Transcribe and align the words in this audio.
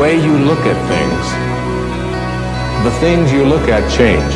way 0.00 0.14
you 0.14 0.36
look 0.36 0.60
at 0.60 0.76
things, 0.92 1.24
the 2.84 2.92
things 3.00 3.32
you 3.32 3.44
look 3.44 3.68
at 3.68 3.82
change. 3.90 4.34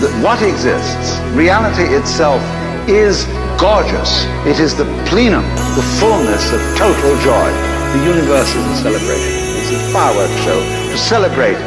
that 0.00 0.24
what 0.24 0.40
exists, 0.42 1.20
reality 1.36 1.84
itself, 1.94 2.40
is 2.88 3.26
gorgeous. 3.60 4.24
It 4.48 4.58
is 4.58 4.74
the 4.74 4.88
plenum, 5.06 5.44
the 5.76 5.84
fullness 6.00 6.50
of 6.52 6.60
total 6.76 7.12
joy. 7.20 7.48
The 7.92 8.02
universe 8.08 8.48
is 8.54 8.64
a 8.64 8.76
celebration. 8.82 9.32
It's 9.60 9.70
a 9.70 9.92
fireworks 9.92 10.40
show 10.42 10.58
to 10.58 10.98
celebrate 10.98 11.60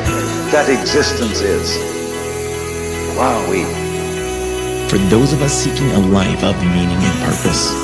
that 0.51 0.67
existence 0.67 1.41
is. 1.41 1.77
Wow, 3.15 3.47
we. 3.49 3.63
For 4.89 4.97
those 5.09 5.31
of 5.31 5.41
us 5.41 5.53
seeking 5.53 5.89
a 5.91 5.99
life 5.99 6.43
of 6.43 6.57
meaning 6.63 6.97
and 6.97 7.17
purpose, 7.21 7.82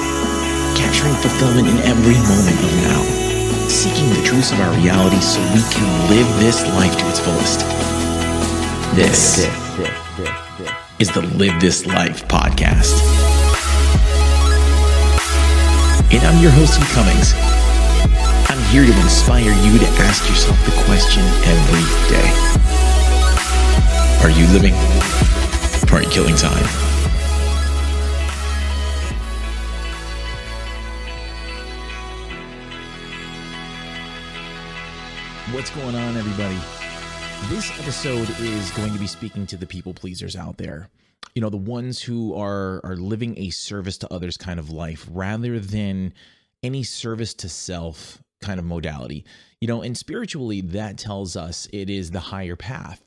capturing 0.80 1.14
fulfillment 1.16 1.68
in 1.68 1.78
every 1.84 2.16
moment 2.24 2.56
of 2.64 2.72
now, 2.88 3.04
seeking 3.68 4.08
the 4.16 4.24
truths 4.24 4.54
of 4.54 4.60
our 4.62 4.74
reality 4.80 5.20
so 5.20 5.42
we 5.52 5.62
can 5.76 5.88
live 6.10 6.28
this 6.40 6.66
life 6.80 6.96
to 6.96 7.10
its 7.10 7.20
fullest. 7.20 7.60
This 8.96 9.40
is 10.98 11.12
the 11.12 11.22
Live 11.36 11.60
This 11.60 11.86
Life 11.86 12.26
podcast. 12.30 12.96
And 16.14 16.24
I'm 16.24 16.42
your 16.42 16.52
host, 16.52 16.80
E. 16.80 16.84
Cummings. 16.96 17.34
I'm 18.50 18.62
here 18.72 18.86
to 18.86 19.02
inspire 19.02 19.52
you 19.52 19.80
to 19.80 19.88
ask 20.08 20.28
yourself 20.30 20.58
the 20.66 20.72
question 20.86 21.24
every 21.44 21.84
day 22.08 22.30
Are 24.24 24.32
you 24.32 24.48
living 24.54 24.74
or 25.92 25.98
are 26.00 26.04
you 26.04 26.10
killing 26.10 26.36
time? 26.36 26.89
What's 35.60 35.72
going 35.72 35.94
on, 35.94 36.16
everybody? 36.16 36.58
This 37.54 37.70
episode 37.82 38.30
is 38.40 38.72
going 38.72 38.94
to 38.94 38.98
be 38.98 39.08
speaking 39.08 39.46
to 39.48 39.58
the 39.58 39.66
people 39.66 39.94
pleasers 39.94 40.38
out 40.38 40.56
there. 40.56 40.88
You 41.36 41.42
know, 41.42 41.50
the 41.50 41.58
ones 41.58 42.02
who 42.02 42.34
are 42.34 42.80
are 42.86 42.96
living 42.96 43.38
a 43.38 43.50
service 43.50 43.98
to 43.98 44.14
others 44.14 44.38
kind 44.38 44.58
of 44.58 44.70
life 44.70 45.06
rather 45.12 45.60
than 45.60 46.14
any 46.64 46.84
service 46.84 47.34
to 47.34 47.50
self 47.50 48.24
kind 48.40 48.58
of 48.58 48.66
modality. 48.66 49.26
You 49.60 49.68
know, 49.68 49.82
and 49.82 49.98
spiritually 49.98 50.62
that 50.62 50.98
tells 50.98 51.36
us 51.36 51.68
it 51.74 51.90
is 51.90 52.12
the 52.12 52.22
higher 52.22 52.56
path. 52.56 53.04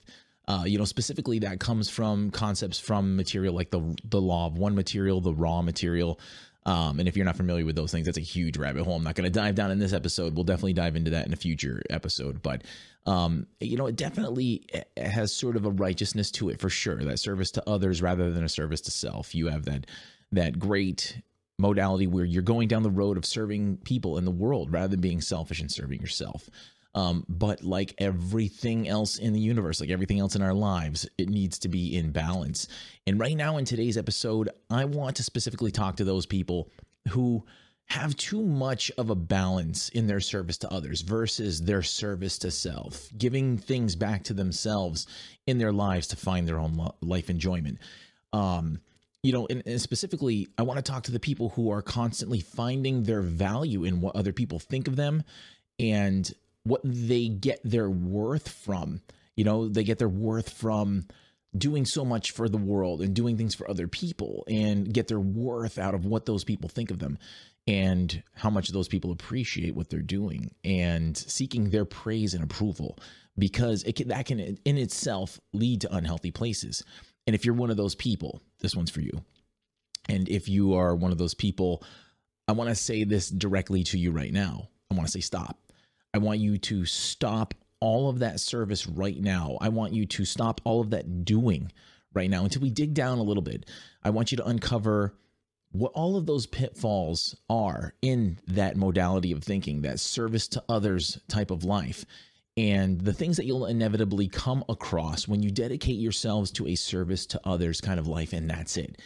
Uh, 0.46 0.64
you 0.66 0.76
know, 0.76 0.84
specifically 0.84 1.38
that 1.38 1.58
comes 1.58 1.88
from 1.88 2.30
concepts 2.30 2.78
from 2.78 3.16
material 3.16 3.54
like 3.54 3.70
the 3.70 3.96
the 4.04 4.20
law 4.20 4.46
of 4.46 4.58
one 4.58 4.74
material, 4.74 5.22
the 5.22 5.32
Ra 5.32 5.62
material, 5.62 6.20
um, 6.64 7.00
and 7.00 7.08
if 7.08 7.16
you're 7.16 7.26
not 7.26 7.36
familiar 7.36 7.64
with 7.64 7.74
those 7.74 7.90
things, 7.90 8.06
that's 8.06 8.18
a 8.18 8.22
huge 8.22 8.56
rabbit 8.56 8.84
hole. 8.84 8.96
I'm 8.96 9.02
not 9.02 9.16
going 9.16 9.24
to 9.24 9.30
dive 9.30 9.54
down 9.54 9.70
in 9.70 9.78
this 9.78 9.92
episode. 9.92 10.34
We'll 10.34 10.44
definitely 10.44 10.74
dive 10.74 10.94
into 10.94 11.10
that 11.10 11.26
in 11.26 11.32
a 11.32 11.36
future 11.36 11.82
episode. 11.90 12.42
But, 12.42 12.62
um, 13.04 13.46
you 13.60 13.76
know, 13.76 13.86
it 13.86 13.96
definitely 13.96 14.64
has 14.96 15.32
sort 15.32 15.56
of 15.56 15.64
a 15.64 15.70
righteousness 15.70 16.30
to 16.32 16.50
it 16.50 16.60
for 16.60 16.70
sure. 16.70 17.02
That 17.02 17.18
service 17.18 17.50
to 17.52 17.68
others 17.68 18.00
rather 18.00 18.30
than 18.30 18.44
a 18.44 18.48
service 18.48 18.80
to 18.82 18.90
self. 18.90 19.34
You 19.34 19.48
have 19.48 19.64
that 19.64 19.86
that 20.30 20.58
great 20.58 21.20
modality 21.58 22.06
where 22.06 22.24
you're 22.24 22.42
going 22.42 22.68
down 22.68 22.82
the 22.82 22.90
road 22.90 23.16
of 23.16 23.26
serving 23.26 23.78
people 23.78 24.16
in 24.16 24.24
the 24.24 24.30
world 24.30 24.72
rather 24.72 24.88
than 24.88 25.00
being 25.00 25.20
selfish 25.20 25.60
and 25.60 25.70
serving 25.70 26.00
yourself. 26.00 26.48
Um, 26.94 27.24
but 27.28 27.64
like 27.64 27.94
everything 27.98 28.88
else 28.88 29.18
in 29.18 29.32
the 29.32 29.40
universe, 29.40 29.80
like 29.80 29.90
everything 29.90 30.20
else 30.20 30.36
in 30.36 30.42
our 30.42 30.52
lives, 30.52 31.08
it 31.16 31.28
needs 31.28 31.58
to 31.60 31.68
be 31.68 31.96
in 31.96 32.12
balance. 32.12 32.68
And 33.06 33.18
right 33.18 33.36
now, 33.36 33.56
in 33.56 33.64
today's 33.64 33.96
episode, 33.96 34.50
I 34.70 34.84
want 34.84 35.16
to 35.16 35.22
specifically 35.22 35.70
talk 35.70 35.96
to 35.96 36.04
those 36.04 36.26
people 36.26 36.70
who 37.08 37.44
have 37.86 38.16
too 38.16 38.42
much 38.42 38.90
of 38.96 39.10
a 39.10 39.14
balance 39.14 39.88
in 39.90 40.06
their 40.06 40.20
service 40.20 40.58
to 40.58 40.72
others 40.72 41.00
versus 41.00 41.62
their 41.62 41.82
service 41.82 42.38
to 42.38 42.50
self, 42.50 43.08
giving 43.18 43.58
things 43.58 43.96
back 43.96 44.24
to 44.24 44.34
themselves 44.34 45.06
in 45.46 45.58
their 45.58 45.72
lives 45.72 46.06
to 46.06 46.16
find 46.16 46.46
their 46.46 46.58
own 46.58 46.90
life 47.00 47.28
enjoyment. 47.28 47.78
Um, 48.32 48.78
you 49.22 49.32
know, 49.32 49.46
and, 49.48 49.62
and, 49.66 49.80
specifically, 49.80 50.48
I 50.58 50.62
want 50.62 50.84
to 50.84 50.90
talk 50.90 51.04
to 51.04 51.12
the 51.12 51.20
people 51.20 51.50
who 51.50 51.70
are 51.70 51.82
constantly 51.82 52.40
finding 52.40 53.04
their 53.04 53.20
value 53.20 53.84
in 53.84 54.00
what 54.00 54.16
other 54.16 54.32
people 54.32 54.58
think 54.58 54.88
of 54.88 54.96
them 54.96 55.22
and 55.78 56.32
what 56.64 56.80
they 56.84 57.28
get 57.28 57.60
their 57.64 57.90
worth 57.90 58.48
from. 58.48 59.00
You 59.36 59.44
know, 59.44 59.68
they 59.68 59.84
get 59.84 59.98
their 59.98 60.08
worth 60.08 60.50
from 60.50 61.06
doing 61.56 61.84
so 61.84 62.04
much 62.04 62.30
for 62.30 62.48
the 62.48 62.58
world 62.58 63.02
and 63.02 63.14
doing 63.14 63.36
things 63.36 63.54
for 63.54 63.68
other 63.68 63.86
people 63.86 64.44
and 64.48 64.92
get 64.92 65.08
their 65.08 65.20
worth 65.20 65.78
out 65.78 65.94
of 65.94 66.06
what 66.06 66.26
those 66.26 66.44
people 66.44 66.68
think 66.68 66.90
of 66.90 66.98
them 66.98 67.18
and 67.66 68.22
how 68.34 68.50
much 68.50 68.68
those 68.68 68.88
people 68.88 69.12
appreciate 69.12 69.74
what 69.74 69.88
they're 69.90 70.00
doing 70.00 70.50
and 70.64 71.16
seeking 71.16 71.70
their 71.70 71.84
praise 71.84 72.34
and 72.34 72.42
approval 72.42 72.98
because 73.38 73.82
it 73.84 73.96
can, 73.96 74.08
that 74.08 74.26
can 74.26 74.40
in 74.40 74.78
itself 74.78 75.38
lead 75.52 75.80
to 75.82 75.94
unhealthy 75.94 76.30
places. 76.30 76.82
And 77.26 77.34
if 77.34 77.44
you're 77.44 77.54
one 77.54 77.70
of 77.70 77.76
those 77.76 77.94
people, 77.94 78.40
this 78.60 78.74
one's 78.74 78.90
for 78.90 79.00
you. 79.00 79.22
And 80.08 80.28
if 80.28 80.48
you 80.48 80.74
are 80.74 80.94
one 80.94 81.12
of 81.12 81.18
those 81.18 81.34
people, 81.34 81.84
I 82.48 82.52
want 82.52 82.70
to 82.70 82.74
say 82.74 83.04
this 83.04 83.28
directly 83.28 83.84
to 83.84 83.98
you 83.98 84.10
right 84.10 84.32
now. 84.32 84.68
I 84.90 84.94
want 84.94 85.06
to 85.06 85.12
say 85.12 85.20
stop. 85.20 85.58
I 86.14 86.18
want 86.18 86.40
you 86.40 86.58
to 86.58 86.84
stop 86.84 87.54
all 87.80 88.08
of 88.08 88.20
that 88.20 88.38
service 88.38 88.86
right 88.86 89.18
now. 89.18 89.58
I 89.60 89.68
want 89.68 89.92
you 89.92 90.06
to 90.06 90.24
stop 90.24 90.60
all 90.64 90.80
of 90.80 90.90
that 90.90 91.24
doing 91.24 91.72
right 92.14 92.30
now 92.30 92.44
until 92.44 92.62
we 92.62 92.70
dig 92.70 92.94
down 92.94 93.18
a 93.18 93.22
little 93.22 93.42
bit. 93.42 93.66
I 94.04 94.10
want 94.10 94.30
you 94.30 94.36
to 94.36 94.46
uncover 94.46 95.14
what 95.72 95.92
all 95.94 96.16
of 96.16 96.26
those 96.26 96.46
pitfalls 96.46 97.34
are 97.48 97.94
in 98.02 98.38
that 98.46 98.76
modality 98.76 99.32
of 99.32 99.42
thinking, 99.42 99.82
that 99.82 99.98
service 99.98 100.46
to 100.48 100.62
others 100.68 101.18
type 101.28 101.50
of 101.50 101.64
life, 101.64 102.04
and 102.58 103.00
the 103.00 103.14
things 103.14 103.38
that 103.38 103.46
you'll 103.46 103.64
inevitably 103.64 104.28
come 104.28 104.62
across 104.68 105.26
when 105.26 105.42
you 105.42 105.50
dedicate 105.50 105.98
yourselves 105.98 106.50
to 106.50 106.68
a 106.68 106.74
service 106.74 107.24
to 107.24 107.40
others 107.44 107.80
kind 107.80 107.98
of 107.98 108.06
life, 108.06 108.34
and 108.34 108.50
that's 108.50 108.76
it. 108.76 109.00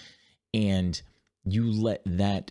And 0.53 1.01
you 1.45 1.71
let 1.71 2.03
that 2.05 2.51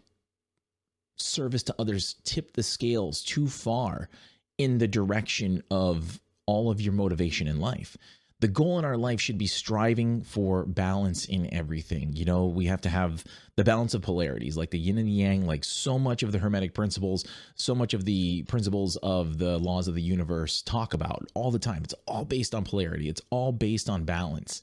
service 1.17 1.63
to 1.63 1.75
others 1.77 2.15
tip 2.23 2.53
the 2.53 2.63
scales 2.63 3.21
too 3.21 3.47
far 3.47 4.09
in 4.57 4.77
the 4.77 4.87
direction 4.87 5.63
of 5.69 6.19
all 6.45 6.69
of 6.69 6.81
your 6.81 6.93
motivation 6.93 7.47
in 7.47 7.59
life. 7.59 7.97
The 8.41 8.47
goal 8.49 8.77
in 8.77 8.85
our 8.85 8.97
life 8.97 9.21
should 9.21 9.37
be 9.37 9.47
striving 9.47 10.21
for 10.21 10.65
balance 10.65 11.25
in 11.25 11.51
everything. 11.53 12.11
You 12.13 12.25
know, 12.25 12.45
we 12.45 12.65
have 12.65 12.81
to 12.81 12.89
have 12.89 13.23
the 13.55 13.63
balance 13.63 13.93
of 13.93 14.01
polarities, 14.01 14.57
like 14.57 14.71
the 14.71 14.77
yin 14.77 14.97
and 14.97 15.07
the 15.07 15.11
yang, 15.13 15.47
like 15.47 15.63
so 15.63 15.97
much 15.97 16.21
of 16.21 16.33
the 16.33 16.39
Hermetic 16.39 16.73
principles, 16.73 17.23
so 17.55 17.73
much 17.73 17.93
of 17.93 18.03
the 18.03 18.43
principles 18.43 18.97
of 18.97 19.37
the 19.37 19.57
laws 19.57 19.87
of 19.87 19.95
the 19.95 20.01
universe 20.01 20.61
talk 20.61 20.93
about 20.93 21.25
all 21.33 21.49
the 21.49 21.59
time. 21.59 21.83
It's 21.85 21.95
all 22.05 22.25
based 22.25 22.53
on 22.53 22.65
polarity, 22.65 23.07
it's 23.07 23.21
all 23.29 23.53
based 23.53 23.89
on 23.89 24.03
balance. 24.03 24.61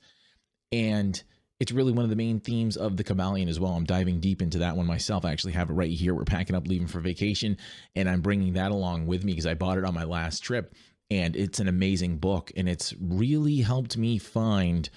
And 0.70 1.20
it's 1.62 1.70
really 1.70 1.92
one 1.92 2.02
of 2.02 2.10
the 2.10 2.16
main 2.16 2.40
themes 2.40 2.76
of 2.76 2.96
the 2.96 3.04
Kybalion 3.04 3.48
as 3.48 3.60
well. 3.60 3.70
I'm 3.74 3.84
diving 3.84 4.18
deep 4.18 4.42
into 4.42 4.58
that 4.58 4.76
one 4.76 4.84
myself. 4.84 5.24
I 5.24 5.30
actually 5.30 5.52
have 5.52 5.70
it 5.70 5.74
right 5.74 5.92
here. 5.92 6.12
We're 6.12 6.24
packing 6.24 6.56
up, 6.56 6.66
leaving 6.66 6.88
for 6.88 6.98
vacation, 6.98 7.56
and 7.94 8.10
I'm 8.10 8.20
bringing 8.20 8.54
that 8.54 8.72
along 8.72 9.06
with 9.06 9.22
me 9.22 9.30
because 9.30 9.46
I 9.46 9.54
bought 9.54 9.78
it 9.78 9.84
on 9.84 9.94
my 9.94 10.02
last 10.02 10.40
trip. 10.40 10.74
And 11.08 11.36
it's 11.36 11.60
an 11.60 11.68
amazing 11.68 12.16
book, 12.16 12.50
and 12.56 12.68
it's 12.68 12.94
really 13.00 13.58
helped 13.58 13.96
me 13.96 14.18
find 14.18 14.90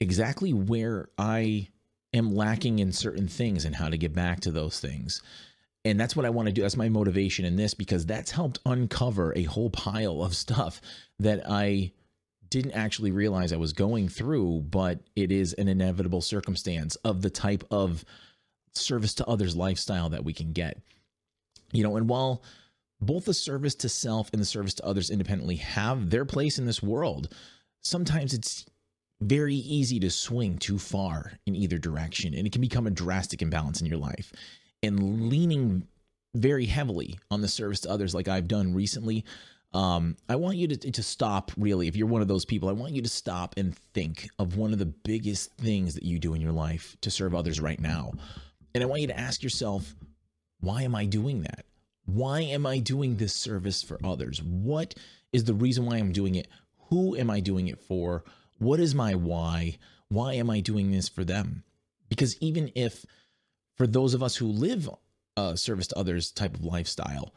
exactly 0.00 0.52
where 0.52 1.08
I 1.16 1.68
am 2.14 2.34
lacking 2.34 2.80
in 2.80 2.90
certain 2.90 3.28
things 3.28 3.64
and 3.64 3.76
how 3.76 3.90
to 3.90 3.96
get 3.96 4.12
back 4.12 4.40
to 4.40 4.50
those 4.50 4.80
things. 4.80 5.22
And 5.84 6.00
that's 6.00 6.16
what 6.16 6.26
I 6.26 6.30
want 6.30 6.46
to 6.46 6.52
do. 6.52 6.62
That's 6.62 6.76
my 6.76 6.88
motivation 6.88 7.44
in 7.44 7.54
this 7.54 7.74
because 7.74 8.04
that's 8.06 8.32
helped 8.32 8.58
uncover 8.66 9.32
a 9.36 9.44
whole 9.44 9.70
pile 9.70 10.20
of 10.20 10.34
stuff 10.34 10.80
that 11.20 11.48
I 11.48 11.92
didn't 12.50 12.72
actually 12.72 13.12
realize 13.12 13.52
I 13.52 13.56
was 13.56 13.72
going 13.72 14.08
through, 14.08 14.66
but 14.70 15.00
it 15.16 15.32
is 15.32 15.52
an 15.54 15.68
inevitable 15.68 16.20
circumstance 16.20 16.96
of 16.96 17.22
the 17.22 17.30
type 17.30 17.64
of 17.70 18.04
service 18.74 19.14
to 19.14 19.26
others 19.26 19.56
lifestyle 19.56 20.10
that 20.10 20.24
we 20.24 20.32
can 20.32 20.52
get. 20.52 20.78
You 21.72 21.84
know, 21.84 21.96
and 21.96 22.08
while 22.08 22.42
both 23.00 23.24
the 23.24 23.34
service 23.34 23.74
to 23.76 23.88
self 23.88 24.30
and 24.32 24.42
the 24.42 24.46
service 24.46 24.74
to 24.74 24.84
others 24.84 25.10
independently 25.10 25.56
have 25.56 26.10
their 26.10 26.24
place 26.24 26.58
in 26.58 26.66
this 26.66 26.82
world, 26.82 27.32
sometimes 27.82 28.34
it's 28.34 28.66
very 29.20 29.54
easy 29.54 30.00
to 30.00 30.10
swing 30.10 30.58
too 30.58 30.78
far 30.78 31.32
in 31.46 31.54
either 31.54 31.78
direction 31.78 32.34
and 32.34 32.46
it 32.46 32.52
can 32.52 32.60
become 32.60 32.86
a 32.86 32.90
drastic 32.90 33.42
imbalance 33.42 33.80
in 33.80 33.86
your 33.86 33.98
life. 33.98 34.32
And 34.82 35.28
leaning 35.28 35.86
very 36.34 36.66
heavily 36.66 37.18
on 37.30 37.40
the 37.40 37.48
service 37.48 37.80
to 37.80 37.90
others 37.90 38.14
like 38.14 38.28
I've 38.28 38.48
done 38.48 38.74
recently 38.74 39.24
um, 39.72 40.16
I 40.28 40.36
want 40.36 40.56
you 40.56 40.68
to, 40.68 40.90
to 40.90 41.02
stop 41.02 41.52
really. 41.56 41.86
If 41.86 41.96
you're 41.96 42.08
one 42.08 42.22
of 42.22 42.28
those 42.28 42.44
people, 42.44 42.68
I 42.68 42.72
want 42.72 42.92
you 42.92 43.02
to 43.02 43.08
stop 43.08 43.54
and 43.56 43.76
think 43.94 44.28
of 44.38 44.56
one 44.56 44.72
of 44.72 44.78
the 44.78 44.86
biggest 44.86 45.52
things 45.54 45.94
that 45.94 46.02
you 46.02 46.18
do 46.18 46.34
in 46.34 46.40
your 46.40 46.52
life 46.52 46.96
to 47.02 47.10
serve 47.10 47.34
others 47.34 47.60
right 47.60 47.80
now. 47.80 48.12
And 48.74 48.82
I 48.82 48.86
want 48.86 49.00
you 49.00 49.06
to 49.08 49.18
ask 49.18 49.42
yourself, 49.42 49.94
why 50.60 50.82
am 50.82 50.94
I 50.94 51.04
doing 51.04 51.42
that? 51.42 51.66
Why 52.04 52.40
am 52.40 52.66
I 52.66 52.78
doing 52.78 53.16
this 53.16 53.34
service 53.34 53.82
for 53.82 53.98
others? 54.02 54.42
What 54.42 54.94
is 55.32 55.44
the 55.44 55.54
reason 55.54 55.86
why 55.86 55.98
I'm 55.98 56.12
doing 56.12 56.34
it? 56.34 56.48
Who 56.88 57.16
am 57.16 57.30
I 57.30 57.38
doing 57.40 57.68
it 57.68 57.78
for? 57.78 58.24
What 58.58 58.80
is 58.80 58.94
my 58.94 59.14
why? 59.14 59.78
Why 60.08 60.34
am 60.34 60.50
I 60.50 60.60
doing 60.60 60.90
this 60.90 61.08
for 61.08 61.24
them? 61.24 61.62
Because 62.08 62.36
even 62.40 62.72
if 62.74 63.06
for 63.76 63.86
those 63.86 64.14
of 64.14 64.22
us 64.22 64.36
who 64.36 64.46
live 64.46 64.90
a 65.36 65.56
service 65.56 65.86
to 65.88 65.98
others 65.98 66.32
type 66.32 66.54
of 66.54 66.64
lifestyle, 66.64 67.32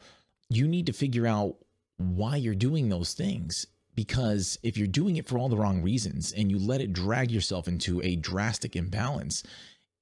you 0.48 0.66
need 0.66 0.86
to 0.86 0.92
figure 0.92 1.26
out 1.26 1.56
why 1.96 2.36
you're 2.36 2.54
doing 2.54 2.88
those 2.88 3.14
things. 3.14 3.66
Because 3.94 4.58
if 4.62 4.76
you're 4.76 4.88
doing 4.88 5.16
it 5.16 5.28
for 5.28 5.38
all 5.38 5.48
the 5.48 5.56
wrong 5.56 5.80
reasons 5.80 6.32
and 6.32 6.50
you 6.50 6.58
let 6.58 6.80
it 6.80 6.92
drag 6.92 7.30
yourself 7.30 7.68
into 7.68 8.02
a 8.02 8.16
drastic 8.16 8.74
imbalance, 8.74 9.44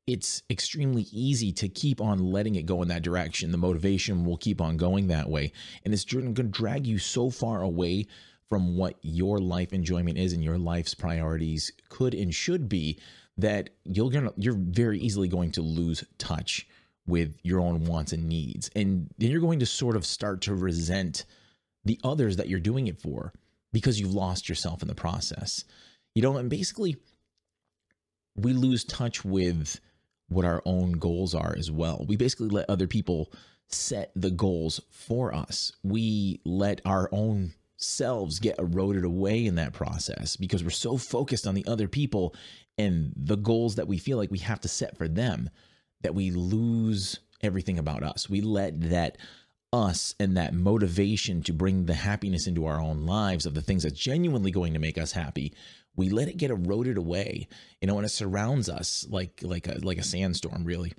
it's 0.06 0.43
extremely 0.50 1.06
easy 1.12 1.53
to 1.53 1.69
keep 1.69 2.00
on 2.00 2.33
letting 2.33 2.55
it 2.55 2.67
go 2.67 2.83
in 2.83 2.89
that 2.89 3.03
direction. 3.03 3.53
The 3.53 3.59
motivation 3.59 4.25
will 4.25 4.39
keep 4.39 4.61
on 4.61 4.77
going 4.77 5.09
that 5.09 5.29
way. 5.29 5.53
And 5.85 5.93
it's 5.93 6.05
going 6.05 6.35
to 6.35 6.43
drag 6.43 6.87
you 6.87 6.99
so 6.99 7.31
far 7.31 7.62
away 7.62 8.06
from 8.49 8.77
what 8.77 8.97
your 9.03 9.39
life 9.39 9.73
enjoyment 9.73 10.19
is 10.19 10.33
and 10.33 10.43
your 10.43 10.59
life's 10.59 10.94
priorities 10.94 11.73
could 11.89 12.15
and 12.15 12.35
should 12.35 12.69
be 12.69 12.99
that 13.39 13.71
you're 13.85 14.11
going 14.11 14.27
to 14.27 14.35
you're 14.37 14.55
very 14.55 14.99
easily 14.99 15.29
going 15.29 15.50
to 15.53 15.62
lose 15.62 16.05
touch 16.19 16.67
with 17.06 17.39
your 17.43 17.61
own 17.61 17.85
wants 17.85 18.12
and 18.12 18.29
needs. 18.29 18.71
And 18.75 19.09
then 19.19 19.31
you're 19.31 19.41
going 19.41 19.61
to 19.61 19.67
sort 19.67 19.97
of 19.97 20.05
start 20.05 20.43
to 20.43 20.55
resent 20.55 21.25
the 21.84 22.00
others 22.05 22.37
that 22.37 22.49
you're 22.49 22.61
doing 22.61 22.87
it 22.87 23.00
for 23.00 23.32
because 23.73 23.99
you've 23.99 24.14
lost 24.14 24.49
yourself 24.49 24.82
in 24.82 24.88
the 24.88 24.94
process. 24.94 25.64
You 26.14 26.23
know, 26.23 26.37
and 26.37 26.50
basically 26.50 26.96
we 28.37 28.52
lose 28.52 28.84
touch 28.84 29.25
with 29.25 29.81
what 30.29 30.44
our 30.44 30.62
own 30.64 30.93
goals 30.93 31.34
are 31.34 31.55
as 31.56 31.70
well. 31.70 32.05
We 32.08 32.17
basically 32.17 32.49
let 32.49 32.70
other 32.70 32.87
people 32.87 33.32
set 33.69 34.11
the 34.14 34.31
goals 34.31 34.81
for 34.90 35.34
us. 35.34 35.73
We 35.82 36.40
let 36.44 36.81
our 36.84 37.08
own 37.12 37.52
selves 37.76 38.38
get 38.38 38.58
eroded 38.58 39.05
away 39.05 39.44
in 39.44 39.56
that 39.56 39.73
process 39.73 40.37
because 40.37 40.62
we're 40.62 40.70
so 40.70 40.96
focused 40.96 41.46
on 41.46 41.55
the 41.55 41.67
other 41.67 41.88
people 41.88 42.34
and 42.79 43.12
the 43.17 43.37
goals 43.37 43.75
that 43.75 43.88
we 43.88 43.99
feel 43.99 44.19
like 44.19 44.31
we 44.31 44.38
have 44.38 44.61
to 44.61 44.69
set 44.69 44.96
for 44.96 45.08
them 45.08 45.50
that 46.02 46.14
we 46.14 46.31
lose 46.31 47.19
everything 47.43 47.79
about 47.79 48.02
us. 48.02 48.31
We 48.31 48.40
let 48.40 48.90
that 48.90 49.19
us 49.73 50.15
and 50.21 50.37
that 50.37 50.55
motivation 50.55 51.43
to 51.43 51.53
bring 51.53 51.87
the 51.87 51.95
happiness 51.95 52.47
into 52.47 52.67
our 52.67 52.81
own 52.81 53.07
lives 53.07 53.47
of 53.47 53.55
the 53.55 53.63
things 53.63 53.83
that's 53.83 53.99
genuinely 53.99 54.51
going 54.51 54.75
to 54.75 54.79
make 54.79 54.99
us 54.99 55.13
happy 55.13 55.53
we 55.97 56.09
let 56.09 56.29
it 56.29 56.37
get 56.37 56.51
eroded 56.51 56.97
away 56.97 57.49
you 57.81 57.89
know 57.89 57.97
and 57.97 58.07
it 58.07 58.11
surrounds 58.11 58.69
us 58.69 59.07
like 59.11 59.41
like 59.43 59.69
a 59.69 59.79
like 59.83 59.99
a 59.99 60.03
sandstorm 60.03 60.65
really. 60.65 60.93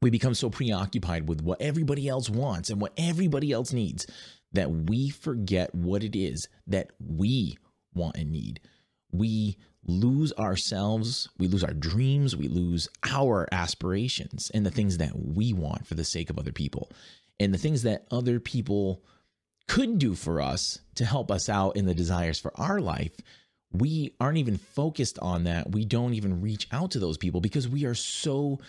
We 0.00 0.10
become 0.10 0.34
so 0.34 0.50
preoccupied 0.50 1.28
with 1.28 1.42
what 1.42 1.62
everybody 1.62 2.08
else 2.08 2.28
wants 2.28 2.70
and 2.70 2.80
what 2.80 2.92
everybody 2.96 3.52
else 3.52 3.72
needs 3.72 4.04
that 4.52 4.68
we 4.70 5.10
forget 5.10 5.72
what 5.74 6.02
it 6.02 6.16
is 6.16 6.48
that 6.66 6.90
we 6.98 7.56
want 7.94 8.16
and 8.16 8.32
need. 8.32 8.58
We 9.12 9.58
lose 9.86 10.32
ourselves, 10.32 11.28
we 11.38 11.46
lose 11.46 11.62
our 11.62 11.72
dreams, 11.72 12.36
we 12.36 12.48
lose 12.48 12.88
our 13.04 13.48
aspirations 13.52 14.50
and 14.52 14.66
the 14.66 14.72
things 14.72 14.98
that 14.98 15.12
we 15.14 15.52
want 15.52 15.86
for 15.86 15.94
the 15.94 16.04
sake 16.04 16.30
of 16.30 16.38
other 16.38 16.52
people 16.52 16.90
and 17.42 17.52
the 17.52 17.58
things 17.58 17.82
that 17.82 18.06
other 18.10 18.40
people 18.40 19.02
could 19.68 19.98
do 19.98 20.14
for 20.14 20.40
us 20.40 20.80
to 20.96 21.04
help 21.04 21.30
us 21.30 21.48
out 21.48 21.76
in 21.76 21.86
the 21.86 21.94
desires 21.94 22.38
for 22.38 22.52
our 22.56 22.80
life. 22.80 23.12
We 23.72 24.14
aren't 24.20 24.38
even 24.38 24.58
focused 24.58 25.18
on 25.20 25.44
that. 25.44 25.72
We 25.72 25.84
don't 25.84 26.14
even 26.14 26.42
reach 26.42 26.68
out 26.72 26.90
to 26.92 26.98
those 26.98 27.16
people 27.16 27.40
because 27.40 27.68
we 27.68 27.84
are 27.84 27.94
so 27.94 28.60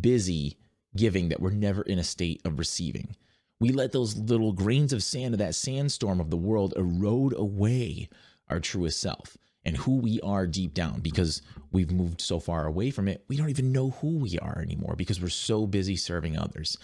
busy 0.00 0.56
giving 0.96 1.28
that 1.30 1.40
we're 1.40 1.50
never 1.50 1.82
in 1.82 1.98
a 1.98 2.04
state 2.04 2.40
of 2.44 2.58
receiving. 2.58 3.16
We 3.60 3.70
let 3.70 3.92
those 3.92 4.16
little 4.16 4.52
grains 4.52 4.92
of 4.92 5.02
sand 5.02 5.34
of 5.34 5.38
that 5.38 5.54
sandstorm 5.54 6.20
of 6.20 6.30
the 6.30 6.36
world 6.36 6.74
erode 6.76 7.34
away 7.36 8.08
our 8.48 8.60
truest 8.60 9.00
self 9.00 9.36
and 9.64 9.76
who 9.76 9.96
we 9.96 10.20
are 10.20 10.46
deep 10.46 10.74
down 10.74 11.00
because 11.00 11.42
we've 11.72 11.90
moved 11.90 12.20
so 12.20 12.38
far 12.38 12.66
away 12.66 12.90
from 12.90 13.08
it. 13.08 13.24
We 13.28 13.36
don't 13.36 13.50
even 13.50 13.72
know 13.72 13.90
who 13.90 14.18
we 14.18 14.38
are 14.38 14.60
anymore 14.60 14.94
because 14.96 15.20
we're 15.20 15.28
so 15.30 15.66
busy 15.66 15.96
serving 15.96 16.38
others. 16.38 16.76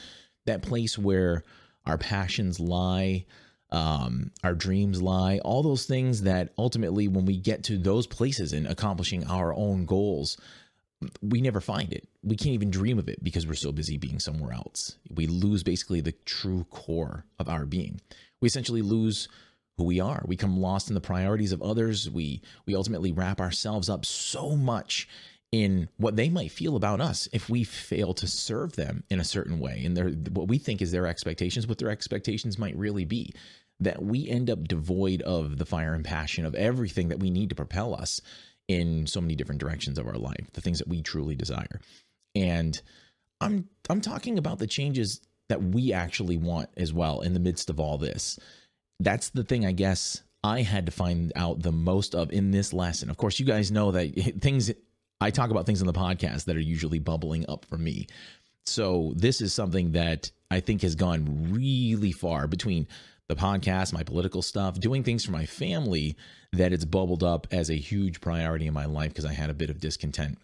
That 0.50 0.62
place 0.62 0.98
where 0.98 1.44
our 1.86 1.96
passions 1.96 2.58
lie, 2.58 3.24
um, 3.70 4.32
our 4.42 4.52
dreams 4.54 5.00
lie, 5.00 5.38
all 5.44 5.62
those 5.62 5.86
things 5.86 6.22
that 6.22 6.52
ultimately, 6.58 7.06
when 7.06 7.24
we 7.24 7.36
get 7.36 7.62
to 7.64 7.78
those 7.78 8.08
places 8.08 8.52
and 8.52 8.66
accomplishing 8.66 9.24
our 9.28 9.54
own 9.54 9.84
goals, 9.86 10.36
we 11.22 11.40
never 11.40 11.60
find 11.60 11.92
it. 11.92 12.08
We 12.24 12.34
can't 12.34 12.54
even 12.54 12.72
dream 12.72 12.98
of 12.98 13.08
it 13.08 13.22
because 13.22 13.46
we're 13.46 13.54
so 13.54 13.70
busy 13.70 13.96
being 13.96 14.18
somewhere 14.18 14.52
else. 14.52 14.96
We 15.14 15.28
lose 15.28 15.62
basically 15.62 16.00
the 16.00 16.16
true 16.24 16.66
core 16.68 17.24
of 17.38 17.48
our 17.48 17.64
being. 17.64 18.00
We 18.40 18.46
essentially 18.48 18.82
lose 18.82 19.28
who 19.76 19.84
we 19.84 20.00
are. 20.00 20.24
We 20.26 20.36
come 20.36 20.58
lost 20.58 20.88
in 20.88 20.94
the 20.94 21.00
priorities 21.00 21.52
of 21.52 21.62
others. 21.62 22.10
We 22.10 22.42
we 22.66 22.74
ultimately 22.74 23.12
wrap 23.12 23.40
ourselves 23.40 23.88
up 23.88 24.04
so 24.04 24.56
much 24.56 25.08
in 25.52 25.88
what 25.96 26.16
they 26.16 26.28
might 26.28 26.52
feel 26.52 26.76
about 26.76 27.00
us 27.00 27.28
if 27.32 27.48
we 27.48 27.64
fail 27.64 28.14
to 28.14 28.26
serve 28.26 28.76
them 28.76 29.02
in 29.10 29.18
a 29.18 29.24
certain 29.24 29.58
way. 29.58 29.82
And 29.84 29.96
their 29.96 30.10
what 30.10 30.48
we 30.48 30.58
think 30.58 30.80
is 30.80 30.92
their 30.92 31.06
expectations 31.06 31.66
what 31.66 31.78
their 31.78 31.90
expectations 31.90 32.58
might 32.58 32.76
really 32.76 33.04
be 33.04 33.34
that 33.80 34.02
we 34.02 34.28
end 34.28 34.50
up 34.50 34.68
devoid 34.68 35.22
of 35.22 35.58
the 35.58 35.64
fire 35.64 35.94
and 35.94 36.04
passion 36.04 36.44
of 36.44 36.54
everything 36.54 37.08
that 37.08 37.18
we 37.18 37.30
need 37.30 37.48
to 37.48 37.54
propel 37.54 37.94
us 37.94 38.20
in 38.68 39.06
so 39.06 39.20
many 39.20 39.34
different 39.34 39.60
directions 39.60 39.98
of 39.98 40.06
our 40.06 40.14
life 40.14 40.52
the 40.52 40.60
things 40.60 40.78
that 40.78 40.88
we 40.88 41.02
truly 41.02 41.34
desire. 41.34 41.80
And 42.34 42.80
i'm 43.40 43.68
i'm 43.88 44.00
talking 44.00 44.38
about 44.38 44.58
the 44.58 44.66
changes 44.66 45.20
that 45.50 45.62
we 45.62 45.92
actually 45.92 46.36
want 46.36 46.70
as 46.76 46.92
well 46.92 47.20
in 47.20 47.34
the 47.34 47.40
midst 47.40 47.68
of 47.68 47.80
all 47.80 47.98
this. 47.98 48.38
That's 49.00 49.30
the 49.30 49.42
thing 49.42 49.66
I 49.66 49.72
guess 49.72 50.22
I 50.44 50.62
had 50.62 50.86
to 50.86 50.92
find 50.92 51.32
out 51.36 51.62
the 51.62 51.72
most 51.72 52.14
of 52.14 52.30
in 52.32 52.52
this 52.52 52.72
lesson. 52.72 53.10
Of 53.10 53.16
course, 53.16 53.40
you 53.40 53.44
guys 53.44 53.70
know 53.70 53.90
that 53.90 54.14
things 54.40 54.70
I 55.20 55.30
talk 55.30 55.50
about 55.50 55.66
things 55.66 55.80
in 55.80 55.86
the 55.86 55.92
podcast 55.92 56.44
that 56.44 56.56
are 56.56 56.60
usually 56.60 56.98
bubbling 56.98 57.44
up 57.48 57.64
for 57.66 57.76
me. 57.78 58.06
So 58.66 59.12
this 59.16 59.40
is 59.40 59.52
something 59.52 59.92
that 59.92 60.30
I 60.50 60.60
think 60.60 60.82
has 60.82 60.94
gone 60.94 61.52
really 61.52 62.12
far 62.12 62.46
between 62.46 62.86
the 63.28 63.36
podcast, 63.36 63.92
my 63.92 64.02
political 64.02 64.42
stuff, 64.42 64.80
doing 64.80 65.02
things 65.02 65.24
for 65.24 65.32
my 65.32 65.46
family 65.46 66.16
that 66.52 66.72
it's 66.72 66.84
bubbled 66.84 67.22
up 67.22 67.46
as 67.50 67.70
a 67.70 67.74
huge 67.74 68.20
priority 68.20 68.66
in 68.66 68.74
my 68.74 68.86
life 68.86 69.10
because 69.10 69.24
I 69.24 69.32
had 69.32 69.50
a 69.50 69.54
bit 69.54 69.70
of 69.70 69.80
discontent 69.80 70.38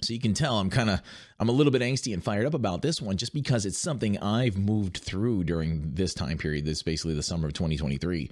so 0.00 0.12
you 0.12 0.20
can 0.20 0.34
tell 0.34 0.58
I'm 0.58 0.70
kind 0.70 0.90
of 0.90 1.00
I'm 1.38 1.48
a 1.48 1.52
little 1.52 1.72
bit 1.72 1.82
angsty 1.82 2.12
and 2.12 2.22
fired 2.22 2.46
up 2.46 2.54
about 2.54 2.82
this 2.82 3.00
one 3.02 3.16
just 3.16 3.34
because 3.34 3.66
it's 3.66 3.78
something 3.78 4.18
I've 4.18 4.56
moved 4.56 4.98
through 4.98 5.44
during 5.44 5.94
this 5.94 6.14
time 6.14 6.38
period. 6.38 6.64
This 6.64 6.78
is 6.78 6.82
basically 6.82 7.14
the 7.14 7.22
summer 7.22 7.46
of 7.46 7.54
2023. 7.54 8.30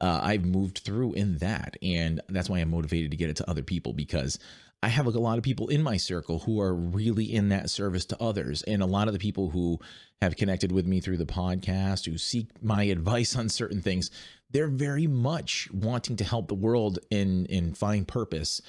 Uh, 0.00 0.20
I've 0.22 0.44
moved 0.44 0.78
through 0.78 1.14
in 1.14 1.38
that, 1.38 1.76
and 1.82 2.20
that's 2.28 2.48
why 2.48 2.58
I'm 2.58 2.70
motivated 2.70 3.10
to 3.10 3.16
get 3.16 3.30
it 3.30 3.36
to 3.36 3.50
other 3.50 3.64
people 3.64 3.92
because 3.92 4.38
I 4.82 4.88
have 4.88 5.06
a 5.06 5.10
lot 5.10 5.38
of 5.38 5.44
people 5.44 5.68
in 5.68 5.82
my 5.82 5.96
circle 5.96 6.40
who 6.40 6.60
are 6.60 6.74
really 6.74 7.34
in 7.34 7.48
that 7.48 7.68
service 7.68 8.04
to 8.06 8.22
others, 8.22 8.62
and 8.62 8.80
a 8.80 8.86
lot 8.86 9.08
of 9.08 9.12
the 9.12 9.18
people 9.18 9.50
who 9.50 9.80
have 10.22 10.36
connected 10.36 10.70
with 10.70 10.86
me 10.86 11.00
through 11.00 11.16
the 11.16 11.26
podcast, 11.26 12.06
who 12.06 12.16
seek 12.16 12.50
my 12.62 12.84
advice 12.84 13.34
on 13.34 13.48
certain 13.48 13.82
things, 13.82 14.10
they're 14.50 14.68
very 14.68 15.06
much 15.06 15.68
wanting 15.72 16.16
to 16.16 16.24
help 16.24 16.48
the 16.48 16.54
world 16.54 17.00
and 17.10 17.50
and 17.50 17.76
find 17.76 18.06
purpose 18.06 18.62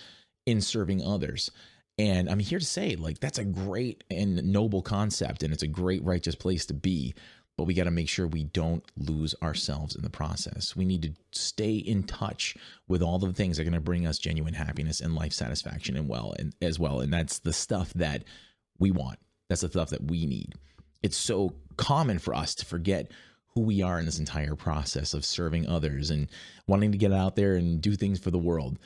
in 0.46 0.62
serving 0.62 1.04
others. 1.04 1.52
And 2.00 2.30
I'm 2.30 2.40
here 2.40 2.60
to 2.60 2.66
say, 2.66 2.96
like, 2.96 3.20
that's 3.20 3.40
a 3.40 3.44
great 3.44 4.04
and 4.10 4.42
noble 4.46 4.82
concept, 4.82 5.44
and 5.44 5.54
it's 5.54 5.64
a 5.64 5.68
great, 5.68 6.04
righteous 6.04 6.34
place 6.34 6.66
to 6.68 6.74
be. 6.74 7.14
But 7.60 7.66
we 7.66 7.74
got 7.74 7.84
to 7.84 7.92
make 7.92 8.08
sure 8.08 8.26
we 8.26 8.46
don't 8.46 8.86
lose 8.96 9.36
ourselves 9.44 9.94
in 9.94 10.02
the 10.02 10.10
process. 10.10 10.78
We 10.78 10.86
need 10.86 11.02
to 11.02 11.12
stay 11.34 11.76
in 11.76 12.04
touch 12.04 12.56
with 12.88 13.02
all 13.02 13.20
the 13.20 13.34
things 13.34 13.58
that 13.58 13.64
are 13.64 13.66
going 13.66 13.74
to 13.74 13.82
bring 13.82 14.08
us 14.08 14.18
genuine 14.18 14.54
happiness 14.54 15.02
and 15.02 15.14
life 15.14 15.34
satisfaction 15.34 15.98
and 15.98 16.08
well, 16.08 16.34
and 16.40 16.56
as 16.62 16.80
well. 16.80 17.02
And 17.02 17.12
that's 17.12 17.40
the 17.40 17.52
stuff 17.52 17.92
that 17.96 18.24
we 18.78 18.92
want. 18.92 19.20
That's 19.50 19.60
the 19.60 19.68
stuff 19.68 19.90
that 19.90 20.10
we 20.10 20.26
need. 20.26 20.54
It's 21.04 21.18
so 21.18 21.54
common 21.76 22.18
for 22.18 22.34
us 22.34 22.56
to 22.56 22.66
forget 22.66 23.12
who 23.50 23.60
we 23.60 23.82
are 23.82 24.00
in 24.00 24.06
this 24.06 24.20
entire 24.20 24.56
process 24.56 25.14
of 25.14 25.26
serving 25.26 25.68
others 25.68 26.12
and 26.12 26.30
wanting 26.66 26.94
to 26.94 26.98
get 26.98 27.12
out 27.12 27.36
there 27.36 27.56
and 27.56 27.82
do 27.82 27.94
things 27.94 28.22
for 28.22 28.32
the 28.32 28.38
world 28.38 28.80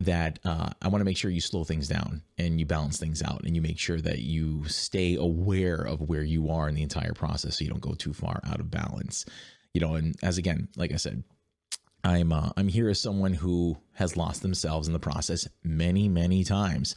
that 0.00 0.38
uh, 0.44 0.70
I 0.82 0.88
want 0.88 1.00
to 1.00 1.04
make 1.04 1.16
sure 1.16 1.30
you 1.30 1.40
slow 1.40 1.64
things 1.64 1.88
down 1.88 2.22
and 2.36 2.58
you 2.58 2.66
balance 2.66 2.98
things 2.98 3.22
out 3.22 3.42
and 3.44 3.54
you 3.54 3.62
make 3.62 3.78
sure 3.78 4.00
that 4.00 4.18
you 4.18 4.64
stay 4.68 5.14
aware 5.14 5.76
of 5.76 6.00
where 6.00 6.22
you 6.22 6.50
are 6.50 6.68
in 6.68 6.74
the 6.74 6.82
entire 6.82 7.12
process 7.12 7.58
so 7.58 7.64
you 7.64 7.70
don't 7.70 7.80
go 7.80 7.94
too 7.94 8.12
far 8.12 8.40
out 8.44 8.60
of 8.60 8.70
balance. 8.70 9.24
You 9.72 9.80
know, 9.80 9.94
and 9.94 10.14
as 10.22 10.38
again, 10.38 10.68
like 10.76 10.92
I 10.92 10.96
said, 10.96 11.24
I'm 12.02 12.32
uh, 12.32 12.50
I'm 12.56 12.68
here 12.68 12.88
as 12.88 13.00
someone 13.00 13.32
who 13.32 13.78
has 13.94 14.16
lost 14.16 14.42
themselves 14.42 14.86
in 14.86 14.92
the 14.92 14.98
process 14.98 15.48
many 15.62 16.08
many 16.08 16.44
times 16.44 16.94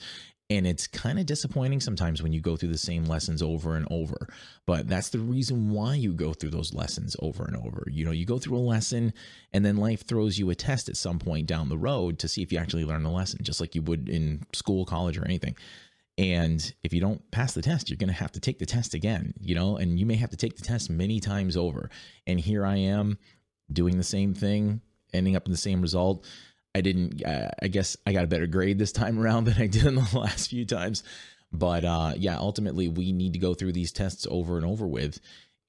and 0.49 0.65
it's 0.65 0.87
kind 0.87 1.19
of 1.19 1.25
disappointing 1.25 1.81
sometimes 1.81 2.23
when 2.23 2.31
you 2.31 2.39
go 2.39 2.55
through 2.55 2.69
the 2.69 2.77
same 2.77 3.03
lessons 3.03 3.41
over 3.41 3.75
and 3.75 3.85
over. 3.91 4.29
But 4.65 4.87
that's 4.87 5.09
the 5.09 5.19
reason 5.19 5.71
why 5.71 5.95
you 5.95 6.13
go 6.13 6.31
through 6.31 6.51
those 6.51 6.73
lessons 6.73 7.17
over 7.19 7.43
and 7.43 7.57
over. 7.57 7.85
You 7.91 8.05
know, 8.05 8.11
you 8.11 8.25
go 8.25 8.39
through 8.39 8.57
a 8.57 8.59
lesson 8.59 9.13
and 9.51 9.65
then 9.65 9.75
life 9.75 10.07
throws 10.07 10.39
you 10.39 10.49
a 10.49 10.55
test 10.55 10.87
at 10.87 10.95
some 10.95 11.19
point 11.19 11.47
down 11.47 11.67
the 11.67 11.77
road 11.77 12.19
to 12.19 12.29
see 12.29 12.43
if 12.43 12.51
you 12.53 12.59
actually 12.59 12.85
learn 12.85 13.03
the 13.03 13.09
lesson, 13.09 13.39
just 13.43 13.59
like 13.59 13.75
you 13.75 13.81
would 13.83 14.07
in 14.07 14.43
school, 14.53 14.85
college, 14.85 15.17
or 15.17 15.25
anything. 15.25 15.55
And 16.17 16.73
if 16.81 16.93
you 16.93 17.01
don't 17.01 17.29
pass 17.29 17.53
the 17.53 17.61
test, 17.61 17.89
you're 17.89 17.97
going 17.97 18.07
to 18.07 18.13
have 18.13 18.31
to 18.31 18.39
take 18.39 18.57
the 18.57 18.65
test 18.65 18.93
again, 18.93 19.33
you 19.39 19.53
know, 19.53 19.75
and 19.75 19.99
you 19.99 20.05
may 20.05 20.15
have 20.15 20.31
to 20.31 20.37
take 20.37 20.55
the 20.55 20.63
test 20.63 20.89
many 20.89 21.19
times 21.19 21.57
over. 21.57 21.89
And 22.25 22.39
here 22.39 22.65
I 22.65 22.77
am 22.77 23.17
doing 23.71 23.97
the 23.97 24.03
same 24.03 24.33
thing, 24.33 24.81
ending 25.13 25.35
up 25.35 25.45
in 25.45 25.51
the 25.51 25.57
same 25.57 25.81
result 25.81 26.25
I 26.77 26.81
didn't, 26.81 27.25
uh, 27.25 27.49
I 27.61 27.67
guess 27.67 27.97
I 28.05 28.13
got 28.13 28.23
a 28.23 28.27
better 28.27 28.47
grade 28.47 28.77
this 28.77 28.91
time 28.91 29.19
around 29.19 29.43
than 29.45 29.61
I 29.61 29.67
did 29.67 29.85
in 29.85 29.95
the 29.95 30.09
last 30.17 30.49
few 30.49 30.65
times. 30.65 31.03
But 31.51 31.83
uh, 31.85 32.13
yeah, 32.17 32.37
ultimately, 32.37 32.87
we 32.87 33.11
need 33.11 33.33
to 33.33 33.39
go 33.39 33.53
through 33.53 33.71
these 33.71 33.91
tests 33.91 34.27
over 34.29 34.57
and 34.57 34.65
over 34.65 34.85
with, 34.85 35.19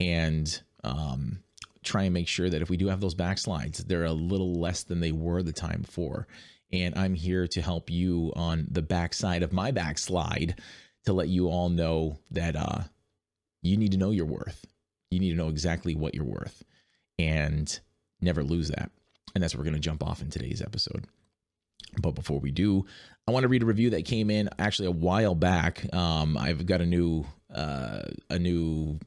and 0.00 0.60
um, 0.84 1.38
try 1.82 2.04
and 2.04 2.14
make 2.14 2.28
sure 2.28 2.50
that 2.50 2.62
if 2.62 2.68
we 2.68 2.76
do 2.76 2.88
have 2.88 3.00
those 3.00 3.14
backslides, 3.14 3.78
they're 3.86 4.04
a 4.04 4.12
little 4.12 4.54
less 4.54 4.82
than 4.82 5.00
they 5.00 5.12
were 5.12 5.42
the 5.42 5.52
time 5.52 5.82
before. 5.82 6.26
And 6.72 6.98
I'm 6.98 7.14
here 7.14 7.46
to 7.48 7.62
help 7.62 7.90
you 7.90 8.32
on 8.36 8.66
the 8.70 8.82
backside 8.82 9.42
of 9.42 9.52
my 9.52 9.70
backslide 9.70 10.60
to 11.06 11.12
let 11.12 11.28
you 11.28 11.48
all 11.48 11.70
know 11.70 12.18
that 12.32 12.56
uh, 12.56 12.82
you 13.62 13.76
need 13.76 13.92
to 13.92 13.98
know 13.98 14.10
your 14.10 14.26
worth. 14.26 14.66
You 15.10 15.20
need 15.20 15.30
to 15.30 15.36
know 15.36 15.48
exactly 15.48 15.94
what 15.94 16.14
you're 16.14 16.24
worth 16.24 16.62
and 17.18 17.78
never 18.20 18.42
lose 18.42 18.68
that. 18.68 18.90
And 19.34 19.42
that's 19.42 19.54
where 19.54 19.60
we're 19.60 19.70
going 19.70 19.74
to 19.74 19.80
jump 19.80 20.02
off 20.02 20.22
in 20.22 20.30
today's 20.30 20.62
episode. 20.62 21.06
But 22.00 22.12
before 22.12 22.40
we 22.40 22.50
do, 22.50 22.84
I 23.26 23.30
want 23.30 23.44
to 23.44 23.48
read 23.48 23.62
a 23.62 23.66
review 23.66 23.90
that 23.90 24.04
came 24.04 24.30
in 24.30 24.48
actually 24.58 24.88
a 24.88 24.92
while 24.92 25.34
back. 25.34 25.92
Um, 25.94 26.36
I've 26.36 26.66
got 26.66 26.80
a 26.80 26.86
new 26.86 27.24
uh, 27.54 28.02
a 28.28 28.38
new 28.38 28.98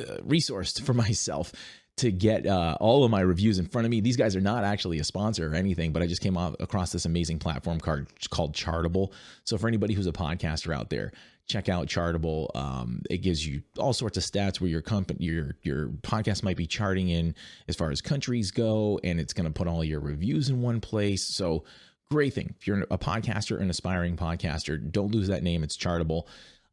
uh, 0.00 0.16
resource 0.22 0.78
for 0.80 0.94
myself 0.94 1.52
to 1.96 2.10
get 2.10 2.44
uh, 2.46 2.76
all 2.80 3.04
of 3.04 3.10
my 3.10 3.20
reviews 3.20 3.58
in 3.58 3.66
front 3.66 3.84
of 3.84 3.90
me. 3.90 4.00
These 4.00 4.16
guys 4.16 4.34
are 4.34 4.40
not 4.40 4.64
actually 4.64 4.98
a 4.98 5.04
sponsor 5.04 5.52
or 5.52 5.54
anything, 5.54 5.92
but 5.92 6.02
I 6.02 6.08
just 6.08 6.20
came 6.20 6.36
off, 6.36 6.56
across 6.58 6.90
this 6.90 7.04
amazing 7.04 7.38
platform 7.38 7.78
called, 7.78 8.06
called 8.30 8.52
Chartable. 8.54 9.12
So 9.44 9.56
for 9.58 9.68
anybody 9.68 9.94
who's 9.94 10.08
a 10.08 10.12
podcaster 10.12 10.74
out 10.74 10.90
there, 10.90 11.12
check 11.46 11.68
out 11.68 11.86
Chartable. 11.86 12.48
Um, 12.54 13.02
it 13.10 13.18
gives 13.18 13.46
you 13.46 13.62
all 13.78 13.92
sorts 13.92 14.16
of 14.16 14.22
stats 14.22 14.60
where 14.60 14.70
your 14.70 14.82
company, 14.82 15.24
your 15.24 15.56
your 15.62 15.88
podcast 16.02 16.42
might 16.42 16.56
be 16.56 16.66
charting 16.66 17.08
in 17.08 17.34
as 17.68 17.76
far 17.76 17.90
as 17.90 18.00
countries 18.00 18.50
go, 18.50 18.98
and 19.04 19.20
it's 19.20 19.32
going 19.32 19.46
to 19.46 19.52
put 19.52 19.68
all 19.68 19.84
your 19.84 20.00
reviews 20.00 20.48
in 20.48 20.62
one 20.62 20.80
place. 20.80 21.24
So 21.24 21.64
great 22.10 22.34
thing 22.34 22.54
if 22.58 22.66
you're 22.66 22.82
a 22.90 22.98
podcaster, 22.98 23.60
an 23.60 23.70
aspiring 23.70 24.16
podcaster, 24.16 24.90
don't 24.90 25.12
lose 25.12 25.28
that 25.28 25.42
name. 25.42 25.62
It's 25.62 25.76
Chartable. 25.76 26.26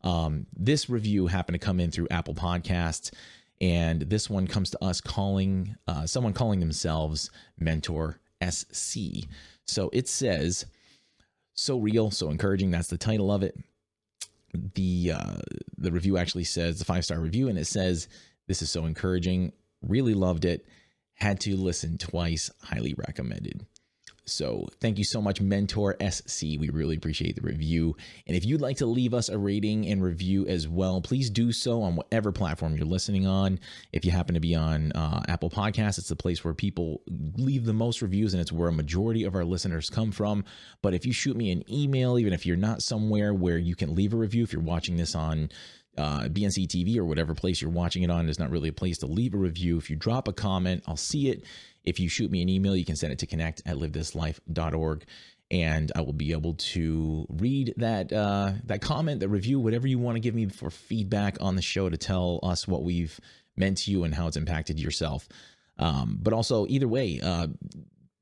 Um, 0.03 0.47
this 0.55 0.89
review 0.89 1.27
happened 1.27 1.59
to 1.59 1.65
come 1.65 1.79
in 1.79 1.91
through 1.91 2.07
Apple 2.09 2.33
Podcasts 2.33 3.11
and 3.61 4.01
this 4.01 4.27
one 4.27 4.47
comes 4.47 4.71
to 4.71 4.83
us 4.83 4.99
calling 4.99 5.75
uh, 5.87 6.05
someone 6.07 6.33
calling 6.33 6.59
themselves 6.59 7.29
Mentor 7.59 8.19
SC. 8.43 9.27
So 9.65 9.89
it 9.93 10.09
says, 10.09 10.65
"So 11.53 11.77
real, 11.77 12.09
so 12.09 12.31
encouraging." 12.31 12.71
That's 12.71 12.87
the 12.87 12.97
title 12.97 13.31
of 13.31 13.43
it. 13.43 13.55
The 14.53 15.13
uh, 15.15 15.38
the 15.77 15.91
review 15.91 16.17
actually 16.17 16.43
says 16.43 16.79
the 16.79 16.86
five 16.86 17.05
star 17.05 17.20
review, 17.20 17.48
and 17.48 17.58
it 17.58 17.67
says, 17.67 18.08
"This 18.48 18.62
is 18.62 18.70
so 18.70 18.86
encouraging. 18.86 19.53
Really 19.81 20.13
loved 20.13 20.46
it. 20.46 20.65
Had 21.13 21.39
to 21.41 21.55
listen 21.55 21.98
twice. 21.98 22.51
Highly 22.62 22.93
recommended." 22.93 23.65
So 24.25 24.67
thank 24.79 24.97
you 24.97 25.03
so 25.03 25.21
much, 25.21 25.41
Mentor 25.41 25.95
SC. 25.99 26.43
We 26.59 26.69
really 26.69 26.95
appreciate 26.95 27.35
the 27.35 27.41
review. 27.41 27.95
And 28.27 28.37
if 28.37 28.45
you'd 28.45 28.61
like 28.61 28.77
to 28.77 28.85
leave 28.85 29.13
us 29.13 29.29
a 29.29 29.37
rating 29.37 29.87
and 29.87 30.03
review 30.03 30.45
as 30.47 30.67
well, 30.67 31.01
please 31.01 31.29
do 31.29 31.51
so 31.51 31.81
on 31.81 31.95
whatever 31.95 32.31
platform 32.31 32.75
you're 32.75 32.85
listening 32.85 33.25
on. 33.25 33.59
If 33.91 34.05
you 34.05 34.11
happen 34.11 34.35
to 34.35 34.39
be 34.39 34.53
on 34.55 34.91
uh, 34.91 35.23
Apple 35.27 35.49
Podcasts, 35.49 35.97
it's 35.97 36.09
the 36.09 36.15
place 36.15 36.43
where 36.43 36.53
people 36.53 37.01
leave 37.37 37.65
the 37.65 37.73
most 37.73 38.01
reviews 38.01 38.33
and 38.33 38.41
it's 38.41 38.51
where 38.51 38.69
a 38.69 38.73
majority 38.73 39.23
of 39.23 39.35
our 39.35 39.43
listeners 39.43 39.89
come 39.89 40.11
from. 40.11 40.45
But 40.81 40.93
if 40.93 41.05
you 41.05 41.13
shoot 41.13 41.35
me 41.35 41.51
an 41.51 41.63
email, 41.71 42.19
even 42.19 42.33
if 42.33 42.45
you're 42.45 42.57
not 42.57 42.83
somewhere 42.83 43.33
where 43.33 43.57
you 43.57 43.75
can 43.75 43.95
leave 43.95 44.13
a 44.13 44.17
review, 44.17 44.43
if 44.43 44.53
you're 44.53 44.61
watching 44.61 44.97
this 44.97 45.15
on 45.15 45.49
uh, 45.97 46.21
BNC 46.21 46.67
TV 46.67 46.97
or 46.97 47.05
whatever 47.05 47.33
place 47.33 47.61
you're 47.61 47.71
watching 47.71 48.03
it 48.03 48.11
on, 48.11 48.25
there's 48.25 48.39
not 48.39 48.49
really 48.49 48.69
a 48.69 48.73
place 48.73 48.97
to 48.99 49.07
leave 49.07 49.33
a 49.33 49.37
review. 49.37 49.77
If 49.77 49.89
you 49.89 49.95
drop 49.95 50.27
a 50.27 50.33
comment, 50.33 50.83
I'll 50.87 50.95
see 50.95 51.29
it 51.29 51.43
if 51.83 52.00
you 52.00 52.09
shoot 52.09 52.31
me 52.31 52.41
an 52.41 52.50
email, 52.50 52.75
you 52.75 52.85
can 52.85 52.95
send 52.95 53.13
it 53.13 53.19
to 53.19 53.27
connect 53.27 53.61
at 53.65 53.77
livethislife.org 53.77 55.05
and 55.51 55.91
I 55.95 56.01
will 56.01 56.13
be 56.13 56.31
able 56.31 56.53
to 56.53 57.27
read 57.29 57.73
that 57.77 58.13
uh, 58.13 58.53
that 58.65 58.81
comment, 58.81 59.19
the 59.19 59.27
review, 59.27 59.59
whatever 59.59 59.85
you 59.85 60.00
want 60.00 60.15
to 60.15 60.21
give 60.21 60.33
me 60.33 60.47
for 60.47 60.71
feedback 60.71 61.38
on 61.41 61.57
the 61.57 61.61
show 61.61 61.89
to 61.89 61.97
tell 61.97 62.39
us 62.41 62.67
what 62.67 62.83
we've 62.83 63.19
meant 63.57 63.79
to 63.79 63.91
you 63.91 64.05
and 64.05 64.15
how 64.15 64.27
it's 64.27 64.38
impacted 64.38 64.79
yourself. 64.79 65.27
Um, 65.77 66.17
but 66.21 66.31
also, 66.31 66.65
either 66.67 66.88
way, 66.88 67.19
uh, 67.21 67.47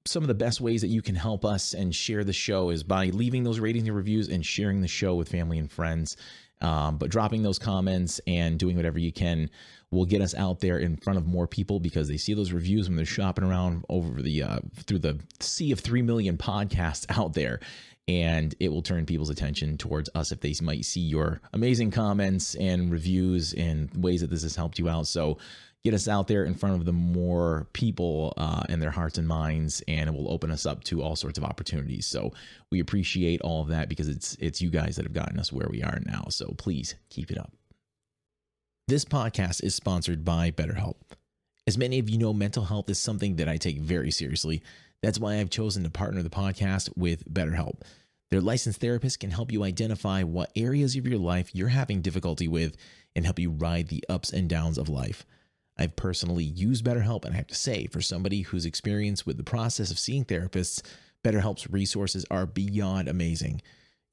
some 0.05 0.23
of 0.23 0.27
the 0.27 0.33
best 0.33 0.59
ways 0.59 0.81
that 0.81 0.87
you 0.87 1.03
can 1.03 1.13
help 1.13 1.45
us 1.45 1.73
and 1.73 1.93
share 1.93 2.23
the 2.23 2.33
show 2.33 2.71
is 2.71 2.83
by 2.83 3.07
leaving 3.07 3.43
those 3.43 3.59
ratings 3.59 3.87
and 3.87 3.95
reviews 3.95 4.27
and 4.27 4.43
sharing 4.43 4.81
the 4.81 4.87
show 4.87 5.13
with 5.13 5.29
family 5.29 5.59
and 5.59 5.71
friends. 5.71 6.17
Um, 6.61 6.97
but 6.97 7.09
dropping 7.09 7.43
those 7.43 7.57
comments 7.57 8.19
and 8.27 8.59
doing 8.59 8.75
whatever 8.75 8.99
you 8.99 9.13
can 9.13 9.49
will 9.91 10.05
get 10.05 10.21
us 10.21 10.35
out 10.35 10.59
there 10.59 10.77
in 10.77 10.97
front 10.97 11.17
of 11.17 11.25
more 11.25 11.47
people 11.47 11.79
because 11.79 12.07
they 12.07 12.17
see 12.17 12.33
those 12.33 12.51
reviews 12.51 12.87
when 12.87 12.95
they're 12.95 13.05
shopping 13.05 13.43
around 13.43 13.85
over 13.89 14.21
the 14.21 14.43
uh, 14.43 14.59
through 14.85 14.99
the 14.99 15.19
sea 15.39 15.71
of 15.71 15.79
3 15.79 16.01
million 16.01 16.37
podcasts 16.37 17.05
out 17.17 17.33
there 17.33 17.59
and 18.09 18.55
it 18.59 18.69
will 18.69 18.81
turn 18.81 19.05
people's 19.05 19.29
attention 19.29 19.77
towards 19.77 20.09
us 20.15 20.31
if 20.31 20.41
they 20.41 20.53
might 20.63 20.83
see 20.83 20.99
your 20.99 21.39
amazing 21.53 21.91
comments 21.91 22.55
and 22.55 22.91
reviews 22.91 23.53
and 23.53 23.93
ways 23.95 24.21
that 24.21 24.31
this 24.31 24.41
has 24.41 24.55
helped 24.55 24.79
you 24.79 24.89
out 24.89 25.05
so 25.05 25.37
get 25.83 25.93
us 25.93 26.07
out 26.07 26.27
there 26.27 26.43
in 26.43 26.55
front 26.55 26.75
of 26.75 26.85
the 26.85 26.91
more 26.91 27.67
people 27.73 28.33
uh, 28.37 28.63
and 28.67 28.81
their 28.81 28.89
hearts 28.89 29.19
and 29.19 29.27
minds 29.27 29.83
and 29.87 30.09
it 30.09 30.13
will 30.13 30.31
open 30.31 30.49
us 30.49 30.65
up 30.65 30.83
to 30.83 31.03
all 31.03 31.15
sorts 31.15 31.37
of 31.37 31.43
opportunities 31.43 32.07
so 32.07 32.33
we 32.71 32.79
appreciate 32.79 33.39
all 33.41 33.61
of 33.61 33.67
that 33.67 33.87
because 33.87 34.07
it's 34.07 34.35
it's 34.39 34.59
you 34.59 34.71
guys 34.71 34.95
that 34.95 35.05
have 35.05 35.13
gotten 35.13 35.39
us 35.39 35.53
where 35.53 35.67
we 35.69 35.83
are 35.83 35.99
now 36.05 36.25
so 36.29 36.53
please 36.57 36.95
keep 37.09 37.29
it 37.29 37.37
up 37.37 37.53
this 38.89 39.05
podcast 39.05 39.63
is 39.63 39.75
sponsored 39.75 40.25
by 40.25 40.49
BetterHelp. 40.49 40.95
As 41.67 41.77
many 41.77 41.99
of 41.99 42.09
you 42.09 42.17
know, 42.17 42.33
mental 42.33 42.65
health 42.65 42.89
is 42.89 42.97
something 42.97 43.35
that 43.35 43.47
I 43.47 43.57
take 43.57 43.77
very 43.77 44.09
seriously. 44.09 44.63
That's 45.01 45.19
why 45.19 45.37
I've 45.39 45.49
chosen 45.49 45.83
to 45.83 45.89
partner 45.89 46.21
the 46.23 46.29
podcast 46.29 46.89
with 46.97 47.31
BetterHelp. 47.31 47.81
Their 48.31 48.41
licensed 48.41 48.81
therapists 48.81 49.17
can 49.17 49.31
help 49.31 49.51
you 49.51 49.63
identify 49.63 50.23
what 50.23 50.51
areas 50.55 50.95
of 50.95 51.07
your 51.07 51.17
life 51.17 51.55
you're 51.55 51.69
having 51.69 52.01
difficulty 52.01 52.47
with 52.47 52.77
and 53.15 53.25
help 53.25 53.39
you 53.39 53.49
ride 53.49 53.87
the 53.87 54.03
ups 54.07 54.31
and 54.31 54.49
downs 54.49 54.77
of 54.77 54.89
life. 54.89 55.25
I've 55.77 55.95
personally 55.95 56.43
used 56.43 56.85
BetterHelp, 56.85 57.23
and 57.23 57.33
I 57.33 57.37
have 57.37 57.47
to 57.47 57.55
say, 57.55 57.87
for 57.87 58.01
somebody 58.01 58.41
who's 58.41 58.65
experienced 58.65 59.25
with 59.25 59.37
the 59.37 59.43
process 59.43 59.89
of 59.89 59.97
seeing 59.97 60.25
therapists, 60.25 60.81
BetterHelp's 61.23 61.69
resources 61.69 62.25
are 62.29 62.45
beyond 62.45 63.07
amazing. 63.07 63.61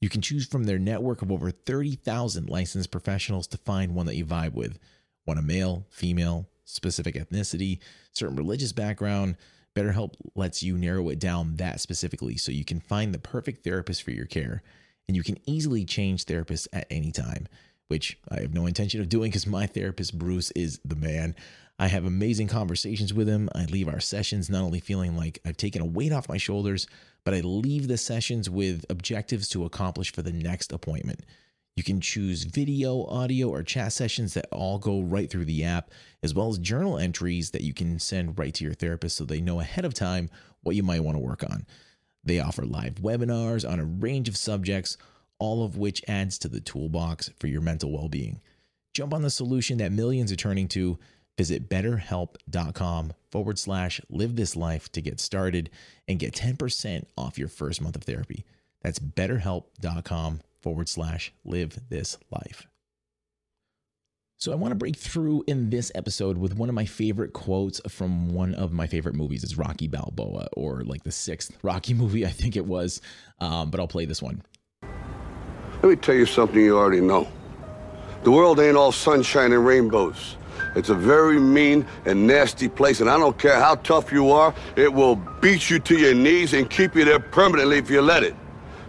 You 0.00 0.08
can 0.08 0.22
choose 0.22 0.46
from 0.46 0.64
their 0.64 0.78
network 0.78 1.22
of 1.22 1.32
over 1.32 1.50
30,000 1.50 2.48
licensed 2.48 2.90
professionals 2.90 3.46
to 3.48 3.58
find 3.58 3.94
one 3.94 4.06
that 4.06 4.16
you 4.16 4.24
vibe 4.24 4.54
with. 4.54 4.78
Want 5.26 5.40
a 5.40 5.42
male, 5.42 5.86
female, 5.90 6.48
specific 6.64 7.16
ethnicity, 7.16 7.80
certain 8.12 8.36
religious 8.36 8.72
background? 8.72 9.36
BetterHelp 9.76 10.14
lets 10.34 10.62
you 10.62 10.78
narrow 10.78 11.10
it 11.10 11.18
down 11.18 11.56
that 11.56 11.80
specifically 11.80 12.36
so 12.36 12.50
you 12.50 12.64
can 12.64 12.80
find 12.80 13.12
the 13.12 13.18
perfect 13.18 13.62
therapist 13.62 14.02
for 14.02 14.10
your 14.10 14.24
care. 14.24 14.62
And 15.06 15.16
you 15.16 15.22
can 15.22 15.38
easily 15.46 15.84
change 15.84 16.24
therapists 16.24 16.66
at 16.72 16.86
any 16.90 17.12
time, 17.12 17.46
which 17.88 18.18
I 18.28 18.40
have 18.40 18.54
no 18.54 18.66
intention 18.66 19.00
of 19.00 19.08
doing 19.08 19.30
because 19.30 19.46
my 19.46 19.66
therapist, 19.66 20.18
Bruce, 20.18 20.50
is 20.52 20.80
the 20.84 20.96
man. 20.96 21.36
I 21.78 21.88
have 21.88 22.06
amazing 22.06 22.48
conversations 22.48 23.12
with 23.12 23.28
him. 23.28 23.50
I 23.54 23.66
leave 23.66 23.86
our 23.86 24.00
sessions 24.00 24.48
not 24.48 24.62
only 24.62 24.80
feeling 24.80 25.16
like 25.16 25.40
I've 25.44 25.58
taken 25.58 25.82
a 25.82 25.86
weight 25.86 26.12
off 26.12 26.28
my 26.28 26.38
shoulders, 26.38 26.86
but 27.22 27.34
I 27.34 27.40
leave 27.40 27.86
the 27.86 27.98
sessions 27.98 28.48
with 28.48 28.86
objectives 28.88 29.48
to 29.50 29.66
accomplish 29.66 30.10
for 30.10 30.22
the 30.22 30.32
next 30.32 30.72
appointment. 30.72 31.20
You 31.76 31.84
can 31.84 32.00
choose 32.00 32.44
video, 32.44 33.04
audio, 33.04 33.48
or 33.48 33.62
chat 33.62 33.92
sessions 33.92 34.34
that 34.34 34.48
all 34.50 34.78
go 34.78 35.02
right 35.02 35.30
through 35.30 35.44
the 35.44 35.64
app, 35.64 35.90
as 36.22 36.34
well 36.34 36.48
as 36.48 36.58
journal 36.58 36.98
entries 36.98 37.50
that 37.50 37.60
you 37.60 37.74
can 37.74 37.98
send 37.98 38.38
right 38.38 38.54
to 38.54 38.64
your 38.64 38.74
therapist 38.74 39.16
so 39.16 39.24
they 39.24 39.40
know 39.40 39.60
ahead 39.60 39.84
of 39.84 39.94
time 39.94 40.30
what 40.62 40.74
you 40.74 40.82
might 40.82 41.04
want 41.04 41.16
to 41.16 41.22
work 41.22 41.42
on. 41.44 41.66
They 42.24 42.40
offer 42.40 42.64
live 42.64 42.94
webinars 42.96 43.68
on 43.68 43.78
a 43.78 43.84
range 43.84 44.28
of 44.28 44.36
subjects, 44.36 44.96
all 45.38 45.64
of 45.64 45.76
which 45.76 46.02
adds 46.08 46.38
to 46.38 46.48
the 46.48 46.60
toolbox 46.60 47.30
for 47.38 47.46
your 47.46 47.60
mental 47.60 47.92
well 47.92 48.08
being. 48.08 48.40
Jump 48.94 49.12
on 49.12 49.22
the 49.22 49.30
solution 49.30 49.78
that 49.78 49.92
millions 49.92 50.32
are 50.32 50.36
turning 50.36 50.68
to 50.68 50.98
Visit 51.36 51.68
betterhelp.com 51.68 53.12
forward 53.30 53.58
slash 53.58 54.00
live 54.08 54.36
this 54.36 54.56
life 54.56 54.90
to 54.92 55.02
get 55.02 55.20
started 55.20 55.70
and 56.08 56.18
get 56.18 56.34
10% 56.34 57.04
off 57.16 57.38
your 57.38 57.48
first 57.48 57.82
month 57.82 57.96
of 57.96 58.04
therapy. 58.04 58.44
That's 58.82 58.98
betterhelp.com 58.98 60.40
forward 60.60 60.88
slash 60.88 61.32
live 61.44 61.78
this 61.88 62.18
life. 62.30 62.66
So, 64.38 64.52
I 64.52 64.54
want 64.56 64.72
to 64.72 64.76
break 64.76 64.96
through 64.96 65.44
in 65.46 65.70
this 65.70 65.90
episode 65.94 66.36
with 66.36 66.56
one 66.56 66.68
of 66.68 66.74
my 66.74 66.84
favorite 66.84 67.32
quotes 67.32 67.80
from 67.88 68.34
one 68.34 68.54
of 68.54 68.70
my 68.70 68.86
favorite 68.86 69.14
movies. 69.14 69.42
It's 69.42 69.56
Rocky 69.56 69.88
Balboa, 69.88 70.48
or 70.52 70.82
like 70.84 71.04
the 71.04 71.12
sixth 71.12 71.56
Rocky 71.62 71.94
movie, 71.94 72.26
I 72.26 72.30
think 72.30 72.54
it 72.54 72.66
was. 72.66 73.00
Um, 73.40 73.70
but 73.70 73.80
I'll 73.80 73.88
play 73.88 74.04
this 74.04 74.20
one. 74.20 74.42
Let 75.82 75.84
me 75.84 75.96
tell 75.96 76.14
you 76.14 76.26
something 76.26 76.60
you 76.60 76.76
already 76.76 77.00
know 77.00 77.28
the 78.26 78.32
world 78.32 78.58
ain't 78.58 78.76
all 78.76 78.90
sunshine 78.90 79.52
and 79.52 79.64
rainbows. 79.64 80.36
It's 80.74 80.88
a 80.88 80.94
very 80.94 81.38
mean 81.38 81.86
and 82.06 82.26
nasty 82.26 82.68
place, 82.68 83.00
and 83.00 83.08
I 83.08 83.16
don't 83.18 83.38
care 83.38 83.54
how 83.60 83.76
tough 83.76 84.10
you 84.10 84.32
are, 84.32 84.52
it 84.74 84.92
will 84.92 85.16
beat 85.40 85.70
you 85.70 85.78
to 85.78 85.96
your 85.96 86.12
knees 86.12 86.52
and 86.52 86.68
keep 86.68 86.96
you 86.96 87.04
there 87.04 87.20
permanently 87.20 87.78
if 87.78 87.88
you 87.88 88.02
let 88.02 88.24
it. 88.24 88.34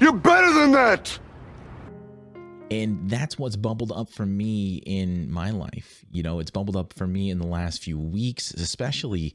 You're 0.00 0.12
better 0.12 0.52
than 0.52 0.72
that. 0.72 1.18
And 2.70 3.08
that's 3.10 3.38
what's 3.38 3.56
bubbled 3.56 3.92
up 3.92 4.10
for 4.10 4.26
me 4.26 4.76
in 4.84 5.30
my 5.30 5.50
life. 5.50 6.04
You 6.10 6.22
know, 6.22 6.38
it's 6.38 6.50
bubbled 6.50 6.76
up 6.76 6.92
for 6.92 7.06
me 7.06 7.30
in 7.30 7.38
the 7.38 7.46
last 7.46 7.82
few 7.82 7.98
weeks, 7.98 8.52
especially 8.52 9.32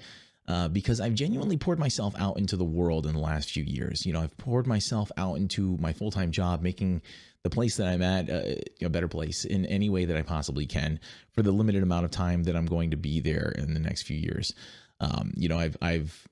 uh, 0.47 0.67
because 0.67 1.01
I've 1.01 1.15
genuinely 1.15 1.57
poured 1.57 1.79
myself 1.79 2.13
out 2.17 2.37
into 2.37 2.57
the 2.57 2.63
world 2.63 3.05
in 3.05 3.13
the 3.13 3.19
last 3.19 3.49
few 3.49 3.63
years. 3.63 4.05
You 4.05 4.13
know, 4.13 4.21
I've 4.21 4.37
poured 4.37 4.67
myself 4.67 5.11
out 5.17 5.35
into 5.35 5.77
my 5.79 5.93
full 5.93 6.11
time 6.11 6.31
job, 6.31 6.61
making 6.61 7.01
the 7.43 7.49
place 7.49 7.75
that 7.77 7.87
I'm 7.87 8.01
at 8.01 8.29
uh, 8.29 8.55
a 8.81 8.89
better 8.89 9.07
place 9.07 9.45
in 9.45 9.65
any 9.65 9.89
way 9.89 10.05
that 10.05 10.15
I 10.15 10.21
possibly 10.21 10.65
can 10.65 10.99
for 11.31 11.41
the 11.41 11.51
limited 11.51 11.83
amount 11.83 12.05
of 12.05 12.11
time 12.11 12.43
that 12.43 12.55
I'm 12.55 12.65
going 12.65 12.91
to 12.91 12.97
be 12.97 13.19
there 13.19 13.53
in 13.57 13.73
the 13.73 13.79
next 13.79 14.03
few 14.03 14.17
years. 14.17 14.53
Um, 14.99 15.33
you 15.35 15.49
know, 15.49 15.57
I've 15.57 15.75
I've 15.81 16.27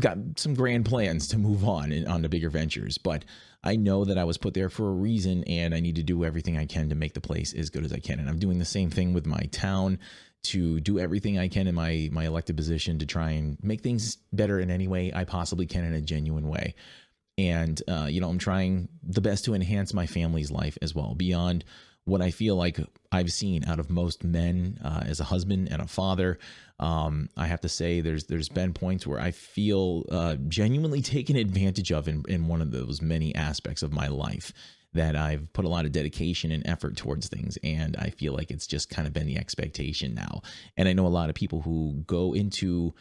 got 0.00 0.18
some 0.36 0.54
grand 0.54 0.84
plans 0.84 1.28
to 1.28 1.38
move 1.38 1.64
on 1.64 1.90
and 1.92 2.06
on 2.06 2.22
to 2.22 2.28
bigger 2.28 2.50
ventures, 2.50 2.98
but 2.98 3.24
I 3.64 3.76
know 3.76 4.04
that 4.04 4.18
I 4.18 4.24
was 4.24 4.36
put 4.36 4.54
there 4.54 4.68
for 4.68 4.88
a 4.88 4.92
reason 4.92 5.42
and 5.44 5.74
I 5.74 5.80
need 5.80 5.96
to 5.96 6.02
do 6.02 6.24
everything 6.24 6.56
I 6.56 6.66
can 6.66 6.90
to 6.90 6.94
make 6.94 7.14
the 7.14 7.20
place 7.20 7.54
as 7.54 7.70
good 7.70 7.84
as 7.84 7.92
I 7.92 7.98
can. 7.98 8.20
And 8.20 8.28
I'm 8.28 8.38
doing 8.38 8.58
the 8.58 8.64
same 8.64 8.90
thing 8.90 9.14
with 9.14 9.26
my 9.26 9.48
town 9.52 9.98
to 10.44 10.80
do 10.80 10.98
everything 10.98 11.38
I 11.38 11.48
can 11.48 11.66
in 11.66 11.74
my 11.74 12.08
my 12.12 12.26
elected 12.26 12.56
position 12.56 13.00
to 13.00 13.06
try 13.06 13.30
and 13.30 13.58
make 13.62 13.80
things 13.80 14.18
better 14.32 14.60
in 14.60 14.70
any 14.70 14.86
way 14.86 15.12
I 15.12 15.24
possibly 15.24 15.66
can 15.66 15.84
in 15.84 15.94
a 15.94 16.00
genuine 16.00 16.48
way. 16.48 16.74
And 17.38 17.82
uh, 17.88 18.06
you 18.08 18.20
know, 18.20 18.28
I'm 18.28 18.38
trying 18.38 18.88
the 19.02 19.20
best 19.20 19.46
to 19.46 19.54
enhance 19.54 19.92
my 19.92 20.06
family's 20.06 20.50
life 20.50 20.78
as 20.82 20.94
well 20.94 21.14
beyond 21.14 21.64
what 22.04 22.22
I 22.22 22.30
feel 22.30 22.54
like 22.54 22.78
I've 23.10 23.32
seen 23.32 23.64
out 23.64 23.80
of 23.80 23.90
most 23.90 24.22
men 24.22 24.78
uh, 24.84 25.02
as 25.04 25.18
a 25.18 25.24
husband 25.24 25.68
and 25.70 25.82
a 25.82 25.88
father. 25.88 26.38
Um, 26.78 27.30
I 27.36 27.46
have 27.46 27.62
to 27.62 27.68
say, 27.68 28.00
there's 28.00 28.24
there's 28.24 28.48
been 28.48 28.72
points 28.72 29.06
where 29.06 29.20
I 29.20 29.30
feel 29.30 30.04
uh, 30.10 30.36
genuinely 30.48 31.02
taken 31.16 31.36
advantage 31.36 31.92
of 31.92 32.08
in, 32.08 32.22
in 32.28 32.48
one 32.48 32.60
of 32.62 32.70
those 32.70 33.00
many 33.00 33.34
aspects 33.34 33.82
of 33.82 33.92
my 33.92 34.08
life 34.08 34.52
that 34.96 35.14
I've 35.14 35.52
put 35.52 35.64
a 35.64 35.68
lot 35.68 35.84
of 35.84 35.92
dedication 35.92 36.50
and 36.50 36.66
effort 36.66 36.96
towards 36.96 37.28
things. 37.28 37.58
And 37.62 37.96
I 37.96 38.10
feel 38.10 38.32
like 38.32 38.50
it's 38.50 38.66
just 38.66 38.88
kind 38.90 39.06
of 39.06 39.12
been 39.12 39.26
the 39.26 39.36
expectation 39.36 40.14
now. 40.14 40.40
And 40.76 40.88
I 40.88 40.94
know 40.94 41.06
a 41.06 41.08
lot 41.08 41.28
of 41.28 41.34
people 41.34 41.60
who 41.60 42.02
go 42.06 42.32
into 42.32 42.94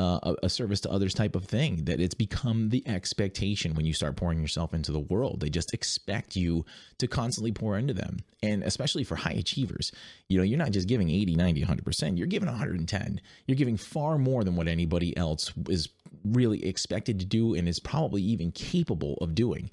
uh, 0.00 0.34
a, 0.42 0.48
service 0.48 0.80
to 0.80 0.90
others 0.90 1.12
type 1.12 1.36
of 1.36 1.44
thing 1.44 1.84
that 1.84 2.00
it's 2.00 2.14
become 2.14 2.70
the 2.70 2.82
expectation 2.88 3.74
when 3.74 3.84
you 3.84 3.92
start 3.92 4.16
pouring 4.16 4.40
yourself 4.40 4.72
into 4.72 4.92
the 4.92 5.00
world. 5.00 5.40
They 5.40 5.50
just 5.50 5.74
expect 5.74 6.36
you 6.36 6.64
to 6.98 7.06
constantly 7.06 7.52
pour 7.52 7.76
into 7.76 7.92
them. 7.92 8.18
And 8.42 8.62
especially 8.62 9.04
for 9.04 9.16
high 9.16 9.32
achievers 9.32 9.92
you 10.30 10.38
know 10.38 10.44
you're 10.44 10.58
not 10.58 10.70
just 10.70 10.88
giving 10.88 11.10
80 11.10 11.34
90 11.34 11.64
100% 11.64 12.16
you're 12.16 12.26
giving 12.26 12.48
110 12.48 13.20
you're 13.46 13.56
giving 13.56 13.76
far 13.76 14.16
more 14.16 14.44
than 14.44 14.56
what 14.56 14.68
anybody 14.68 15.14
else 15.16 15.52
is 15.68 15.88
really 16.24 16.64
expected 16.64 17.18
to 17.18 17.26
do 17.26 17.54
and 17.54 17.68
is 17.68 17.80
probably 17.80 18.22
even 18.22 18.52
capable 18.52 19.18
of 19.20 19.34
doing 19.34 19.70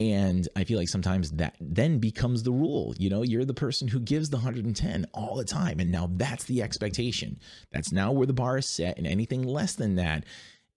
and 0.00 0.48
I 0.56 0.64
feel 0.64 0.78
like 0.78 0.88
sometimes 0.88 1.30
that 1.32 1.56
then 1.60 1.98
becomes 1.98 2.42
the 2.42 2.52
rule. 2.52 2.94
You 2.98 3.10
know, 3.10 3.22
you're 3.22 3.44
the 3.44 3.52
person 3.52 3.86
who 3.86 4.00
gives 4.00 4.30
the 4.30 4.38
110 4.38 5.06
all 5.12 5.36
the 5.36 5.44
time. 5.44 5.78
And 5.78 5.92
now 5.92 6.08
that's 6.14 6.44
the 6.44 6.62
expectation. 6.62 7.38
That's 7.70 7.92
now 7.92 8.10
where 8.10 8.26
the 8.26 8.32
bar 8.32 8.56
is 8.56 8.66
set. 8.66 8.96
And 8.96 9.06
anything 9.06 9.42
less 9.42 9.74
than 9.74 9.96
that, 9.96 10.24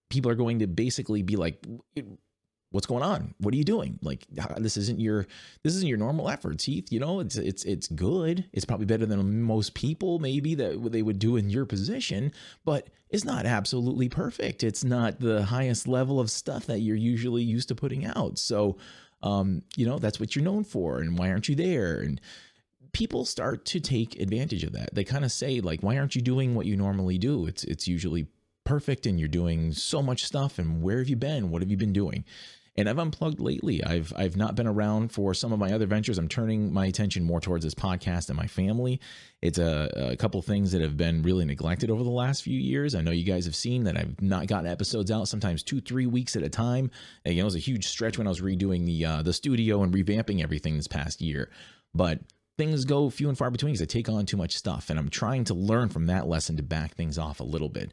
people 0.10 0.30
are 0.30 0.36
going 0.36 0.60
to 0.60 0.68
basically 0.68 1.22
be 1.22 1.38
like, 1.38 1.66
what's 2.72 2.88
going 2.88 3.04
on? 3.04 3.34
What 3.38 3.54
are 3.54 3.58
you 3.58 3.64
doing? 3.64 3.98
Like 4.02 4.26
this 4.58 4.76
isn't 4.76 5.00
your 5.00 5.28
this 5.64 5.76
isn't 5.76 5.88
your 5.88 6.00
normal 6.00 6.28
efforts, 6.28 6.66
Heath. 6.66 6.92
You 6.92 7.00
know, 7.00 7.22
it's 7.22 7.38
it's 7.38 7.64
it's 7.64 7.88
good. 7.88 8.46
It's 8.52 8.66
probably 8.66 8.88
better 8.88 9.06
than 9.06 9.44
most 9.44 9.74
people 9.74 10.20
maybe 10.20 10.56
that 10.56 10.92
they 10.92 11.04
would 11.04 11.20
do 11.20 11.38
in 11.38 11.50
your 11.50 11.66
position, 11.66 12.34
but 12.66 12.90
it's 13.10 13.24
not 13.24 13.46
absolutely 13.46 14.10
perfect. 14.10 14.64
It's 14.64 14.84
not 14.84 15.20
the 15.20 15.44
highest 15.44 15.88
level 15.88 16.20
of 16.20 16.32
stuff 16.32 16.66
that 16.66 16.80
you're 16.80 16.98
usually 16.98 17.44
used 17.44 17.68
to 17.68 17.76
putting 17.76 18.06
out. 18.06 18.40
So 18.40 18.78
um, 19.24 19.64
you 19.76 19.86
know, 19.86 19.98
that's 19.98 20.20
what 20.20 20.36
you're 20.36 20.46
known 20.46 20.64
for, 20.64 21.00
and 21.00 21.18
why 21.18 21.30
aren't 21.30 21.50
you 21.50 21.56
there? 21.56 22.00
And 22.00 22.22
people 22.92 23.26
start 23.26 23.66
to 23.66 23.80
take 23.80 24.20
advantage 24.20 24.64
of 24.64 24.74
that. 24.74 24.94
They 24.94 25.04
kind 25.04 25.26
of 25.26 25.32
say 25.32 25.62
like, 25.62 25.82
why 25.82 25.98
aren't 25.98 26.16
you 26.16 26.22
doing 26.22 26.54
what 26.54 26.68
you 26.68 26.76
normally 26.76 27.18
do? 27.18 27.48
It's 27.48 27.64
it's 27.64 27.88
usually 27.88 28.28
perfect, 28.66 29.06
and 29.06 29.20
you're 29.20 29.30
doing 29.30 29.72
so 29.72 30.02
much 30.04 30.26
stuff. 30.26 30.60
And 30.60 30.84
where 30.84 31.00
have 31.00 31.10
you 31.10 31.16
been? 31.16 31.50
What 31.50 31.62
have 31.62 31.72
you 31.72 31.78
been 31.78 31.94
doing? 31.94 32.26
And 32.76 32.90
I've 32.90 32.98
unplugged 32.98 33.40
lately. 33.40 33.84
I've 33.84 34.12
I've 34.16 34.36
not 34.36 34.56
been 34.56 34.68
around 34.68 35.12
for 35.12 35.34
some 35.34 35.54
of 35.54 35.60
my 35.60 35.72
other 35.74 35.86
ventures. 35.86 36.18
I'm 36.18 36.28
turning 36.28 36.74
my 36.74 36.88
attention 36.88 37.24
more 37.24 37.40
towards 37.40 37.64
this 37.64 37.76
podcast 37.76 38.30
and 38.30 38.38
my 38.38 38.48
family. 38.48 39.00
It's 39.42 39.60
a, 39.60 40.12
a 40.12 40.18
couple 40.18 40.42
things 40.42 40.72
that 40.72 40.82
have 40.82 40.98
been 40.98 41.22
really 41.22 41.46
neglected 41.46 41.92
over 41.92 42.04
the 42.04 42.10
last 42.10 42.44
few 42.44 42.60
years. 42.60 42.96
I 42.96 43.02
know 43.02 43.12
you 43.12 43.26
guys 43.26 43.46
have 43.46 43.56
seen 43.56 43.84
that 43.84 43.98
I've 43.98 44.20
not 44.22 44.48
gotten 44.48 44.70
episodes 44.70 45.12
out 45.12 45.28
sometimes 45.28 45.64
two 45.64 45.82
three 45.82 46.08
weeks 46.08 46.36
at 46.36 46.44
a 46.44 46.50
time. 46.50 46.90
And, 47.26 47.36
you 47.36 47.42
know, 47.42 47.46
it 47.46 47.54
was 47.54 47.56
a 47.56 47.60
huge 47.60 47.88
stretch 47.88 48.18
when 48.18 48.28
I 48.28 48.32
was 48.32 48.42
redoing 48.42 48.86
the 48.86 49.06
uh, 49.06 49.22
the 49.22 49.34
studio 49.34 49.84
and 49.84 49.94
revamping 49.94 50.42
everything 50.42 50.78
this 50.78 50.88
past 50.88 51.22
year, 51.22 51.52
but. 51.94 52.20
Things 52.56 52.86
go 52.86 53.10
few 53.10 53.30
and 53.30 53.38
far 53.38 53.50
between 53.50 53.74
because 53.74 53.82
I 53.82 53.86
take 53.86 54.08
on 54.08 54.28
too 54.28 54.38
much 54.38 54.56
stuff, 54.56 54.92
and 54.92 55.00
I'm 55.00 55.10
trying 55.10 55.44
to 55.46 55.56
learn 55.56 55.90
from 55.90 56.06
that 56.06 56.28
lesson 56.28 56.56
to 56.58 56.62
back 56.62 56.94
things 56.94 57.18
off 57.18 57.40
a 57.40 57.44
little 57.44 57.68
bit. 57.68 57.92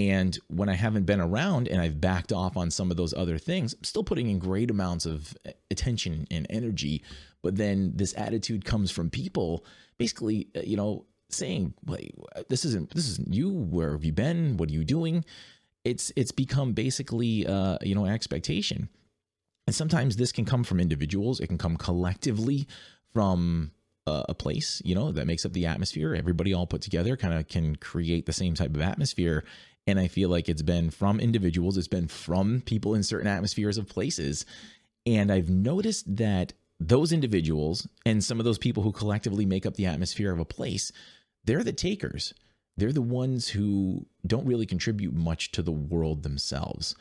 And 0.00 0.38
when 0.48 0.70
I 0.70 0.74
haven't 0.74 1.04
been 1.04 1.20
around 1.20 1.68
and 1.68 1.78
I've 1.78 2.00
backed 2.00 2.32
off 2.32 2.56
on 2.56 2.70
some 2.70 2.90
of 2.90 2.96
those 2.96 3.12
other 3.12 3.36
things, 3.36 3.74
I'm 3.74 3.84
still 3.84 4.02
putting 4.02 4.30
in 4.30 4.38
great 4.38 4.70
amounts 4.70 5.04
of 5.04 5.36
attention 5.70 6.26
and 6.30 6.46
energy. 6.48 7.04
But 7.42 7.56
then 7.56 7.92
this 7.94 8.14
attitude 8.16 8.64
comes 8.64 8.90
from 8.90 9.10
people 9.10 9.62
basically, 9.98 10.48
uh, 10.56 10.60
you 10.60 10.76
know, 10.76 11.04
saying, 11.28 11.74
"Wait, 11.84 12.14
this 12.48 12.64
isn't 12.64 12.94
this 12.94 13.08
isn't 13.10 13.34
you. 13.34 13.50
Where 13.50 13.92
have 13.92 14.04
you 14.04 14.12
been? 14.12 14.56
What 14.56 14.70
are 14.70 14.72
you 14.72 14.84
doing?" 14.84 15.22
It's 15.84 16.10
it's 16.16 16.32
become 16.32 16.72
basically, 16.72 17.46
uh, 17.46 17.76
you 17.82 17.94
know, 17.94 18.06
expectation. 18.06 18.88
And 19.66 19.76
sometimes 19.76 20.16
this 20.16 20.32
can 20.32 20.46
come 20.46 20.64
from 20.64 20.80
individuals. 20.80 21.40
It 21.40 21.48
can 21.48 21.58
come 21.58 21.76
collectively 21.76 22.66
from 23.12 23.72
a 24.06 24.34
place, 24.34 24.82
you 24.84 24.94
know, 24.94 25.12
that 25.12 25.26
makes 25.26 25.44
up 25.44 25.52
the 25.52 25.66
atmosphere. 25.66 26.14
Everybody 26.14 26.52
all 26.52 26.66
put 26.66 26.82
together 26.82 27.16
kind 27.16 27.34
of 27.34 27.46
can 27.48 27.76
create 27.76 28.26
the 28.26 28.32
same 28.32 28.54
type 28.54 28.74
of 28.74 28.80
atmosphere. 28.80 29.44
And 29.86 29.98
I 29.98 30.08
feel 30.08 30.28
like 30.28 30.48
it's 30.48 30.62
been 30.62 30.90
from 30.90 31.20
individuals, 31.20 31.76
it's 31.76 31.88
been 31.88 32.08
from 32.08 32.62
people 32.64 32.94
in 32.94 33.02
certain 33.02 33.26
atmospheres 33.26 33.78
of 33.78 33.88
places. 33.88 34.46
And 35.06 35.32
I've 35.32 35.50
noticed 35.50 36.16
that 36.16 36.52
those 36.78 37.12
individuals 37.12 37.86
and 38.06 38.22
some 38.22 38.38
of 38.38 38.44
those 38.44 38.58
people 38.58 38.82
who 38.82 38.92
collectively 38.92 39.46
make 39.46 39.66
up 39.66 39.74
the 39.74 39.86
atmosphere 39.86 40.32
of 40.32 40.38
a 40.38 40.44
place, 40.44 40.92
they're 41.44 41.64
the 41.64 41.72
takers. 41.72 42.32
They're 42.76 42.92
the 42.92 43.02
ones 43.02 43.48
who 43.48 44.06
don't 44.26 44.46
really 44.46 44.66
contribute 44.66 45.14
much 45.14 45.52
to 45.52 45.62
the 45.62 45.72
world 45.72 46.22
themselves. 46.22 46.94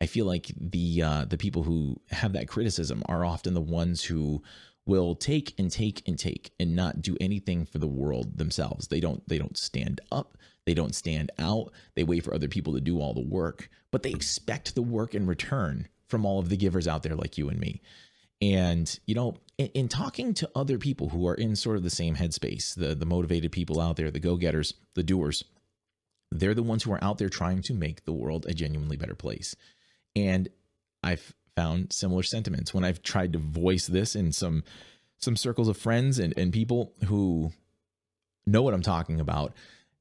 I 0.00 0.06
feel 0.06 0.26
like 0.26 0.52
the 0.56 1.02
uh, 1.02 1.24
the 1.24 1.38
people 1.38 1.62
who 1.62 2.00
have 2.10 2.32
that 2.34 2.48
criticism 2.48 3.02
are 3.06 3.24
often 3.24 3.54
the 3.54 3.60
ones 3.60 4.04
who 4.04 4.42
will 4.86 5.14
take 5.14 5.54
and 5.58 5.70
take 5.70 6.06
and 6.06 6.18
take 6.18 6.52
and 6.60 6.76
not 6.76 7.00
do 7.00 7.16
anything 7.20 7.64
for 7.64 7.78
the 7.78 7.88
world 7.88 8.36
themselves. 8.38 8.88
They 8.88 9.00
don't 9.00 9.26
they 9.28 9.38
don't 9.38 9.56
stand 9.56 10.00
up, 10.12 10.36
they 10.66 10.74
don't 10.74 10.94
stand 10.94 11.30
out. 11.38 11.72
They 11.94 12.04
wait 12.04 12.24
for 12.24 12.34
other 12.34 12.48
people 12.48 12.72
to 12.74 12.80
do 12.80 13.00
all 13.00 13.14
the 13.14 13.20
work, 13.20 13.68
but 13.90 14.02
they 14.02 14.10
expect 14.10 14.74
the 14.74 14.82
work 14.82 15.14
in 15.14 15.26
return 15.26 15.88
from 16.06 16.24
all 16.24 16.38
of 16.38 16.48
the 16.48 16.56
givers 16.56 16.88
out 16.88 17.02
there 17.02 17.16
like 17.16 17.38
you 17.38 17.48
and 17.48 17.58
me. 17.58 17.80
And 18.40 18.98
you 19.06 19.14
know, 19.14 19.36
in, 19.58 19.68
in 19.68 19.88
talking 19.88 20.34
to 20.34 20.50
other 20.54 20.78
people 20.78 21.08
who 21.08 21.26
are 21.26 21.34
in 21.34 21.56
sort 21.56 21.76
of 21.76 21.82
the 21.82 21.90
same 21.90 22.16
headspace, 22.16 22.74
the 22.74 22.94
the 22.94 23.06
motivated 23.06 23.52
people 23.52 23.80
out 23.80 23.96
there, 23.96 24.10
the 24.10 24.20
go-getters, 24.20 24.74
the 24.94 25.02
doers, 25.02 25.44
they're 26.30 26.54
the 26.54 26.62
ones 26.62 26.82
who 26.82 26.92
are 26.92 27.02
out 27.02 27.18
there 27.18 27.28
trying 27.28 27.62
to 27.62 27.74
make 27.74 28.04
the 28.04 28.12
world 28.12 28.46
a 28.46 28.54
genuinely 28.54 28.96
better 28.96 29.14
place. 29.14 29.54
And 30.16 30.48
I've 31.02 31.34
found 31.54 31.92
similar 31.92 32.22
sentiments 32.22 32.74
when 32.74 32.84
I've 32.84 33.02
tried 33.02 33.32
to 33.34 33.38
voice 33.38 33.86
this 33.86 34.16
in 34.16 34.32
some 34.32 34.64
some 35.18 35.36
circles 35.36 35.68
of 35.68 35.76
friends 35.76 36.18
and, 36.18 36.36
and 36.36 36.52
people 36.52 36.92
who 37.06 37.52
know 38.46 38.62
what 38.62 38.74
I'm 38.74 38.82
talking 38.82 39.20
about. 39.20 39.54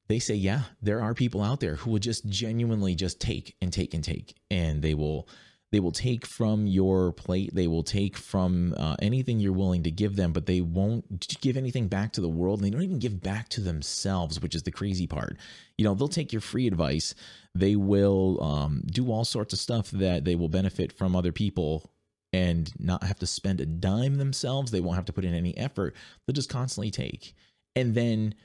They 0.07 0.19
say, 0.19 0.35
yeah, 0.35 0.63
there 0.81 1.01
are 1.01 1.13
people 1.13 1.41
out 1.41 1.59
there 1.59 1.75
who 1.75 1.91
will 1.91 1.99
just 1.99 2.27
genuinely 2.27 2.95
just 2.95 3.19
take 3.19 3.55
and 3.61 3.71
take 3.71 3.93
and 3.93 4.03
take, 4.03 4.35
and 4.51 4.81
they 4.81 4.93
will 4.93 5.27
they 5.73 5.79
will 5.79 5.91
take 5.91 6.27
from 6.27 6.67
your 6.67 7.11
plate. 7.13 7.49
They 7.55 7.65
will 7.65 7.81
take 7.81 8.15
from 8.15 8.75
uh, 8.77 8.95
anything 9.01 9.39
you're 9.39 9.53
willing 9.53 9.81
to 9.83 9.91
give 9.91 10.15
them, 10.15 10.31
but 10.31 10.45
they 10.45 10.61
won't 10.61 11.35
give 11.41 11.57
anything 11.57 11.87
back 11.87 12.11
to 12.13 12.21
the 12.21 12.29
world. 12.29 12.59
And 12.59 12.67
they 12.67 12.69
don't 12.69 12.83
even 12.83 12.99
give 12.99 13.23
back 13.23 13.49
to 13.49 13.61
themselves, 13.61 14.39
which 14.39 14.53
is 14.53 14.61
the 14.61 14.71
crazy 14.71 15.07
part. 15.07 15.35
You 15.79 15.85
know, 15.85 15.95
they'll 15.95 16.07
take 16.07 16.31
your 16.31 16.41
free 16.41 16.67
advice. 16.67 17.15
They 17.55 17.75
will 17.75 18.43
um, 18.43 18.83
do 18.85 19.11
all 19.11 19.25
sorts 19.25 19.51
of 19.51 19.57
stuff 19.57 19.89
that 19.89 20.25
they 20.25 20.35
will 20.35 20.47
benefit 20.47 20.93
from 20.93 21.15
other 21.15 21.31
people 21.31 21.89
and 22.31 22.71
not 22.79 23.03
have 23.03 23.17
to 23.19 23.25
spend 23.25 23.59
a 23.59 23.65
dime 23.65 24.17
themselves. 24.17 24.69
They 24.69 24.79
won't 24.79 24.97
have 24.97 25.05
to 25.05 25.13
put 25.13 25.25
in 25.25 25.33
any 25.33 25.57
effort. 25.57 25.95
They'll 26.27 26.35
just 26.35 26.49
constantly 26.49 26.91
take. 26.91 27.33
And 27.75 27.95
then 27.95 28.35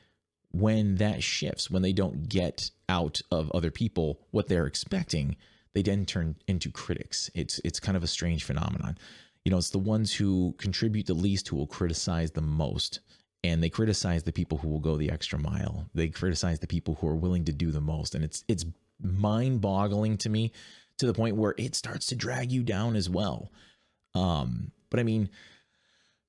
when 0.51 0.97
that 0.97 1.23
shifts, 1.23 1.71
when 1.71 1.83
they 1.83 1.93
don't 1.93 2.29
get 2.29 2.71
out 2.89 3.21
of 3.31 3.51
other 3.53 3.71
people 3.71 4.21
what 4.31 4.49
they're 4.49 4.67
expecting, 4.67 5.37
they 5.75 5.83
then 5.83 6.07
turn 6.07 6.37
into 6.47 6.71
critics. 6.71 7.31
It's 7.35 7.61
it's 7.65 7.81
kind 7.81 7.97
of 7.97 8.03
a 8.03 8.09
strange 8.09 8.45
phenomenon. 8.45 8.99
you 9.45 9.51
know, 9.51 9.59
it's 9.59 9.71
the 9.71 9.79
ones 9.79 10.13
who 10.13 10.55
contribute 10.59 11.07
the 11.07 11.15
least 11.15 11.49
who 11.49 11.57
will 11.57 11.67
criticize 11.67 12.33
the 12.33 12.43
most. 12.43 13.01
And 13.45 13.63
they 13.63 13.71
criticize 13.71 14.25
the 14.25 14.33
people 14.33 14.59
who 14.59 14.69
will 14.69 14.81
go 14.81 14.97
the 14.97 15.11
extra 15.11 15.39
mile. 15.39 15.89
They 15.95 16.09
criticize 16.09 16.59
the 16.59 16.67
people 16.67 16.95
who 16.95 17.07
are 17.07 17.15
willing 17.15 17.45
to 17.45 17.53
do 17.53 17.71
the 17.71 17.81
most. 17.81 18.15
And 18.17 18.25
it's 18.25 18.45
it's 18.49 18.65
mind-boggling 19.01 20.17
to 20.19 20.29
me 20.29 20.53
to 20.99 21.07
the 21.07 21.15
point 21.15 21.37
where 21.37 21.55
it 21.57 21.77
starts 21.77 22.07
to 22.07 22.17
drag 22.17 22.51
you 22.51 22.65
down 22.65 22.97
as 22.97 23.09
well. 23.09 23.53
Um, 24.15 24.73
but 24.91 24.99
I 24.99 25.05
mean, 25.05 25.31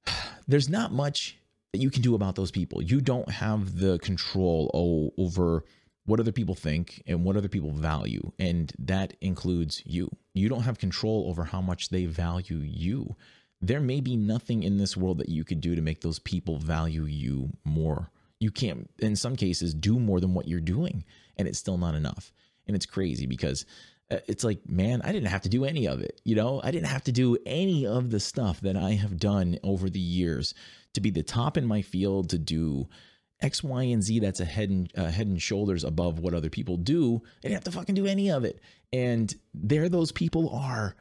there's 0.48 0.70
not 0.70 0.92
much 0.92 1.39
that 1.72 1.80
you 1.80 1.90
can 1.90 2.02
do 2.02 2.16
about 2.16 2.36
those 2.36 2.52
people. 2.52 2.82
You 2.82 3.02
don't 3.02 3.30
have 3.30 3.78
the 3.80 4.00
control 4.00 4.72
over 5.18 5.64
what 6.06 6.20
other 6.20 6.32
people 6.32 6.56
think 6.56 7.04
and 7.06 7.24
what 7.24 7.38
other 7.38 7.48
people 7.48 7.72
value. 7.72 8.32
And 8.40 8.72
that 8.80 9.14
includes 9.22 9.84
you. 9.86 10.10
You 10.34 10.50
don't 10.50 10.64
have 10.64 10.80
control 10.80 11.28
over 11.30 11.44
how 11.44 11.62
much 11.62 11.90
they 11.90 12.06
value 12.06 12.58
you. 12.58 13.16
There 13.62 13.82
may 13.82 14.00
be 14.00 14.16
nothing 14.16 14.64
in 14.64 14.78
this 14.78 14.98
world 14.98 15.20
that 15.20 15.30
you 15.30 15.44
could 15.44 15.62
do 15.62 15.76
to 15.76 15.82
make 15.82 16.02
those 16.02 16.20
people 16.20 16.58
value 16.58 17.04
you 17.04 17.52
more. 17.64 18.10
You 18.40 18.52
can't, 18.52 18.90
in 19.00 19.16
some 19.16 19.36
cases, 19.36 19.74
do 19.74 20.00
more 20.00 20.20
than 20.20 20.34
what 20.34 20.48
you're 20.48 20.62
doing, 20.62 21.04
and 21.38 21.48
it's 21.48 21.60
still 21.60 21.78
not 21.78 21.94
enough. 21.94 22.32
And 22.68 22.76
it's 22.76 22.86
crazy 22.86 23.26
because 23.26 23.66
uh, 24.10 24.20
it's 24.28 24.46
like, 24.46 24.68
man, 24.68 25.02
I 25.04 25.12
didn't 25.12 25.28
have 25.28 25.42
to 25.42 25.50
do 25.50 25.66
any 25.66 25.88
of 25.88 26.02
it. 26.02 26.22
You 26.24 26.36
know, 26.36 26.62
I 26.64 26.72
didn't 26.72 26.88
have 26.88 27.04
to 27.04 27.12
do 27.12 27.38
any 27.46 27.86
of 27.86 28.12
the 28.12 28.20
stuff 28.20 28.62
that 28.62 28.78
I 28.78 28.92
have 28.92 29.20
done 29.20 29.60
over 29.62 29.90
the 29.90 30.00
years 30.00 30.54
to 30.94 31.02
be 31.02 31.10
the 31.10 31.24
top 31.24 31.58
in 31.58 31.66
my 31.66 31.82
field, 31.82 32.30
to 32.30 32.38
do 32.38 32.88
X, 33.42 33.64
Y, 33.64 33.84
and 33.84 34.04
Z 34.04 34.20
that's 34.20 34.40
a 34.40 34.46
head 34.46 34.70
and 34.70 34.92
uh, 34.98 35.06
head 35.06 35.28
and 35.28 35.42
shoulders 35.42 35.84
above 35.84 36.20
what 36.20 36.34
other 36.34 36.50
people 36.50 36.78
do. 36.78 37.22
I 37.40 37.42
didn't 37.44 37.54
have 37.56 37.64
to 37.66 37.72
fucking 37.72 37.96
do 37.96 38.06
any 38.06 38.30
of 38.30 38.44
it. 38.44 38.62
And 38.92 39.34
there 39.54 39.88
those 39.90 40.12
people 40.12 40.50
are 40.50 40.96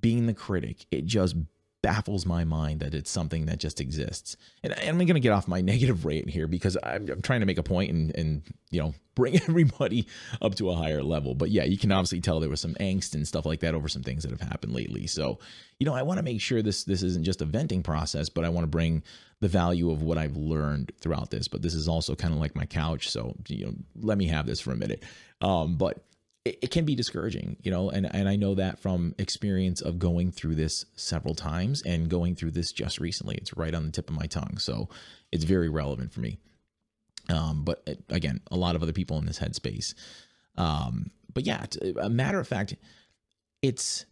being 0.00 0.26
the 0.26 0.34
critic. 0.34 0.86
It 0.90 1.06
just 1.06 1.36
baffles 1.84 2.24
my 2.24 2.44
mind 2.44 2.80
that 2.80 2.94
it's 2.94 3.10
something 3.10 3.44
that 3.44 3.58
just 3.58 3.78
exists. 3.78 4.38
And 4.62 4.72
I'm 4.72 4.96
going 4.96 5.08
to 5.08 5.20
get 5.20 5.32
off 5.32 5.46
my 5.46 5.60
negative 5.72 6.06
rate 6.06 6.30
here 6.30 6.46
because 6.46 6.78
I'm, 6.82 7.10
I'm, 7.10 7.20
trying 7.20 7.40
to 7.40 7.46
make 7.46 7.58
a 7.58 7.62
point 7.62 7.92
and, 7.92 8.16
and, 8.16 8.42
you 8.70 8.80
know, 8.80 8.94
bring 9.14 9.36
everybody 9.36 10.06
up 10.40 10.54
to 10.54 10.70
a 10.70 10.74
higher 10.74 11.02
level. 11.02 11.34
But 11.34 11.50
yeah, 11.50 11.64
you 11.64 11.76
can 11.76 11.92
obviously 11.92 12.22
tell 12.22 12.40
there 12.40 12.48
was 12.48 12.62
some 12.62 12.72
angst 12.80 13.14
and 13.14 13.28
stuff 13.28 13.44
like 13.44 13.60
that 13.60 13.74
over 13.74 13.86
some 13.86 14.02
things 14.02 14.22
that 14.22 14.30
have 14.30 14.40
happened 14.40 14.72
lately. 14.72 15.06
So, 15.06 15.38
you 15.78 15.84
know, 15.84 15.94
I 15.94 16.00
want 16.00 16.16
to 16.16 16.22
make 16.22 16.40
sure 16.40 16.62
this, 16.62 16.84
this 16.84 17.02
isn't 17.02 17.24
just 17.24 17.42
a 17.42 17.44
venting 17.44 17.82
process, 17.82 18.30
but 18.30 18.46
I 18.46 18.48
want 18.48 18.64
to 18.64 18.68
bring 18.68 19.02
the 19.40 19.48
value 19.48 19.90
of 19.90 20.00
what 20.02 20.16
I've 20.16 20.38
learned 20.38 20.90
throughout 21.02 21.30
this. 21.30 21.48
But 21.48 21.60
this 21.60 21.74
is 21.74 21.86
also 21.86 22.14
kind 22.14 22.32
of 22.32 22.40
like 22.40 22.56
my 22.56 22.64
couch. 22.64 23.10
So, 23.10 23.36
you 23.46 23.66
know, 23.66 23.74
let 24.00 24.16
me 24.16 24.26
have 24.28 24.46
this 24.46 24.58
for 24.58 24.72
a 24.72 24.76
minute. 24.76 25.04
Um, 25.42 25.76
but 25.76 26.02
it, 26.44 26.58
it 26.62 26.70
can 26.70 26.84
be 26.84 26.94
discouraging, 26.94 27.56
you 27.62 27.70
know, 27.70 27.90
and, 27.90 28.12
and 28.14 28.28
I 28.28 28.36
know 28.36 28.54
that 28.54 28.78
from 28.78 29.14
experience 29.18 29.80
of 29.80 29.98
going 29.98 30.30
through 30.30 30.54
this 30.56 30.84
several 30.94 31.34
times 31.34 31.82
and 31.82 32.08
going 32.08 32.34
through 32.34 32.52
this 32.52 32.72
just 32.72 33.00
recently. 33.00 33.36
It's 33.36 33.56
right 33.56 33.74
on 33.74 33.86
the 33.86 33.92
tip 33.92 34.10
of 34.10 34.16
my 34.16 34.26
tongue. 34.26 34.58
So 34.58 34.88
it's 35.32 35.44
very 35.44 35.68
relevant 35.68 36.12
for 36.12 36.20
me. 36.20 36.38
Um, 37.30 37.64
but 37.64 37.82
it, 37.86 38.04
again, 38.10 38.40
a 38.50 38.56
lot 38.56 38.76
of 38.76 38.82
other 38.82 38.92
people 38.92 39.18
in 39.18 39.24
this 39.24 39.38
headspace. 39.38 39.94
Um, 40.56 41.10
but 41.32 41.46
yeah, 41.46 41.64
a 42.00 42.10
matter 42.10 42.38
of 42.38 42.46
fact, 42.46 42.76
it's 43.62 44.04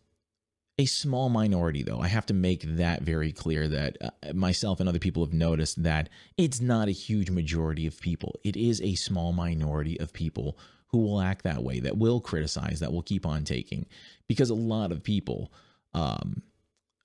a 0.78 0.86
small 0.86 1.28
minority, 1.28 1.82
though. 1.82 2.00
I 2.00 2.08
have 2.08 2.24
to 2.26 2.34
make 2.34 2.62
that 2.62 3.02
very 3.02 3.30
clear 3.30 3.68
that 3.68 3.98
uh, 4.00 4.32
myself 4.32 4.80
and 4.80 4.88
other 4.88 4.98
people 4.98 5.22
have 5.24 5.34
noticed 5.34 5.82
that 5.82 6.08
it's 6.38 6.62
not 6.62 6.88
a 6.88 6.92
huge 6.92 7.28
majority 7.28 7.86
of 7.86 8.00
people. 8.00 8.34
It 8.42 8.56
is 8.56 8.80
a 8.80 8.94
small 8.94 9.32
minority 9.34 10.00
of 10.00 10.14
people 10.14 10.56
who 10.92 10.98
will 10.98 11.20
act 11.20 11.44
that 11.44 11.62
way, 11.62 11.80
that 11.80 11.96
will 11.96 12.20
criticize, 12.20 12.80
that 12.80 12.92
will 12.92 13.02
keep 13.02 13.26
on 13.26 13.44
taking, 13.44 13.86
because 14.28 14.50
a 14.50 14.54
lot 14.54 14.92
of 14.92 15.02
people 15.02 15.52
um, 15.94 16.42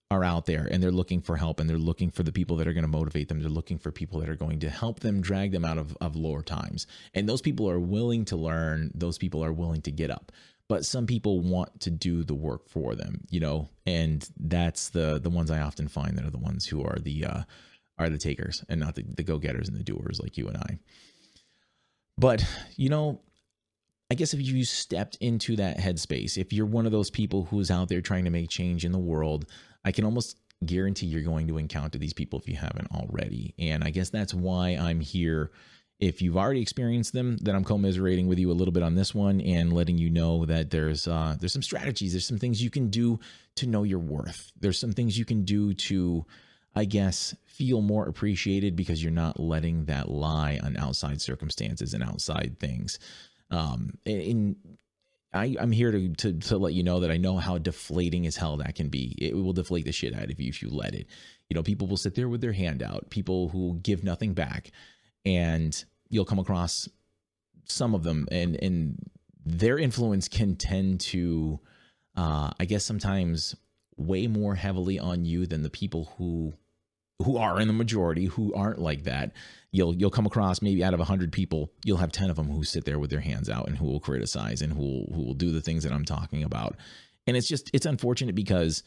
are 0.09 0.23
out 0.23 0.45
there 0.45 0.67
and 0.69 0.81
they're 0.81 0.91
looking 0.91 1.21
for 1.21 1.35
help 1.35 1.59
and 1.59 1.69
they're 1.69 1.77
looking 1.77 2.09
for 2.09 2.23
the 2.23 2.31
people 2.31 2.57
that 2.57 2.67
are 2.67 2.73
going 2.73 2.83
to 2.83 2.87
motivate 2.87 3.27
them. 3.27 3.41
They're 3.41 3.49
looking 3.49 3.77
for 3.77 3.91
people 3.91 4.19
that 4.19 4.29
are 4.29 4.35
going 4.35 4.59
to 4.59 4.69
help 4.69 5.01
them 5.01 5.21
drag 5.21 5.51
them 5.51 5.65
out 5.65 5.77
of, 5.77 5.97
of 5.99 6.15
lower 6.15 6.43
times. 6.43 6.87
And 7.13 7.27
those 7.27 7.41
people 7.41 7.69
are 7.69 7.79
willing 7.79 8.25
to 8.25 8.35
learn, 8.35 8.91
those 8.93 9.17
people 9.17 9.43
are 9.43 9.51
willing 9.51 9.81
to 9.81 9.91
get 9.91 10.11
up. 10.11 10.31
But 10.69 10.85
some 10.85 11.07
people 11.07 11.39
want 11.39 11.79
to 11.81 11.89
do 11.89 12.23
the 12.23 12.35
work 12.35 12.67
for 12.67 12.93
them, 12.93 13.21
you 13.29 13.39
know, 13.39 13.69
and 13.85 14.29
that's 14.37 14.89
the 14.89 15.17
the 15.17 15.29
ones 15.29 15.49
I 15.49 15.61
often 15.61 15.87
find 15.87 16.17
that 16.17 16.25
are 16.25 16.29
the 16.29 16.37
ones 16.37 16.65
who 16.65 16.83
are 16.83 16.97
the 16.99 17.23
uh, 17.23 17.41
are 17.97 18.09
the 18.09 18.17
takers 18.17 18.65
and 18.67 18.81
not 18.81 18.95
the, 18.95 19.03
the 19.03 19.23
go 19.23 19.37
getters 19.37 19.69
and 19.69 19.77
the 19.77 19.83
doers 19.83 20.19
like 20.21 20.37
you 20.37 20.47
and 20.47 20.57
I. 20.57 20.79
But 22.17 22.45
you 22.75 22.89
know, 22.89 23.21
I 24.09 24.15
guess 24.15 24.33
if 24.33 24.41
you 24.41 24.63
stepped 24.63 25.17
into 25.19 25.55
that 25.57 25.77
headspace, 25.77 26.37
if 26.37 26.53
you're 26.53 26.65
one 26.65 26.85
of 26.85 26.91
those 26.91 27.09
people 27.09 27.45
who's 27.45 27.69
out 27.69 27.89
there 27.89 28.01
trying 28.01 28.23
to 28.23 28.29
make 28.31 28.49
change 28.49 28.85
in 28.85 28.93
the 28.93 28.97
world, 28.97 29.45
I 29.83 29.91
can 29.91 30.05
almost 30.05 30.37
guarantee 30.65 31.07
you're 31.07 31.21
going 31.21 31.47
to 31.47 31.57
encounter 31.57 31.97
these 31.97 32.13
people 32.13 32.39
if 32.39 32.47
you 32.47 32.55
haven't 32.55 32.91
already. 32.91 33.53
And 33.59 33.83
I 33.83 33.89
guess 33.89 34.09
that's 34.09 34.33
why 34.33 34.69
I'm 34.69 35.01
here. 35.01 35.51
If 35.99 36.21
you've 36.21 36.37
already 36.37 36.61
experienced 36.61 37.13
them, 37.13 37.37
then 37.37 37.55
I'm 37.55 37.63
commiserating 37.63 38.27
with 38.27 38.39
you 38.39 38.51
a 38.51 38.53
little 38.53 38.71
bit 38.71 38.83
on 38.83 38.95
this 38.95 39.15
one 39.15 39.41
and 39.41 39.73
letting 39.73 39.97
you 39.97 40.09
know 40.09 40.45
that 40.45 40.69
there's 40.69 41.07
uh, 41.07 41.35
there's 41.39 41.53
some 41.53 41.63
strategies, 41.63 42.13
there's 42.13 42.27
some 42.27 42.37
things 42.37 42.61
you 42.61 42.69
can 42.69 42.89
do 42.89 43.19
to 43.55 43.67
know 43.67 43.83
your 43.83 43.99
worth. 43.99 44.51
There's 44.59 44.77
some 44.79 44.93
things 44.93 45.17
you 45.17 45.25
can 45.25 45.43
do 45.43 45.73
to, 45.73 46.25
I 46.75 46.85
guess, 46.85 47.35
feel 47.45 47.81
more 47.81 48.07
appreciated 48.07 48.75
because 48.75 49.01
you're 49.01 49.11
not 49.11 49.39
letting 49.39 49.85
that 49.85 50.07
lie 50.09 50.59
on 50.63 50.77
outside 50.77 51.19
circumstances 51.19 51.95
and 51.95 52.03
outside 52.03 52.57
things. 52.59 52.99
Um, 53.49 53.93
in 54.05 54.57
I, 55.33 55.55
I'm 55.59 55.71
here 55.71 55.91
to, 55.91 56.09
to 56.09 56.33
to 56.33 56.57
let 56.57 56.73
you 56.73 56.83
know 56.83 57.01
that 57.01 57.11
I 57.11 57.17
know 57.17 57.37
how 57.37 57.57
deflating 57.57 58.25
as 58.25 58.35
hell 58.35 58.57
that 58.57 58.75
can 58.75 58.89
be. 58.89 59.15
It 59.19 59.35
will 59.35 59.53
deflate 59.53 59.85
the 59.85 59.91
shit 59.91 60.15
out 60.15 60.31
of 60.31 60.39
you 60.39 60.49
if 60.49 60.61
you 60.61 60.69
let 60.69 60.93
it. 60.93 61.07
You 61.49 61.55
know, 61.55 61.63
people 61.63 61.87
will 61.87 61.97
sit 61.97 62.15
there 62.15 62.29
with 62.29 62.41
their 62.41 62.53
hand 62.53 62.81
out, 62.81 63.09
people 63.09 63.49
who 63.49 63.59
will 63.59 63.73
give 63.73 64.03
nothing 64.03 64.33
back, 64.33 64.71
and 65.25 65.83
you'll 66.09 66.25
come 66.25 66.39
across 66.39 66.87
some 67.65 67.93
of 67.93 68.03
them, 68.03 68.27
and 68.31 68.55
and 68.61 68.97
their 69.45 69.77
influence 69.77 70.27
can 70.27 70.55
tend 70.55 70.99
to, 70.99 71.59
uh, 72.15 72.51
I 72.59 72.65
guess, 72.65 72.83
sometimes 72.83 73.55
weigh 73.95 74.27
more 74.27 74.55
heavily 74.55 74.99
on 74.99 75.25
you 75.25 75.45
than 75.45 75.63
the 75.63 75.69
people 75.69 76.13
who 76.17 76.53
who 77.23 77.37
are 77.37 77.59
in 77.59 77.67
the 77.67 77.73
majority 77.73 78.25
who 78.25 78.53
aren't 78.53 78.79
like 78.79 79.03
that 79.03 79.31
you'll 79.71 79.95
you'll 79.95 80.09
come 80.09 80.25
across 80.25 80.61
maybe 80.61 80.83
out 80.83 80.93
of 80.93 80.99
100 80.99 81.31
people 81.31 81.71
you'll 81.83 81.97
have 81.97 82.11
10 82.11 82.29
of 82.29 82.35
them 82.35 82.47
who 82.47 82.63
sit 82.63 82.85
there 82.85 82.99
with 82.99 83.09
their 83.09 83.19
hands 83.19 83.49
out 83.49 83.67
and 83.67 83.77
who 83.77 83.85
will 83.85 83.99
criticize 83.99 84.61
and 84.61 84.73
who 84.73 84.79
will, 84.79 85.13
who 85.13 85.21
will 85.23 85.33
do 85.33 85.51
the 85.51 85.61
things 85.61 85.83
that 85.83 85.91
I'm 85.91 86.05
talking 86.05 86.43
about 86.43 86.75
and 87.25 87.35
it's 87.35 87.47
just 87.47 87.69
it's 87.73 87.85
unfortunate 87.85 88.35
because 88.35 88.83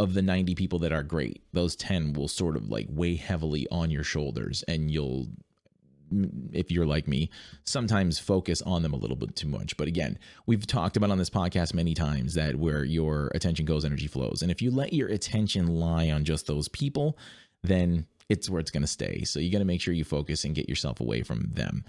of 0.00 0.14
the 0.14 0.22
90 0.22 0.54
people 0.54 0.78
that 0.80 0.92
are 0.92 1.02
great 1.02 1.42
those 1.52 1.74
10 1.76 2.12
will 2.12 2.28
sort 2.28 2.56
of 2.56 2.68
like 2.68 2.86
weigh 2.90 3.16
heavily 3.16 3.66
on 3.70 3.90
your 3.90 4.04
shoulders 4.04 4.62
and 4.68 4.90
you'll 4.90 5.26
if 6.52 6.70
you're 6.70 6.86
like 6.86 7.06
me, 7.06 7.30
sometimes 7.64 8.18
focus 8.18 8.62
on 8.62 8.82
them 8.82 8.92
a 8.92 8.96
little 8.96 9.16
bit 9.16 9.36
too 9.36 9.48
much. 9.48 9.76
But 9.76 9.88
again, 9.88 10.18
we've 10.46 10.66
talked 10.66 10.96
about 10.96 11.10
on 11.10 11.18
this 11.18 11.30
podcast 11.30 11.74
many 11.74 11.94
times 11.94 12.34
that 12.34 12.56
where 12.56 12.84
your 12.84 13.30
attention 13.34 13.66
goes, 13.66 13.84
energy 13.84 14.06
flows. 14.06 14.42
And 14.42 14.50
if 14.50 14.62
you 14.62 14.70
let 14.70 14.92
your 14.92 15.08
attention 15.08 15.66
lie 15.66 16.10
on 16.10 16.24
just 16.24 16.46
those 16.46 16.68
people, 16.68 17.18
then 17.62 18.06
it's 18.28 18.50
where 18.50 18.60
it's 18.60 18.70
going 18.70 18.82
to 18.82 18.86
stay. 18.86 19.24
So 19.24 19.40
you 19.40 19.50
got 19.50 19.58
to 19.58 19.64
make 19.64 19.80
sure 19.80 19.94
you 19.94 20.04
focus 20.04 20.44
and 20.44 20.54
get 20.54 20.68
yourself 20.68 21.00
away 21.00 21.22
from 21.22 21.50
them. 21.52 21.84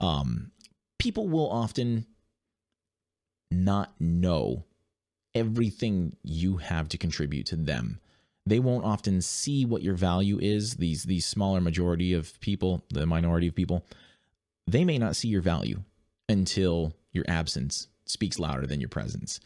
Um, 0.00 0.52
people 0.98 1.28
will 1.28 1.50
often 1.50 2.06
not 3.50 3.92
know 3.98 4.64
everything 5.34 6.16
you 6.22 6.58
have 6.58 6.88
to 6.90 6.98
contribute 6.98 7.46
to 7.46 7.56
them. 7.56 8.00
They 8.46 8.58
won't 8.58 8.84
often 8.84 9.20
see 9.20 9.64
what 9.64 9.82
your 9.82 9.94
value 9.94 10.38
is. 10.40 10.76
These 10.76 11.04
these 11.04 11.26
smaller 11.26 11.60
majority 11.60 12.14
of 12.14 12.40
people, 12.40 12.82
the 12.90 13.06
minority 13.06 13.46
of 13.46 13.54
people, 13.54 13.84
they 14.66 14.84
may 14.84 14.98
not 14.98 15.16
see 15.16 15.28
your 15.28 15.42
value 15.42 15.82
until 16.28 16.94
your 17.12 17.24
absence 17.28 17.88
speaks 18.06 18.38
louder 18.38 18.66
than 18.66 18.80
your 18.80 18.88
presence. 18.88 19.40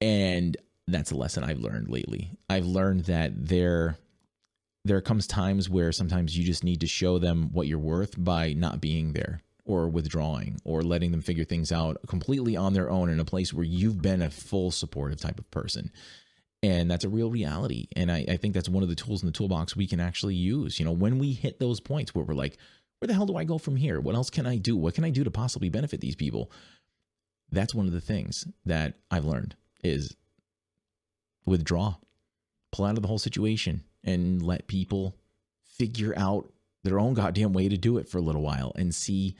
And 0.00 0.56
that's 0.86 1.10
a 1.10 1.16
lesson 1.16 1.44
I've 1.44 1.58
learned 1.58 1.90
lately. 1.90 2.30
I've 2.48 2.66
learned 2.66 3.04
that 3.04 3.32
there 3.48 3.98
there 4.86 5.00
comes 5.00 5.26
times 5.26 5.68
where 5.68 5.92
sometimes 5.92 6.36
you 6.36 6.44
just 6.44 6.64
need 6.64 6.80
to 6.80 6.86
show 6.86 7.18
them 7.18 7.50
what 7.52 7.66
you're 7.66 7.78
worth 7.78 8.14
by 8.16 8.52
not 8.52 8.80
being 8.80 9.12
there 9.12 9.42
or 9.64 9.88
withdrawing 9.88 10.60
or 10.64 10.82
letting 10.82 11.10
them 11.10 11.20
figure 11.20 11.44
things 11.44 11.72
out 11.72 11.98
completely 12.06 12.56
on 12.56 12.72
their 12.72 12.88
own 12.88 13.10
in 13.10 13.18
a 13.18 13.24
place 13.24 13.52
where 13.52 13.64
you've 13.64 14.00
been 14.00 14.22
a 14.22 14.30
full 14.30 14.70
supportive 14.70 15.20
type 15.20 15.38
of 15.38 15.50
person. 15.50 15.90
And 16.62 16.90
that's 16.90 17.04
a 17.04 17.08
real 17.08 17.30
reality. 17.30 17.88
And 17.96 18.10
I, 18.10 18.24
I, 18.28 18.36
think 18.36 18.54
that's 18.54 18.68
one 18.68 18.82
of 18.82 18.88
the 18.88 18.94
tools 18.94 19.22
in 19.22 19.26
the 19.26 19.32
toolbox 19.32 19.76
we 19.76 19.86
can 19.86 20.00
actually 20.00 20.34
use. 20.34 20.78
You 20.78 20.84
know 20.84 20.92
when 20.92 21.18
we 21.18 21.32
hit 21.32 21.58
those 21.58 21.80
points 21.80 22.14
where 22.14 22.24
we're 22.24 22.34
like 22.34 22.56
where 22.98 23.08
the 23.08 23.14
hell 23.14 23.26
do 23.26 23.36
i 23.36 23.44
go 23.44 23.58
from 23.58 23.76
here? 23.76 24.00
What 24.00 24.14
else 24.14 24.30
can 24.30 24.46
i 24.46 24.56
do? 24.56 24.76
What 24.76 24.94
can 24.94 25.04
i 25.04 25.10
do 25.10 25.24
to 25.24 25.30
possibly 25.30 25.68
benefit 25.68 26.00
these 26.00 26.16
people? 26.16 26.50
That's 27.50 27.74
one 27.74 27.86
of 27.86 27.92
the 27.92 28.00
things 28.00 28.46
that 28.64 28.94
i've 29.10 29.24
learned 29.24 29.56
is 29.82 30.16
withdraw. 31.44 31.96
Pull 32.72 32.86
out 32.86 32.96
of 32.96 33.02
the 33.02 33.08
whole 33.08 33.18
situation 33.18 33.84
and 34.06 34.42
let 34.42 34.68
people 34.68 35.14
figure 35.76 36.14
out 36.16 36.50
their 36.84 36.98
own 36.98 37.14
goddamn 37.14 37.52
way 37.52 37.68
to 37.68 37.76
do 37.76 37.98
it 37.98 38.08
for 38.08 38.18
a 38.18 38.22
little 38.22 38.42
while 38.42 38.72
and 38.76 38.94
see 38.94 39.36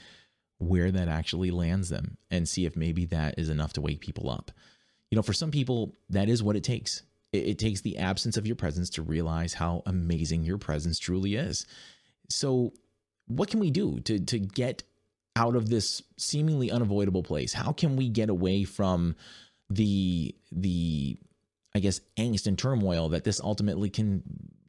where 0.58 0.90
that 0.90 1.08
actually 1.08 1.50
lands 1.50 1.88
them 1.88 2.16
and 2.30 2.48
see 2.48 2.66
if 2.66 2.76
maybe 2.76 3.04
that 3.06 3.38
is 3.38 3.48
enough 3.48 3.72
to 3.74 3.80
wake 3.80 4.00
people 4.00 4.28
up. 4.28 4.50
You 5.10 5.16
know, 5.16 5.22
for 5.22 5.32
some 5.32 5.50
people, 5.50 5.94
that 6.10 6.28
is 6.28 6.42
what 6.42 6.56
it 6.56 6.64
takes. 6.64 7.02
It, 7.32 7.46
it 7.46 7.58
takes 7.58 7.82
the 7.82 7.98
absence 7.98 8.36
of 8.36 8.46
your 8.46 8.56
presence 8.56 8.90
to 8.90 9.02
realize 9.02 9.54
how 9.54 9.82
amazing 9.86 10.42
your 10.44 10.58
presence 10.58 10.98
truly 10.98 11.36
is. 11.36 11.66
So, 12.28 12.72
what 13.28 13.50
can 13.50 13.60
we 13.60 13.70
do 13.70 14.00
to 14.00 14.18
to 14.18 14.38
get 14.38 14.82
out 15.36 15.54
of 15.54 15.68
this 15.68 16.02
seemingly 16.16 16.70
unavoidable 16.70 17.22
place? 17.22 17.52
How 17.52 17.72
can 17.72 17.96
we 17.96 18.08
get 18.08 18.30
away 18.30 18.64
from 18.64 19.14
the 19.70 20.34
the 20.50 21.18
I 21.74 21.78
guess 21.78 22.00
angst 22.16 22.46
and 22.46 22.58
turmoil 22.58 23.10
that 23.10 23.24
this 23.24 23.40
ultimately 23.40 23.90
can 23.90 24.22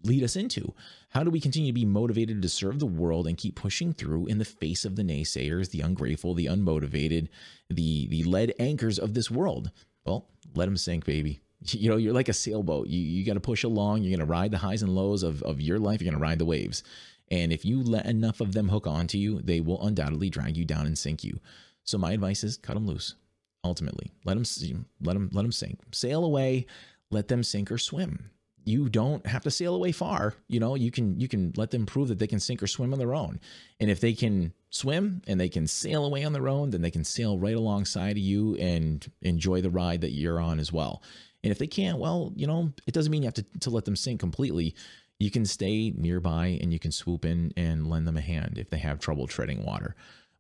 lead 0.04 0.24
us 0.24 0.36
into? 0.36 0.74
How 1.10 1.24
do 1.24 1.30
we 1.30 1.40
continue 1.40 1.70
to 1.70 1.74
be 1.74 1.86
motivated 1.86 2.42
to 2.42 2.50
serve 2.50 2.80
the 2.80 2.86
world 2.86 3.28
and 3.28 3.38
keep 3.38 3.56
pushing 3.56 3.94
through 3.94 4.28
in 4.28 4.38
the 4.38 4.46
face 4.46 4.86
of 4.86 4.96
the 4.96 5.04
naysayers, 5.04 5.72
the 5.72 5.82
ungrateful, 5.82 6.34
the 6.34 6.46
unmotivated, 6.46 7.30
the 7.70 8.08
the 8.08 8.24
lead 8.24 8.54
anchors 8.60 9.00
of 9.00 9.14
this 9.14 9.32
world? 9.32 9.72
Well, 10.06 10.28
let 10.56 10.66
them 10.66 10.78
sink, 10.78 11.06
baby. 11.06 11.42
You 11.72 11.90
know, 11.90 11.98
you're 11.98 12.14
like 12.14 12.30
a 12.30 12.34
sailboat. 12.34 12.88
You 12.88 13.02
you 13.02 13.26
got 13.26 13.34
to 13.34 13.40
push 13.40 13.64
along. 13.64 14.04
You're 14.04 14.16
going 14.16 14.26
to 14.26 14.32
ride 14.32 14.52
the 14.52 14.60
highs 14.60 14.84
and 14.84 14.94
lows 14.94 15.24
of, 15.24 15.42
of 15.42 15.60
your 15.60 15.80
life. 15.80 16.00
You're 16.00 16.12
going 16.12 16.22
to 16.22 16.24
ride 16.24 16.38
the 16.38 16.46
waves. 16.46 16.84
And 17.32 17.52
if 17.52 17.66
you 17.66 17.82
let 17.82 18.06
enough 18.06 18.42
of 18.42 18.54
them 18.54 18.70
hook 18.70 18.86
onto 18.86 19.18
you, 19.18 19.42
they 19.42 19.60
will 19.60 19.84
undoubtedly 19.84 20.30
drag 20.30 20.56
you 20.56 20.66
down 20.66 20.86
and 20.86 20.96
sink 20.96 21.24
you. 21.24 21.40
So 21.84 21.98
my 21.98 22.12
advice 22.12 22.44
is 22.44 22.58
cut 22.58 22.76
them 22.76 22.86
loose. 22.86 23.16
Ultimately, 23.64 24.12
let 24.24 24.36
them 24.36 24.86
let 25.02 25.14
them 25.14 25.30
let 25.34 25.42
them 25.42 25.52
sink. 25.52 25.80
Sail 25.92 26.24
away. 26.24 26.68
Let 27.10 27.28
them 27.28 27.42
sink 27.44 27.72
or 27.72 27.80
swim 27.80 28.30
you 28.68 28.90
don't 28.90 29.26
have 29.26 29.44
to 29.44 29.52
sail 29.52 29.74
away 29.74 29.94
far. 29.94 30.34
You 30.50 30.60
know, 30.60 30.76
you 30.76 30.92
can 30.92 31.18
you 31.20 31.30
can 31.30 31.54
let 31.56 31.72
them 31.72 31.86
prove 31.86 32.10
that 32.10 32.20
they 32.20 32.28
can 32.28 32.40
sink 32.40 32.62
or 32.62 32.68
swim 32.68 32.92
on 32.92 33.00
their 33.00 33.16
own. 33.16 33.40
And 33.80 33.90
if 33.90 34.02
they 34.02 34.14
can 34.14 34.52
swim 34.70 35.22
and 35.26 35.40
they 35.40 35.48
can 35.48 35.68
sail 35.68 36.06
away 36.06 36.26
on 36.26 36.34
their 36.34 36.50
own, 36.50 36.72
then 36.72 36.82
they 36.82 36.92
can 36.92 37.06
sail 37.06 37.40
right 37.40 37.56
alongside 37.56 38.12
of 38.12 38.18
you 38.18 38.56
and 38.56 39.10
enjoy 39.22 39.62
the 39.62 39.70
ride 39.70 40.02
that 40.02 40.12
you're 40.12 40.42
on 40.42 40.60
as 40.60 40.74
well. 40.74 41.02
And 41.44 41.52
if 41.52 41.60
they 41.60 41.68
can't, 41.68 41.98
well, 41.98 42.34
you 42.36 42.46
know, 42.46 42.74
it 42.86 42.94
doesn't 42.94 43.10
mean 43.10 43.24
you 43.24 43.28
have 43.28 43.36
to, 43.36 43.46
to 43.62 43.70
let 43.70 43.86
them 43.86 43.96
sink 43.96 44.20
completely. 44.20 44.76
You 45.18 45.32
can 45.32 45.46
stay 45.46 45.92
nearby 45.92 46.60
and 46.62 46.74
you 46.74 46.80
can 46.80 46.92
swoop 46.92 47.24
in 47.24 47.54
and 47.56 47.90
lend 47.90 48.06
them 48.06 48.18
a 48.18 48.22
hand 48.22 48.58
if 48.58 48.70
they 48.70 48.80
have 48.80 49.00
trouble 49.00 49.28
treading 49.28 49.64
water. 49.64 49.96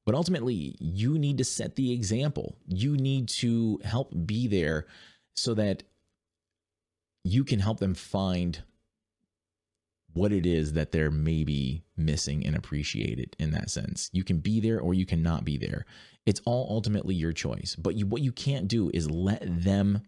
But 0.05 0.15
ultimately, 0.15 0.75
you 0.79 1.17
need 1.17 1.37
to 1.37 1.45
set 1.45 1.75
the 1.75 1.93
example. 1.93 2.57
You 2.67 2.97
need 2.97 3.29
to 3.29 3.79
help 3.85 4.11
be 4.25 4.47
there 4.47 4.87
so 5.33 5.53
that 5.53 5.83
you 7.27 7.43
can 7.43 7.59
help 7.59 7.79
them 7.79 7.93
find 7.93 8.63
what 10.13 10.31
it 10.31 10.45
is 10.45 10.73
that 10.73 10.91
they're 10.91 11.11
maybe 11.11 11.83
missing 11.95 12.45
and 12.45 12.55
appreciated 12.55 13.35
in 13.37 13.51
that 13.51 13.69
sense. 13.69 14.09
You 14.13 14.23
can 14.23 14.39
be 14.39 14.59
there 14.59 14.79
or 14.79 14.93
you 14.93 15.05
cannot 15.05 15.45
be 15.45 15.57
there. 15.57 15.85
It's 16.25 16.41
all 16.45 16.67
ultimately 16.69 17.13
your 17.13 17.33
choice. 17.33 17.75
But 17.77 17.95
you, 17.95 18.07
what 18.07 18.21
you 18.21 18.31
can't 18.31 18.67
do 18.67 18.89
is 18.93 19.11
let 19.11 19.41
them 19.43 20.01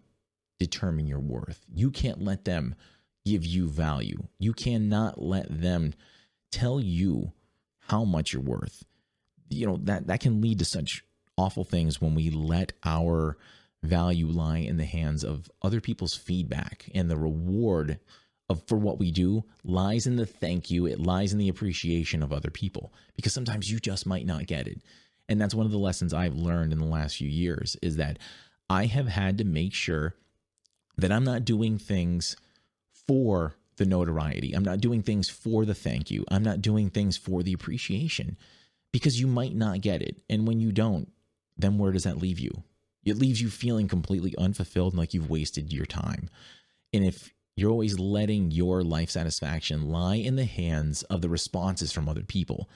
determine 0.60 1.08
your 1.08 1.20
worth. 1.20 1.66
You 1.74 1.92
can't 1.92 2.22
let 2.22 2.46
them 2.46 2.76
give 3.26 3.46
you 3.46 3.68
value. 3.68 4.28
You 4.40 4.54
cannot 4.54 5.22
let 5.22 5.46
them 5.50 5.94
tell 6.52 6.80
you 6.80 7.34
how 7.80 8.04
much 8.04 8.34
you're 8.34 8.42
worth. 8.42 8.84
You 9.50 9.68
know, 9.68 9.78
that 9.84 10.08
that 10.08 10.20
can 10.22 10.42
lead 10.42 10.60
to 10.60 10.66
such 10.66 11.04
awful 11.38 11.64
things 11.64 12.02
when 12.02 12.16
we 12.16 12.30
let 12.30 12.74
our 12.84 13.38
value 13.84 14.28
lie 14.28 14.60
in 14.60 14.78
the 14.78 14.86
hands 14.86 15.24
of 15.24 15.50
other 15.62 15.82
people's 15.82 16.15
feedback. 16.15 16.89
And 16.94 17.10
the 17.10 17.18
reward 17.18 18.00
of 18.50 18.63
for 18.68 18.78
what 18.78 19.00
we 19.00 19.12
do 19.12 19.44
lies 19.63 20.08
in 20.08 20.15
the 20.15 20.26
thank 20.26 20.70
you. 20.72 20.86
It 20.86 21.00
lies 21.00 21.32
in 21.34 21.39
the 21.39 21.50
appreciation 21.50 22.24
of 22.24 22.34
other 22.34 22.50
people. 22.50 22.94
Because 23.15 23.34
sometimes 23.34 23.72
you 23.72 23.80
just 23.80 24.06
might 24.06 24.26
not 24.26 24.48
get 24.48 24.68
it. 24.68 24.82
And 25.28 25.39
that's 25.39 25.54
one 25.54 25.68
of 25.68 25.72
the 25.72 25.78
lessons 25.78 26.12
i've 26.12 26.36
learned 26.36 26.74
in 26.74 26.80
the 26.80 26.86
last 26.86 27.18
few 27.18 27.30
years 27.30 27.78
is 27.84 27.98
that 27.98 28.18
i 28.68 28.86
have 28.88 29.08
had 29.08 29.38
to 29.38 29.44
make 29.44 29.76
sure 29.76 30.15
that 30.98 31.12
i'm 31.12 31.24
not 31.24 31.46
doing 31.46 31.78
things 31.78 32.36
for 33.08 33.54
the 33.78 33.86
notoriety. 33.86 34.54
I'm 34.54 34.63
not 34.63 34.82
doing 34.82 35.02
things 35.02 35.30
for 35.30 35.65
the 35.65 35.74
thank 35.74 36.12
you. 36.12 36.26
I'm 36.30 36.44
not 36.44 36.62
doing 36.62 36.89
things 36.89 37.18
for 37.18 37.42
the 37.42 37.54
appreciation. 37.54 38.38
Because 38.92 39.20
you 39.20 39.26
might 39.26 39.56
not 39.56 39.82
get 39.82 40.02
it. 40.02 40.22
And 40.30 40.48
when 40.48 40.60
you 40.60 40.72
don't 40.72 41.12
then 41.60 41.78
where 41.78 41.92
does 41.92 42.04
that 42.04 42.18
leave 42.18 42.39
you 42.39 42.63
it 43.06 43.18
leaves 43.18 43.42
you 43.42 43.50
feeling 43.50 43.88
completely 43.88 44.36
unfulfilled 44.38 44.94
and 44.94 45.00
like 45.00 45.14
you've 45.14 45.30
wasted 45.30 45.72
your 45.72 45.86
time. 45.86 46.30
And 46.94 47.06
if 47.06 47.34
you're 47.56 47.72
always 47.72 48.00
letting 48.00 48.52
your 48.52 48.84
life 48.84 49.10
satisfaction 49.10 49.90
lie 49.90 50.16
in 50.16 50.36
the 50.36 50.46
hands 50.46 51.04
of 51.04 51.22
the 51.22 51.30
responses 51.30 51.92
from 51.92 52.08
other 52.08 52.24
people, 52.24 52.70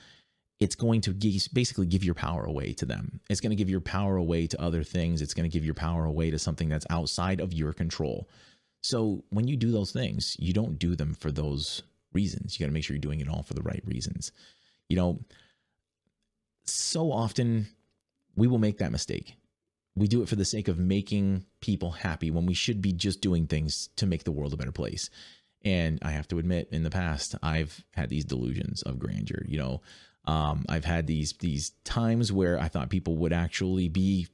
it's 0.60 0.76
going 0.76 1.02
to 1.02 1.14
basically 1.54 1.86
give 1.86 2.04
your 2.04 2.14
power 2.14 2.46
away 2.46 2.74
to 2.74 2.86
them. 2.86 3.20
It's 3.30 3.42
going 3.42 3.50
to 3.50 3.56
give 3.56 3.70
your 3.70 3.82
power 3.82 4.18
away 4.18 4.48
to 4.48 4.62
other 4.62 4.84
things. 4.84 5.22
It's 5.22 5.34
going 5.34 5.50
to 5.50 5.54
give 5.54 5.66
your 5.66 5.74
power 5.74 6.06
away 6.06 6.32
to 6.32 6.40
something 6.40 6.70
that's 6.70 6.86
outside 6.90 7.42
of 7.42 7.54
your 7.54 7.74
control. 7.74 8.30
So 8.82 9.24
when 9.30 9.48
you 9.48 9.58
do 9.58 9.72
those 9.72 9.92
things, 9.92 10.36
you 10.40 10.54
don't 10.54 10.80
do 10.80 10.96
them 10.96 11.16
for 11.16 11.32
those 11.32 11.84
reasons. 12.14 12.58
You 12.58 12.66
got 12.66 12.70
to 12.70 12.74
make 12.74 12.84
sure 12.84 12.96
you're 12.96 13.02
doing 13.02 13.20
it 13.20 13.28
all 13.28 13.44
for 13.44 13.56
the 13.56 13.64
right 13.64 13.84
reasons. 13.86 14.32
You 14.90 14.96
know, 14.96 15.20
so 16.66 17.12
often 17.12 17.68
we 18.36 18.48
will 18.48 18.60
make 18.60 18.78
that 18.78 18.92
mistake 18.92 19.36
we 19.96 20.08
do 20.08 20.22
it 20.22 20.30
for 20.30 20.36
the 20.36 20.46
sake 20.46 20.68
of 20.68 20.80
making 20.80 21.46
people 21.62 21.92
happy 21.92 22.32
when 22.32 22.46
we 22.46 22.54
should 22.54 22.82
be 22.82 22.92
just 22.92 23.22
doing 23.22 23.46
things 23.46 23.90
to 23.96 24.06
make 24.06 24.24
the 24.24 24.32
world 24.32 24.54
a 24.54 24.58
better 24.58 24.72
place. 24.72 25.10
And 25.64 26.00
I 26.02 26.12
have 26.12 26.28
to 26.30 26.40
admit, 26.40 26.68
in 26.72 26.84
the 26.84 26.90
past, 26.90 27.36
I've 27.42 27.84
had 27.92 28.10
these 28.10 28.26
delusions 28.26 28.82
of 28.82 29.00
grandeur. 29.00 29.46
You 29.48 29.58
know, 29.60 29.82
um, 30.26 30.66
I've 30.68 30.86
had 30.86 31.08
these 31.08 31.34
these 31.40 31.72
times 31.84 32.32
where 32.32 32.60
I 32.60 32.68
thought 32.68 32.90
people 32.90 33.18
would 33.18 33.34
actually 33.34 33.88
be 33.88 34.28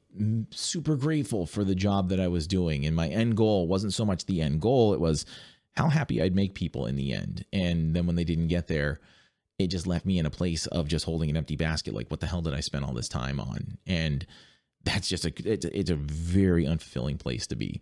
super 0.51 0.95
grateful 0.95 1.45
for 1.45 1.63
the 1.63 1.75
job 1.75 2.09
that 2.09 2.19
I 2.19 2.27
was 2.27 2.47
doing, 2.47 2.85
and 2.85 2.95
my 2.95 3.09
end 3.09 3.37
goal 3.37 3.67
wasn't 3.67 3.93
so 3.93 4.05
much 4.05 4.25
the 4.25 4.41
end 4.41 4.61
goal; 4.61 4.93
it 4.93 4.99
was 4.99 5.25
how 5.75 5.89
happy 5.89 6.21
I'd 6.21 6.35
make 6.35 6.55
people 6.55 6.85
in 6.87 6.95
the 6.95 7.13
end. 7.13 7.45
And 7.53 7.95
then 7.95 8.07
when 8.07 8.15
they 8.15 8.23
didn't 8.23 8.47
get 8.47 8.67
there, 8.67 8.99
it 9.59 9.67
just 9.67 9.87
left 9.87 10.05
me 10.05 10.17
in 10.17 10.25
a 10.25 10.31
place 10.31 10.65
of 10.67 10.87
just 10.87 11.05
holding 11.05 11.29
an 11.29 11.37
empty 11.37 11.55
basket. 11.55 11.93
Like, 11.93 12.09
what 12.09 12.21
the 12.21 12.27
hell 12.27 12.41
did 12.41 12.55
I 12.55 12.59
spend 12.61 12.85
all 12.85 12.93
this 12.93 13.09
time 13.09 13.39
on? 13.39 13.77
And 13.85 14.25
that's 14.83 15.07
just 15.07 15.25
a 15.25 15.33
it's, 15.45 15.65
it's 15.65 15.89
a 15.89 15.95
very 15.95 16.65
unfulfilling 16.65 17.19
place 17.19 17.47
to 17.47 17.55
be. 17.55 17.81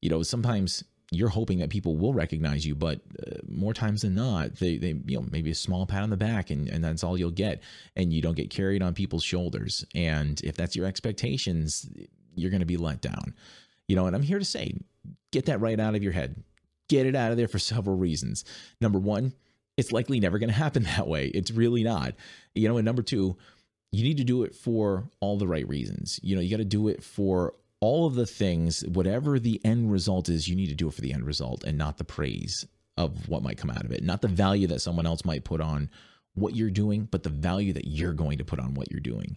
You 0.00 0.10
know, 0.10 0.22
sometimes 0.22 0.84
you're 1.10 1.28
hoping 1.28 1.58
that 1.58 1.70
people 1.70 1.96
will 1.96 2.12
recognize 2.12 2.66
you, 2.66 2.74
but 2.74 3.00
uh, 3.26 3.36
more 3.48 3.72
times 3.72 4.02
than 4.02 4.14
not, 4.14 4.56
they, 4.56 4.76
they, 4.76 4.94
you 5.06 5.16
know, 5.18 5.26
maybe 5.30 5.50
a 5.50 5.54
small 5.54 5.86
pat 5.86 6.02
on 6.02 6.10
the 6.10 6.16
back 6.16 6.50
and, 6.50 6.68
and 6.68 6.82
that's 6.82 7.04
all 7.04 7.16
you'll 7.16 7.30
get. 7.30 7.62
And 7.94 8.12
you 8.12 8.20
don't 8.20 8.36
get 8.36 8.50
carried 8.50 8.82
on 8.82 8.92
people's 8.92 9.22
shoulders. 9.22 9.84
And 9.94 10.40
if 10.42 10.56
that's 10.56 10.74
your 10.74 10.86
expectations, 10.86 11.88
you're 12.34 12.50
going 12.50 12.60
to 12.60 12.66
be 12.66 12.76
let 12.76 13.00
down. 13.00 13.34
You 13.86 13.94
know, 13.94 14.06
and 14.06 14.16
I'm 14.16 14.22
here 14.22 14.40
to 14.40 14.44
say, 14.44 14.74
get 15.30 15.46
that 15.46 15.60
right 15.60 15.78
out 15.78 15.94
of 15.94 16.02
your 16.02 16.12
head. 16.12 16.42
Get 16.88 17.06
it 17.06 17.14
out 17.14 17.30
of 17.30 17.36
there 17.36 17.48
for 17.48 17.58
several 17.58 17.96
reasons. 17.96 18.44
Number 18.80 18.98
one, 18.98 19.32
it's 19.76 19.92
likely 19.92 20.18
never 20.18 20.38
going 20.38 20.50
to 20.50 20.54
happen 20.54 20.82
that 20.96 21.06
way. 21.06 21.28
It's 21.28 21.52
really 21.52 21.84
not. 21.84 22.14
You 22.54 22.68
know, 22.68 22.78
and 22.78 22.84
number 22.84 23.02
two, 23.02 23.36
you 23.92 24.02
need 24.02 24.16
to 24.18 24.24
do 24.24 24.42
it 24.42 24.54
for 24.54 25.08
all 25.20 25.38
the 25.38 25.48
right 25.48 25.66
reasons. 25.68 26.20
You 26.22 26.36
know, 26.36 26.42
you 26.42 26.50
got 26.50 26.58
to 26.58 26.64
do 26.64 26.88
it 26.88 27.02
for 27.02 27.54
all 27.80 28.06
of 28.06 28.14
the 28.14 28.26
things, 28.26 28.84
whatever 28.86 29.38
the 29.38 29.60
end 29.64 29.92
result 29.92 30.28
is, 30.28 30.48
you 30.48 30.56
need 30.56 30.68
to 30.68 30.74
do 30.74 30.88
it 30.88 30.94
for 30.94 31.02
the 31.02 31.12
end 31.12 31.26
result 31.26 31.64
and 31.64 31.76
not 31.76 31.98
the 31.98 32.04
praise 32.04 32.66
of 32.96 33.28
what 33.28 33.42
might 33.42 33.58
come 33.58 33.70
out 33.70 33.84
of 33.84 33.92
it, 33.92 34.02
not 34.02 34.22
the 34.22 34.28
value 34.28 34.66
that 34.66 34.80
someone 34.80 35.06
else 35.06 35.24
might 35.24 35.44
put 35.44 35.60
on 35.60 35.90
what 36.34 36.54
you're 36.54 36.70
doing, 36.70 37.06
but 37.10 37.22
the 37.22 37.28
value 37.28 37.72
that 37.72 37.86
you're 37.86 38.12
going 38.12 38.38
to 38.38 38.44
put 38.44 38.60
on 38.60 38.74
what 38.74 38.90
you're 38.90 39.00
doing. 39.00 39.36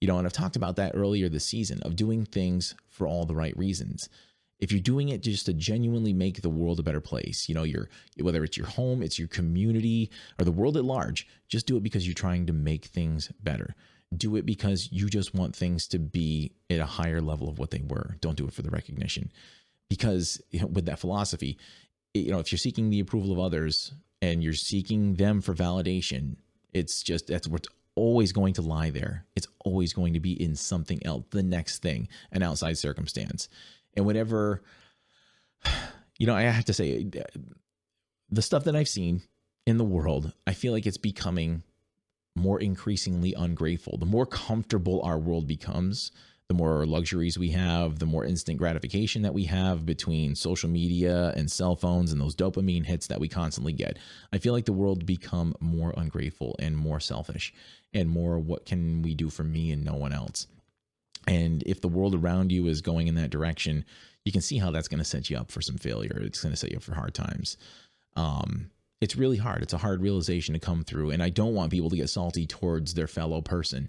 You 0.00 0.08
know, 0.08 0.18
and 0.18 0.26
I've 0.26 0.32
talked 0.32 0.56
about 0.56 0.76
that 0.76 0.92
earlier 0.94 1.28
this 1.28 1.46
season 1.46 1.80
of 1.82 1.96
doing 1.96 2.24
things 2.24 2.74
for 2.88 3.06
all 3.06 3.24
the 3.24 3.34
right 3.34 3.56
reasons. 3.56 4.08
If 4.58 4.72
you're 4.72 4.80
doing 4.80 5.10
it 5.10 5.22
just 5.22 5.46
to 5.46 5.52
genuinely 5.52 6.12
make 6.12 6.40
the 6.40 6.48
world 6.48 6.80
a 6.80 6.82
better 6.82 7.00
place, 7.00 7.48
you 7.48 7.54
know, 7.54 7.64
your 7.64 7.88
whether 8.20 8.42
it's 8.42 8.56
your 8.56 8.66
home, 8.66 9.02
it's 9.02 9.18
your 9.18 9.28
community, 9.28 10.10
or 10.38 10.44
the 10.44 10.52
world 10.52 10.76
at 10.76 10.84
large, 10.84 11.28
just 11.48 11.66
do 11.66 11.76
it 11.76 11.82
because 11.82 12.06
you're 12.06 12.14
trying 12.14 12.46
to 12.46 12.52
make 12.52 12.86
things 12.86 13.30
better 13.42 13.74
do 14.16 14.36
it 14.36 14.46
because 14.46 14.88
you 14.92 15.08
just 15.08 15.34
want 15.34 15.54
things 15.54 15.86
to 15.88 15.98
be 15.98 16.52
at 16.70 16.78
a 16.78 16.86
higher 16.86 17.20
level 17.20 17.48
of 17.48 17.58
what 17.58 17.70
they 17.70 17.82
were. 17.86 18.16
Don't 18.20 18.36
do 18.36 18.46
it 18.46 18.52
for 18.52 18.62
the 18.62 18.70
recognition. 18.70 19.32
Because 19.88 20.40
you 20.50 20.60
know, 20.60 20.66
with 20.66 20.86
that 20.86 20.98
philosophy, 20.98 21.58
you 22.14 22.30
know, 22.30 22.38
if 22.38 22.50
you're 22.50 22.58
seeking 22.58 22.90
the 22.90 23.00
approval 23.00 23.32
of 23.32 23.38
others 23.38 23.92
and 24.22 24.42
you're 24.42 24.52
seeking 24.52 25.14
them 25.14 25.40
for 25.40 25.54
validation, 25.54 26.36
it's 26.72 27.02
just 27.02 27.26
that's 27.26 27.48
what's 27.48 27.68
always 27.94 28.32
going 28.32 28.52
to 28.54 28.62
lie 28.62 28.90
there. 28.90 29.24
It's 29.34 29.48
always 29.64 29.92
going 29.92 30.12
to 30.14 30.20
be 30.20 30.40
in 30.40 30.54
something 30.54 31.04
else, 31.04 31.24
the 31.30 31.42
next 31.42 31.82
thing, 31.82 32.08
an 32.32 32.42
outside 32.42 32.78
circumstance. 32.78 33.48
And 33.96 34.04
whatever, 34.04 34.62
you 36.18 36.26
know, 36.26 36.34
I 36.34 36.42
have 36.42 36.66
to 36.66 36.72
say, 36.72 37.08
the 38.30 38.42
stuff 38.42 38.64
that 38.64 38.76
I've 38.76 38.88
seen 38.88 39.22
in 39.66 39.78
the 39.78 39.84
world, 39.84 40.32
I 40.46 40.52
feel 40.52 40.72
like 40.72 40.86
it's 40.86 40.96
becoming 40.96 41.62
more 42.34 42.60
increasingly 42.60 43.34
ungrateful. 43.34 43.98
The 43.98 44.06
more 44.06 44.26
comfortable 44.26 45.00
our 45.02 45.18
world 45.18 45.46
becomes, 45.46 46.12
the 46.48 46.54
more 46.54 46.86
luxuries 46.86 47.38
we 47.38 47.50
have, 47.50 47.98
the 47.98 48.06
more 48.06 48.24
instant 48.24 48.58
gratification 48.58 49.22
that 49.22 49.34
we 49.34 49.44
have 49.44 49.84
between 49.84 50.36
social 50.36 50.68
media 50.68 51.32
and 51.36 51.50
cell 51.50 51.74
phones 51.74 52.12
and 52.12 52.20
those 52.20 52.36
dopamine 52.36 52.84
hits 52.84 53.08
that 53.08 53.18
we 53.18 53.28
constantly 53.28 53.72
get. 53.72 53.98
I 54.32 54.38
feel 54.38 54.52
like 54.52 54.66
the 54.66 54.72
world 54.72 55.06
become 55.06 55.54
more 55.58 55.92
ungrateful 55.96 56.54
and 56.60 56.76
more 56.76 57.00
selfish 57.00 57.52
and 57.92 58.08
more 58.08 58.38
what 58.38 58.64
can 58.64 59.02
we 59.02 59.14
do 59.14 59.28
for 59.28 59.42
me 59.42 59.72
and 59.72 59.84
no 59.84 59.94
one 59.94 60.12
else. 60.12 60.46
And 61.26 61.62
if 61.66 61.80
the 61.80 61.88
world 61.88 62.14
around 62.14 62.52
you 62.52 62.66
is 62.68 62.80
going 62.80 63.08
in 63.08 63.16
that 63.16 63.30
direction, 63.30 63.84
you 64.24 64.32
can 64.32 64.40
see 64.40 64.58
how 64.58 64.70
that's 64.70 64.88
going 64.88 64.98
to 64.98 65.04
set 65.04 65.30
you 65.30 65.36
up 65.36 65.50
for 65.50 65.60
some 65.60 65.76
failure. 65.76 66.20
It's 66.22 66.40
going 66.40 66.52
to 66.52 66.56
set 66.56 66.70
you 66.70 66.76
up 66.76 66.82
for 66.82 66.94
hard 66.94 67.14
times. 67.14 67.56
Um, 68.16 68.70
it's 69.00 69.16
really 69.16 69.36
hard. 69.36 69.62
It's 69.62 69.72
a 69.72 69.78
hard 69.78 70.00
realization 70.02 70.54
to 70.54 70.60
come 70.60 70.82
through. 70.82 71.10
And 71.10 71.22
I 71.22 71.28
don't 71.28 71.54
want 71.54 71.70
people 71.70 71.90
to 71.90 71.96
get 71.96 72.08
salty 72.08 72.46
towards 72.46 72.94
their 72.94 73.06
fellow 73.06 73.40
person. 73.40 73.88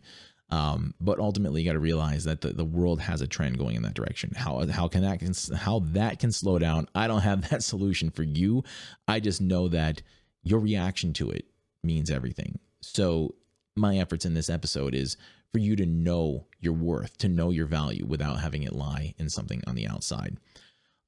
Um, 0.50 0.94
but 1.02 1.20
ultimately, 1.20 1.62
you 1.62 1.68
got 1.68 1.74
to 1.74 1.80
realize 1.80 2.24
that 2.24 2.42
the, 2.42 2.50
the 2.50 2.66
world 2.66 3.02
has 3.02 3.22
a 3.22 3.28
trend 3.28 3.58
going 3.58 3.76
in 3.76 3.82
that 3.84 3.94
direction. 3.94 4.32
How 4.36 4.66
how 4.68 4.88
can 4.88 5.02
that 5.02 5.20
can, 5.20 5.34
how 5.56 5.80
that 5.88 6.20
can 6.20 6.32
slow 6.32 6.58
down? 6.58 6.88
I 6.96 7.08
don't 7.08 7.22
have 7.22 7.50
that 7.50 7.64
solution 7.64 8.10
for 8.10 8.24
you. 8.24 8.64
I 9.08 9.20
just 9.20 9.42
know 9.42 9.68
that 9.70 10.02
your 10.44 10.60
reaction 10.60 11.14
to 11.14 11.30
it 11.32 11.46
means 11.84 12.10
everything. 12.10 12.60
So 12.82 13.36
my 13.76 13.98
efforts 13.98 14.26
in 14.26 14.34
this 14.34 14.50
episode 14.50 14.96
is 14.96 15.18
for 15.58 15.62
you 15.62 15.76
to 15.76 15.88
know 15.88 16.46
your 16.60 16.74
worth, 16.74 17.18
to 17.18 17.28
know 17.28 17.50
your 17.50 17.66
value 17.66 18.06
without 18.06 18.40
having 18.40 18.62
it 18.62 18.74
lie 18.74 19.16
in 19.18 19.28
something 19.28 19.60
on 19.66 19.74
the 19.74 19.88
outside. 19.88 20.38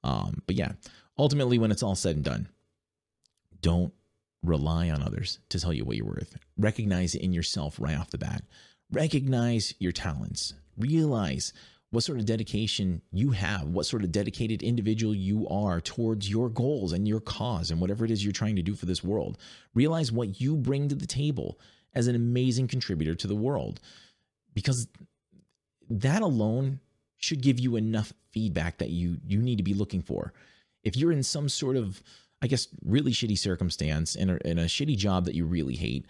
Um, 0.03 0.41
but 0.47 0.55
yeah, 0.55 0.71
ultimately, 1.19 1.59
when 1.59 1.69
it's 1.69 1.83
all 1.83 1.93
said 1.93 2.15
and 2.15 2.25
done, 2.25 2.49
don't 3.61 3.93
rely 4.41 4.89
on 4.89 5.03
others 5.03 5.37
to 5.49 5.59
tell 5.59 5.71
you 5.71 5.85
what 5.85 5.97
you're 5.97 6.07
worth. 6.07 6.35
Recognize 6.57 7.13
it 7.13 7.21
in 7.21 7.31
yourself 7.31 7.75
right 7.79 7.95
off 7.95 8.09
the 8.09 8.17
bat. 8.17 8.41
Recognize 8.91 9.75
your 9.77 9.91
talents. 9.91 10.55
Realize 10.79 11.53
what 11.91 12.03
sort 12.03 12.17
of 12.17 12.25
dedication 12.25 13.03
you 13.11 13.29
have, 13.29 13.67
what 13.67 13.85
sort 13.85 14.03
of 14.03 14.11
dedicated 14.11 14.63
individual 14.63 15.13
you 15.13 15.47
are 15.49 15.79
towards 15.79 16.27
your 16.27 16.49
goals 16.49 16.91
and 16.91 17.07
your 17.07 17.19
cause 17.19 17.69
and 17.69 17.79
whatever 17.79 18.03
it 18.03 18.09
is 18.09 18.23
you're 18.23 18.33
trying 18.33 18.55
to 18.55 18.63
do 18.63 18.73
for 18.73 18.87
this 18.87 19.03
world. 19.03 19.37
Realize 19.75 20.11
what 20.11 20.41
you 20.41 20.57
bring 20.57 20.89
to 20.89 20.95
the 20.95 21.05
table 21.05 21.59
as 21.93 22.07
an 22.07 22.15
amazing 22.15 22.67
contributor 22.67 23.13
to 23.13 23.27
the 23.27 23.35
world 23.35 23.79
because 24.53 24.87
that 25.89 26.21
alone 26.21 26.79
should 27.17 27.41
give 27.41 27.59
you 27.59 27.75
enough 27.75 28.13
feedback 28.31 28.77
that 28.77 28.89
you 28.89 29.17
you 29.25 29.41
need 29.41 29.57
to 29.57 29.63
be 29.63 29.73
looking 29.73 30.01
for. 30.01 30.33
If 30.83 30.95
you're 30.95 31.11
in 31.11 31.23
some 31.23 31.49
sort 31.49 31.75
of 31.75 32.01
I 32.41 32.47
guess 32.47 32.67
really 32.85 33.11
shitty 33.11 33.37
circumstance 33.37 34.15
in 34.15 34.29
a, 34.29 34.37
in 34.45 34.59
a 34.59 34.63
shitty 34.63 34.97
job 34.97 35.25
that 35.25 35.35
you 35.35 35.45
really 35.45 35.75
hate, 35.75 36.05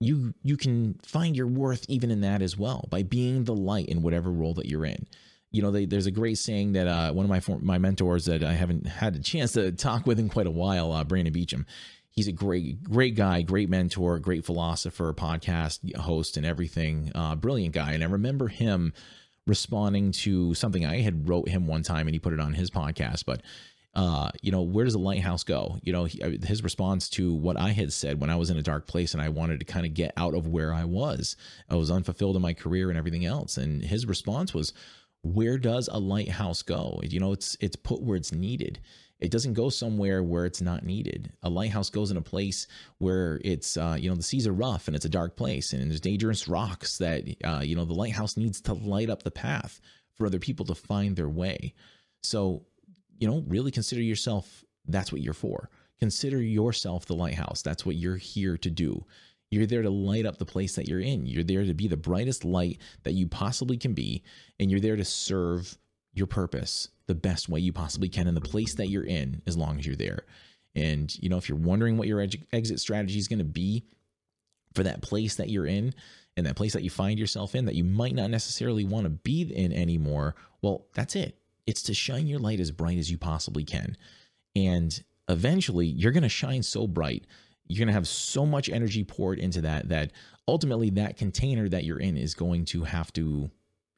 you 0.00 0.34
you 0.42 0.56
can 0.56 0.98
find 1.02 1.36
your 1.36 1.46
worth 1.46 1.84
even 1.88 2.10
in 2.10 2.22
that 2.22 2.42
as 2.42 2.56
well 2.56 2.86
by 2.90 3.02
being 3.02 3.44
the 3.44 3.54
light 3.54 3.86
in 3.86 4.02
whatever 4.02 4.30
role 4.30 4.54
that 4.54 4.66
you're 4.66 4.86
in. 4.86 5.06
You 5.52 5.62
know, 5.62 5.72
they, 5.72 5.84
there's 5.84 6.06
a 6.06 6.12
great 6.12 6.38
saying 6.38 6.72
that 6.72 6.86
uh, 6.86 7.12
one 7.12 7.28
of 7.28 7.30
my 7.30 7.56
my 7.60 7.78
mentors 7.78 8.24
that 8.26 8.42
I 8.42 8.52
haven't 8.52 8.86
had 8.86 9.16
a 9.16 9.20
chance 9.20 9.52
to 9.52 9.72
talk 9.72 10.06
with 10.06 10.18
in 10.18 10.28
quite 10.28 10.46
a 10.46 10.50
while, 10.50 10.92
uh, 10.92 11.04
Brandon 11.04 11.32
Beecham. 11.32 11.66
He's 12.20 12.28
a 12.28 12.32
great 12.32 12.82
great 12.82 13.14
guy, 13.14 13.40
great 13.40 13.70
mentor, 13.70 14.18
great 14.18 14.44
philosopher, 14.44 15.14
podcast 15.14 15.96
host, 15.96 16.36
and 16.36 16.44
everything. 16.44 17.10
Uh, 17.14 17.34
brilliant 17.34 17.72
guy. 17.72 17.92
And 17.92 18.04
I 18.04 18.08
remember 18.08 18.48
him 18.48 18.92
responding 19.46 20.12
to 20.12 20.52
something 20.52 20.84
I 20.84 21.00
had 21.00 21.26
wrote 21.26 21.48
him 21.48 21.66
one 21.66 21.82
time, 21.82 22.06
and 22.06 22.14
he 22.14 22.18
put 22.18 22.34
it 22.34 22.38
on 22.38 22.52
his 22.52 22.70
podcast. 22.70 23.24
But 23.24 23.40
uh, 23.94 24.32
you 24.42 24.52
know, 24.52 24.60
where 24.60 24.84
does 24.84 24.92
a 24.92 24.98
lighthouse 24.98 25.44
go? 25.44 25.78
You 25.82 25.94
know, 25.94 26.04
he, 26.04 26.20
his 26.44 26.62
response 26.62 27.08
to 27.08 27.32
what 27.32 27.56
I 27.56 27.70
had 27.70 27.90
said 27.90 28.20
when 28.20 28.28
I 28.28 28.36
was 28.36 28.50
in 28.50 28.58
a 28.58 28.62
dark 28.62 28.86
place 28.86 29.14
and 29.14 29.22
I 29.22 29.30
wanted 29.30 29.58
to 29.60 29.64
kind 29.64 29.86
of 29.86 29.94
get 29.94 30.12
out 30.18 30.34
of 30.34 30.46
where 30.46 30.74
I 30.74 30.84
was. 30.84 31.36
I 31.70 31.76
was 31.76 31.90
unfulfilled 31.90 32.36
in 32.36 32.42
my 32.42 32.52
career 32.52 32.90
and 32.90 32.98
everything 32.98 33.24
else. 33.24 33.56
And 33.56 33.82
his 33.82 34.04
response 34.04 34.52
was, 34.52 34.74
where 35.22 35.56
does 35.56 35.88
a 35.88 35.98
lighthouse 35.98 36.60
go? 36.60 37.00
You 37.02 37.18
know, 37.18 37.32
it's 37.32 37.56
it's 37.60 37.76
put 37.76 38.02
where 38.02 38.18
it's 38.18 38.30
needed. 38.30 38.78
It 39.20 39.30
doesn't 39.30 39.54
go 39.54 39.68
somewhere 39.68 40.22
where 40.22 40.46
it's 40.46 40.62
not 40.62 40.84
needed. 40.84 41.32
A 41.42 41.50
lighthouse 41.50 41.90
goes 41.90 42.10
in 42.10 42.16
a 42.16 42.22
place 42.22 42.66
where 42.98 43.40
it's, 43.44 43.76
uh, 43.76 43.96
you 43.98 44.08
know, 44.08 44.16
the 44.16 44.22
seas 44.22 44.46
are 44.46 44.52
rough 44.52 44.86
and 44.86 44.96
it's 44.96 45.04
a 45.04 45.10
dark 45.10 45.36
place 45.36 45.72
and 45.72 45.90
there's 45.90 46.00
dangerous 46.00 46.48
rocks 46.48 46.98
that, 46.98 47.24
uh, 47.44 47.60
you 47.62 47.76
know, 47.76 47.84
the 47.84 47.94
lighthouse 47.94 48.36
needs 48.36 48.60
to 48.62 48.72
light 48.72 49.10
up 49.10 49.22
the 49.22 49.30
path 49.30 49.80
for 50.14 50.26
other 50.26 50.38
people 50.38 50.66
to 50.66 50.74
find 50.74 51.16
their 51.16 51.28
way. 51.28 51.74
So 52.22 52.64
you 53.20 53.28
know, 53.28 53.44
really 53.46 53.70
consider 53.70 54.00
yourself 54.00 54.64
that's 54.88 55.12
what 55.12 55.20
you're 55.20 55.34
for. 55.34 55.70
Consider 56.00 56.40
yourself 56.40 57.04
the 57.04 57.14
lighthouse. 57.14 57.62
That's 57.62 57.84
what 57.86 57.96
you're 57.96 58.16
here 58.16 58.56
to 58.56 58.70
do. 58.70 59.04
You're 59.50 59.66
there 59.66 59.82
to 59.82 59.90
light 59.90 60.26
up 60.26 60.38
the 60.38 60.46
place 60.46 60.74
that 60.76 60.88
you're 60.88 61.00
in. 61.00 61.26
You're 61.26 61.44
there 61.44 61.64
to 61.64 61.74
be 61.74 61.86
the 61.86 61.96
brightest 61.96 62.44
light 62.44 62.78
that 63.02 63.12
you 63.12 63.26
possibly 63.26 63.76
can 63.76 63.92
be. 63.92 64.22
And 64.58 64.70
you're 64.70 64.80
there 64.80 64.96
to 64.96 65.04
serve 65.04 65.76
your 66.12 66.26
purpose 66.26 66.88
the 67.06 67.14
best 67.14 67.48
way 67.48 67.60
you 67.60 67.72
possibly 67.72 68.08
can 68.08 68.28
in 68.28 68.34
the 68.34 68.40
place 68.40 68.74
that 68.74 68.88
you're 68.88 69.04
in, 69.04 69.42
as 69.46 69.56
long 69.56 69.78
as 69.78 69.86
you're 69.86 69.96
there. 69.96 70.24
And, 70.74 71.12
you 71.20 71.28
know, 71.28 71.36
if 71.36 71.48
you're 71.48 71.58
wondering 71.58 71.96
what 71.96 72.08
your 72.08 72.20
exit 72.52 72.80
strategy 72.80 73.18
is 73.18 73.28
going 73.28 73.40
to 73.40 73.44
be 73.44 73.84
for 74.74 74.84
that 74.84 75.02
place 75.02 75.34
that 75.36 75.48
you're 75.48 75.66
in 75.66 75.92
and 76.36 76.46
that 76.46 76.56
place 76.56 76.72
that 76.74 76.84
you 76.84 76.90
find 76.90 77.18
yourself 77.18 77.54
in 77.54 77.64
that 77.64 77.74
you 77.74 77.84
might 77.84 78.14
not 78.14 78.30
necessarily 78.30 78.84
want 78.84 79.04
to 79.04 79.10
be 79.10 79.42
in 79.42 79.72
anymore, 79.72 80.36
well, 80.62 80.86
that's 80.94 81.16
it. 81.16 81.36
It's 81.66 81.82
to 81.82 81.94
shine 81.94 82.26
your 82.26 82.38
light 82.38 82.60
as 82.60 82.70
bright 82.70 82.98
as 82.98 83.10
you 83.10 83.18
possibly 83.18 83.64
can. 83.64 83.96
And 84.54 85.02
eventually, 85.28 85.86
you're 85.86 86.12
going 86.12 86.22
to 86.22 86.28
shine 86.28 86.62
so 86.62 86.86
bright. 86.86 87.26
You're 87.66 87.78
going 87.78 87.88
to 87.88 87.94
have 87.94 88.08
so 88.08 88.46
much 88.46 88.68
energy 88.68 89.04
poured 89.04 89.38
into 89.38 89.60
that 89.62 89.88
that 89.88 90.12
ultimately 90.48 90.90
that 90.90 91.16
container 91.16 91.68
that 91.68 91.84
you're 91.84 92.00
in 92.00 92.16
is 92.16 92.34
going 92.34 92.64
to 92.66 92.84
have 92.84 93.12
to 93.14 93.50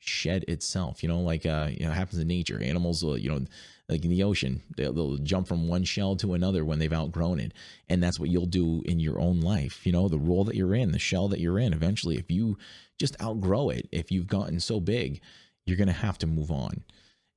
shed 0.04 0.44
itself. 0.48 1.02
You 1.02 1.08
know, 1.08 1.20
like 1.20 1.46
uh, 1.46 1.68
you 1.70 1.86
know, 1.86 1.92
happens 1.92 2.20
in 2.20 2.28
nature. 2.28 2.62
Animals, 2.62 3.04
will, 3.04 3.16
you 3.16 3.30
know, 3.30 3.44
like 3.88 4.04
in 4.04 4.10
the 4.10 4.22
ocean, 4.22 4.62
they'll, 4.76 4.92
they'll, 4.92 5.16
jump 5.18 5.46
from 5.46 5.68
one 5.68 5.84
shell 5.84 6.16
to 6.16 6.34
another 6.34 6.64
when 6.64 6.78
they've 6.78 6.92
outgrown 6.92 7.40
it, 7.40 7.52
and 7.88 8.02
that's 8.02 8.18
what 8.18 8.30
you'll 8.30 8.46
do 8.46 8.82
in 8.84 8.98
your 8.98 9.20
own 9.20 9.40
life. 9.40 9.86
You 9.86 9.92
know, 9.92 10.08
the 10.08 10.18
role 10.18 10.44
that 10.44 10.56
you're 10.56 10.74
in, 10.74 10.92
the 10.92 10.98
shell 10.98 11.28
that 11.28 11.40
you're 11.40 11.58
in. 11.58 11.72
Eventually, 11.72 12.16
if 12.16 12.30
you 12.30 12.58
just 12.98 13.20
outgrow 13.22 13.70
it, 13.70 13.88
if 13.92 14.10
you've 14.10 14.26
gotten 14.26 14.60
so 14.60 14.80
big, 14.80 15.20
you're 15.66 15.76
to 15.76 15.92
have 15.92 16.18
to 16.18 16.26
move 16.26 16.50
on. 16.50 16.82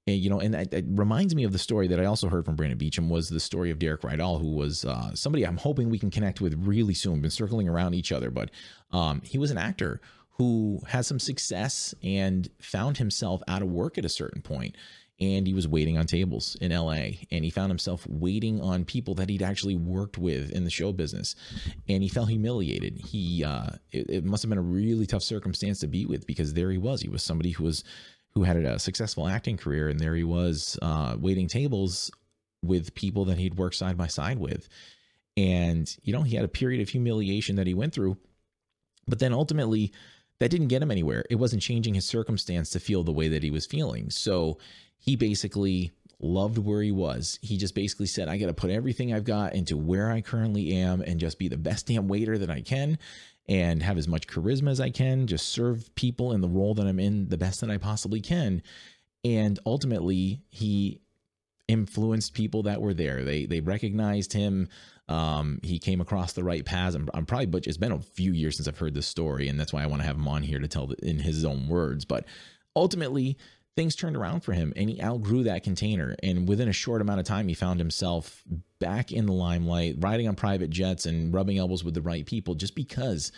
And, 0.08 0.18
you 0.18 0.30
know, 0.30 0.40
and 0.40 0.54
it, 0.54 0.72
it, 0.72 0.86
reminds 0.88 1.34
me 1.34 1.46
of 1.46 1.52
the 1.52 1.58
story 1.58 1.88
that 1.88 2.00
I 2.00 2.06
also 2.06 2.30
heard 2.30 2.46
from 2.46 2.56
Brandon 2.56 2.78
Beecham 2.78 3.10
was 3.10 3.28
the 3.28 3.40
story 3.40 3.72
of 3.72 3.80
Derek 3.80 4.02
Rydall, 4.02 4.40
who 4.40 4.52
was 4.52 4.86
uh, 4.86 5.16
somebody 5.16 5.46
I'm 5.46 5.58
hoping 5.58 5.90
we 5.90 5.98
can 5.98 6.12
connect 6.12 6.42
with 6.42 6.54
really 6.60 6.94
soon. 6.94 7.22
Been 7.22 7.32
circling 7.32 7.68
around 7.68 7.96
each 7.96 8.12
other, 8.12 8.30
but 8.30 8.52
um, 8.92 9.22
he 9.24 9.40
was 9.40 9.50
an 9.50 9.58
actor 9.58 10.02
who 10.38 10.82
had 10.88 11.06
some 11.06 11.20
success 11.20 11.94
and 12.04 12.50
found 12.60 12.98
himself 12.98 13.42
out 13.48 13.62
of 13.62 13.70
work 13.70 13.98
at 13.98 14.06
a 14.06 14.10
certain 14.10 14.42
point 14.42 14.76
and 15.18 15.48
he 15.48 15.54
was 15.54 15.66
waiting 15.66 15.98
on 15.98 16.06
tables 16.06 16.58
in 16.60 16.74
LA 16.74 17.08
and 17.32 17.46
he 17.46 17.50
found 17.50 17.70
himself 17.70 18.06
waiting 18.08 18.60
on 18.60 18.84
people 18.84 19.16
that 19.16 19.30
he'd 19.30 19.42
actually 19.42 19.76
worked 19.76 20.18
with 20.18 20.52
in 20.52 20.66
the 20.66 20.70
show 20.70 20.92
business 20.92 21.36
and 21.88 22.04
he 22.04 22.10
felt 22.10 22.28
humiliated 22.28 22.98
he 22.98 23.44
uh, 23.44 23.70
it, 23.92 24.10
it 24.10 24.26
must 24.26 24.44
have 24.44 24.50
been 24.50 24.58
a 24.58 24.62
really 24.62 25.06
tough 25.06 25.24
circumstance 25.24 25.80
to 25.80 25.88
be 25.88 26.06
with 26.06 26.28
because 26.28 26.54
there 26.54 26.70
he 26.70 26.78
was 26.78 27.02
he 27.02 27.08
was 27.08 27.24
somebody 27.24 27.52
who 27.52 27.64
was 27.64 27.84
who 28.36 28.44
had 28.44 28.58
a 28.58 28.78
successful 28.78 29.28
acting 29.28 29.58
career, 29.58 29.88
and 29.88 30.00
there 30.00 30.16
he 30.16 30.24
was 30.24 30.78
uh, 30.82 31.16
waiting 31.18 31.48
tables 31.48 32.12
with 32.62 32.94
people 32.94 33.26
that 33.26 33.38
he'd 33.38 33.58
worked 33.58 33.76
side 33.76 33.98
by 33.98 34.08
side 34.08 34.38
with. 34.38 34.68
And, 35.38 35.94
you 36.04 36.14
know, 36.14 36.22
he 36.22 36.36
had 36.36 36.46
a 36.46 36.50
period 36.50 36.82
of 36.82 36.90
humiliation 36.90 37.56
that 37.56 37.68
he 37.68 37.74
went 37.74 37.94
through, 37.94 38.18
but 39.08 39.20
then 39.20 39.34
ultimately 39.34 39.94
that 40.40 40.50
didn't 40.50 40.68
get 40.68 40.82
him 40.82 40.92
anywhere. 40.92 41.24
It 41.30 41.36
wasn't 41.36 41.62
changing 41.62 41.94
his 41.94 42.06
circumstance 42.06 42.70
to 42.72 42.80
feel 42.80 43.04
the 43.04 43.12
way 43.12 43.28
that 43.30 43.44
he 43.44 43.52
was 43.52 43.66
feeling. 43.66 44.10
So 44.10 44.58
he 44.98 45.16
basically 45.16 45.92
loved 46.20 46.58
where 46.58 46.82
he 46.82 46.92
was. 46.92 47.40
He 47.42 47.58
just 47.58 47.76
basically 47.76 48.08
said, 48.08 48.28
I 48.28 48.38
got 48.38 48.48
to 48.48 48.54
put 48.54 48.70
everything 48.70 49.14
I've 49.14 49.24
got 49.24 49.54
into 49.54 49.78
where 49.78 50.12
I 50.12 50.22
currently 50.22 50.74
am 50.74 51.02
and 51.02 51.20
just 51.20 51.40
be 51.40 51.48
the 51.48 51.58
best 51.58 51.88
damn 51.88 52.08
waiter 52.08 52.38
that 52.38 52.50
I 52.50 52.62
can 52.62 52.98
and 53.48 53.84
have 53.84 53.98
as 53.98 54.08
much 54.08 54.28
charisma 54.28 54.72
as 54.72 54.82
I 54.82 54.90
can, 54.90 55.28
just 55.28 55.50
serve 55.50 55.94
people 55.96 56.32
in 56.34 56.42
the 56.42 56.50
role 56.50 56.74
that 56.74 56.88
I'm 56.88 57.00
in 57.00 57.30
the 57.30 57.38
best 57.38 57.62
that 57.62 57.70
I 57.70 57.78
possibly 57.78 58.20
can. 58.20 58.64
And 59.24 59.60
ultimately, 59.66 60.42
he 60.50 61.00
influenced 61.68 62.34
people 62.34 62.64
that 62.64 62.82
were 62.82 62.94
there. 62.94 63.24
They 63.24 63.46
they 63.46 63.60
recognized 63.60 64.34
him. 64.34 64.70
Um, 65.08 65.60
he 65.62 65.78
came 65.78 66.02
across 66.02 66.34
the 66.34 66.44
right 66.44 66.66
paths. 66.66 66.96
I'm, 66.96 67.10
I'm 67.14 67.28
probably, 67.28 67.46
but 67.46 67.68
it's 67.68 67.78
been 67.78 67.92
a 67.92 68.00
few 68.00 68.32
years 68.32 68.58
since 68.58 68.68
I've 68.68 68.80
heard 68.80 68.96
this 68.96 69.06
story, 69.06 69.48
and 69.48 69.60
that's 69.60 69.72
why 69.72 69.84
I 69.84 69.88
want 69.88 70.02
to 70.02 70.08
have 70.08 70.16
him 70.16 70.28
on 70.28 70.42
here 70.42 70.58
to 70.58 70.68
tell 70.68 70.88
the, 70.88 70.96
in 71.08 71.20
his 71.20 71.46
own 71.46 71.68
words. 71.68 72.06
But 72.06 72.26
ultimately, 72.76 73.38
things 73.76 73.96
turned 73.96 74.16
around 74.16 74.42
for 74.42 74.54
him 74.54 74.72
and 74.76 74.90
he 74.90 75.02
outgrew 75.02 75.44
that 75.44 75.64
container. 75.64 76.16
And 76.24 76.48
within 76.48 76.70
a 76.70 76.74
short 76.74 77.02
amount 77.02 77.20
of 77.20 77.26
time, 77.26 77.48
he 77.48 77.54
found 77.54 77.80
himself 77.80 78.44
back 78.80 79.12
in 79.12 79.26
the 79.26 79.34
limelight, 79.34 79.96
riding 80.00 80.28
on 80.28 80.36
private 80.36 80.70
jets 80.70 81.06
and 81.06 81.34
rubbing 81.34 81.58
elbows 81.58 81.84
with 81.84 81.94
the 81.94 82.02
right 82.02 82.26
people 82.26 82.56
just 82.56 82.76
because 82.76 83.32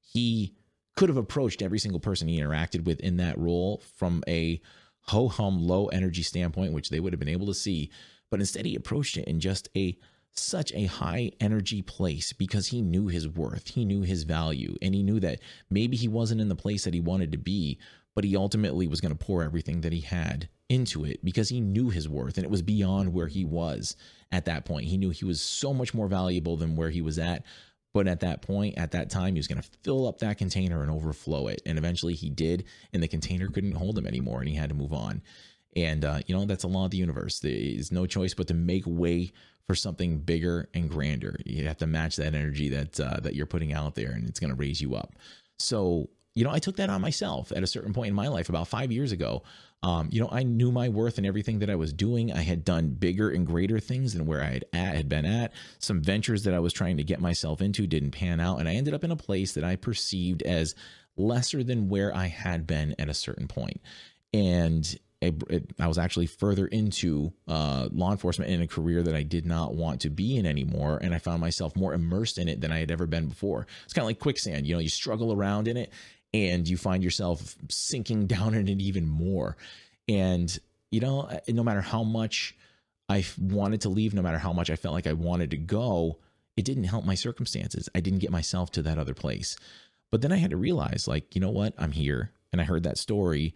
he 0.00 0.54
could 0.96 1.08
have 1.08 1.18
approached 1.18 1.62
every 1.62 1.78
single 1.78 2.00
person 2.00 2.28
he 2.28 2.40
interacted 2.40 2.84
with 2.84 3.00
in 3.00 3.18
that 3.18 3.38
role 3.38 3.82
from 3.96 4.22
a 4.26 4.60
ho 5.02 5.28
hum 5.28 5.62
low 5.62 5.86
energy 5.86 6.22
standpoint, 6.22 6.72
which 6.72 6.90
they 6.90 7.00
would 7.00 7.12
have 7.12 7.20
been 7.20 7.28
able 7.28 7.46
to 7.46 7.54
see. 7.54 7.90
But 8.30 8.40
instead, 8.40 8.64
he 8.64 8.74
approached 8.74 9.16
it 9.16 9.28
in 9.28 9.40
just 9.40 9.68
a 9.76 9.96
such 10.34 10.72
a 10.72 10.86
high 10.86 11.30
energy 11.40 11.82
place 11.82 12.32
because 12.32 12.68
he 12.68 12.80
knew 12.80 13.06
his 13.08 13.28
worth, 13.28 13.68
he 13.68 13.84
knew 13.84 14.00
his 14.02 14.22
value, 14.22 14.74
and 14.80 14.94
he 14.94 15.02
knew 15.02 15.20
that 15.20 15.40
maybe 15.68 15.96
he 15.96 16.08
wasn't 16.08 16.40
in 16.40 16.48
the 16.48 16.56
place 16.56 16.84
that 16.84 16.94
he 16.94 17.00
wanted 17.00 17.32
to 17.32 17.38
be, 17.38 17.78
but 18.14 18.24
he 18.24 18.34
ultimately 18.36 18.86
was 18.86 19.00
going 19.00 19.16
to 19.16 19.24
pour 19.24 19.42
everything 19.42 19.82
that 19.82 19.92
he 19.92 20.00
had 20.00 20.48
into 20.68 21.04
it 21.04 21.22
because 21.22 21.50
he 21.50 21.60
knew 21.60 21.90
his 21.90 22.08
worth 22.08 22.38
and 22.38 22.44
it 22.44 22.50
was 22.50 22.62
beyond 22.62 23.12
where 23.12 23.26
he 23.26 23.44
was 23.44 23.94
at 24.30 24.46
that 24.46 24.64
point. 24.64 24.86
He 24.86 24.96
knew 24.96 25.10
he 25.10 25.26
was 25.26 25.40
so 25.40 25.74
much 25.74 25.92
more 25.92 26.08
valuable 26.08 26.56
than 26.56 26.76
where 26.76 26.88
he 26.88 27.02
was 27.02 27.18
at, 27.18 27.44
But 27.94 28.08
at 28.08 28.20
that 28.20 28.40
point, 28.42 28.78
at 28.78 28.92
that 28.92 29.10
time, 29.10 29.34
he 29.34 29.38
was 29.38 29.48
going 29.48 29.60
to 29.60 29.68
fill 29.82 30.08
up 30.08 30.18
that 30.18 30.38
container 30.38 30.82
and 30.82 30.90
overflow 30.90 31.48
it. 31.48 31.60
And 31.66 31.76
eventually 31.76 32.14
he 32.14 32.30
did, 32.30 32.64
and 32.92 33.02
the 33.02 33.08
container 33.08 33.48
couldn't 33.48 33.72
hold 33.72 33.98
him 33.98 34.06
anymore, 34.06 34.40
and 34.40 34.48
he 34.48 34.54
had 34.54 34.70
to 34.70 34.74
move 34.74 34.92
on. 34.92 35.22
And, 35.76 36.04
uh, 36.04 36.20
you 36.26 36.34
know, 36.34 36.44
that's 36.44 36.64
a 36.64 36.68
law 36.68 36.86
of 36.86 36.90
the 36.90 36.96
universe. 36.96 37.40
There 37.40 37.52
is 37.52 37.92
no 37.92 38.06
choice 38.06 38.34
but 38.34 38.48
to 38.48 38.54
make 38.54 38.84
way 38.86 39.32
for 39.66 39.74
something 39.74 40.18
bigger 40.18 40.68
and 40.74 40.90
grander. 40.90 41.36
You 41.44 41.66
have 41.66 41.78
to 41.78 41.86
match 41.86 42.16
that 42.16 42.34
energy 42.34 42.68
that, 42.70 42.98
uh, 42.98 43.20
that 43.20 43.34
you're 43.34 43.46
putting 43.46 43.72
out 43.72 43.94
there, 43.94 44.12
and 44.12 44.26
it's 44.26 44.40
going 44.40 44.50
to 44.50 44.56
raise 44.56 44.80
you 44.80 44.94
up. 44.94 45.14
So, 45.58 46.08
you 46.34 46.44
know, 46.44 46.50
I 46.50 46.58
took 46.58 46.76
that 46.76 46.90
on 46.90 47.00
myself 47.00 47.52
at 47.52 47.62
a 47.62 47.66
certain 47.66 47.92
point 47.92 48.08
in 48.08 48.14
my 48.14 48.28
life 48.28 48.48
about 48.48 48.68
five 48.68 48.90
years 48.90 49.12
ago. 49.12 49.42
Um, 49.82 50.08
you 50.12 50.20
know, 50.20 50.28
I 50.30 50.44
knew 50.44 50.70
my 50.70 50.88
worth 50.88 51.18
and 51.18 51.26
everything 51.26 51.58
that 51.58 51.70
I 51.70 51.74
was 51.74 51.92
doing. 51.92 52.32
I 52.32 52.42
had 52.42 52.64
done 52.64 52.90
bigger 52.90 53.30
and 53.30 53.46
greater 53.46 53.80
things 53.80 54.14
than 54.14 54.26
where 54.26 54.42
I 54.42 54.50
had, 54.52 54.64
at, 54.72 54.96
had 54.96 55.08
been 55.08 55.26
at. 55.26 55.52
Some 55.80 56.02
ventures 56.02 56.44
that 56.44 56.54
I 56.54 56.60
was 56.60 56.72
trying 56.72 56.98
to 56.98 57.04
get 57.04 57.20
myself 57.20 57.60
into 57.60 57.86
didn't 57.86 58.12
pan 58.12 58.38
out, 58.38 58.60
and 58.60 58.68
I 58.68 58.74
ended 58.74 58.94
up 58.94 59.04
in 59.04 59.10
a 59.10 59.16
place 59.16 59.54
that 59.54 59.64
I 59.64 59.76
perceived 59.76 60.42
as 60.42 60.74
lesser 61.16 61.62
than 61.62 61.88
where 61.88 62.14
I 62.14 62.26
had 62.26 62.66
been 62.66 62.94
at 62.98 63.08
a 63.08 63.14
certain 63.14 63.48
point. 63.48 63.80
And 64.32 64.98
it, 65.20 65.42
it, 65.48 65.70
I 65.78 65.86
was 65.86 65.98
actually 65.98 66.26
further 66.26 66.66
into 66.66 67.32
uh, 67.46 67.88
law 67.92 68.10
enforcement 68.10 68.50
in 68.50 68.60
a 68.60 68.66
career 68.66 69.02
that 69.02 69.14
I 69.14 69.22
did 69.22 69.46
not 69.46 69.74
want 69.74 70.00
to 70.00 70.10
be 70.10 70.36
in 70.36 70.46
anymore, 70.46 70.98
and 71.00 71.14
I 71.14 71.18
found 71.18 71.40
myself 71.40 71.76
more 71.76 71.94
immersed 71.94 72.38
in 72.38 72.48
it 72.48 72.60
than 72.60 72.72
I 72.72 72.78
had 72.78 72.90
ever 72.90 73.06
been 73.06 73.26
before. 73.26 73.66
It's 73.84 73.92
kind 73.92 74.02
of 74.02 74.08
like 74.08 74.18
quicksand. 74.18 74.66
You 74.66 74.74
know, 74.74 74.80
you 74.80 74.88
struggle 74.88 75.32
around 75.32 75.68
in 75.68 75.76
it, 75.76 75.92
and 76.34 76.66
you 76.68 76.76
find 76.76 77.02
yourself 77.02 77.56
sinking 77.68 78.26
down 78.26 78.54
in 78.54 78.68
it 78.68 78.80
even 78.80 79.06
more. 79.06 79.56
And, 80.08 80.56
you 80.90 81.00
know, 81.00 81.30
no 81.48 81.62
matter 81.62 81.80
how 81.80 82.02
much 82.02 82.56
I 83.08 83.24
wanted 83.38 83.82
to 83.82 83.88
leave, 83.88 84.14
no 84.14 84.22
matter 84.22 84.38
how 84.38 84.52
much 84.52 84.70
I 84.70 84.76
felt 84.76 84.94
like 84.94 85.06
I 85.06 85.12
wanted 85.12 85.50
to 85.50 85.56
go, 85.56 86.18
it 86.56 86.64
didn't 86.64 86.84
help 86.84 87.04
my 87.04 87.14
circumstances. 87.14 87.88
I 87.94 88.00
didn't 88.00 88.20
get 88.20 88.30
myself 88.30 88.70
to 88.72 88.82
that 88.82 88.98
other 88.98 89.14
place. 89.14 89.56
But 90.10 90.20
then 90.20 90.32
I 90.32 90.36
had 90.36 90.50
to 90.50 90.56
realize, 90.56 91.08
like, 91.08 91.34
you 91.34 91.40
know 91.40 91.50
what? 91.50 91.74
I'm 91.78 91.92
here. 91.92 92.32
And 92.52 92.60
I 92.60 92.64
heard 92.64 92.82
that 92.82 92.98
story 92.98 93.54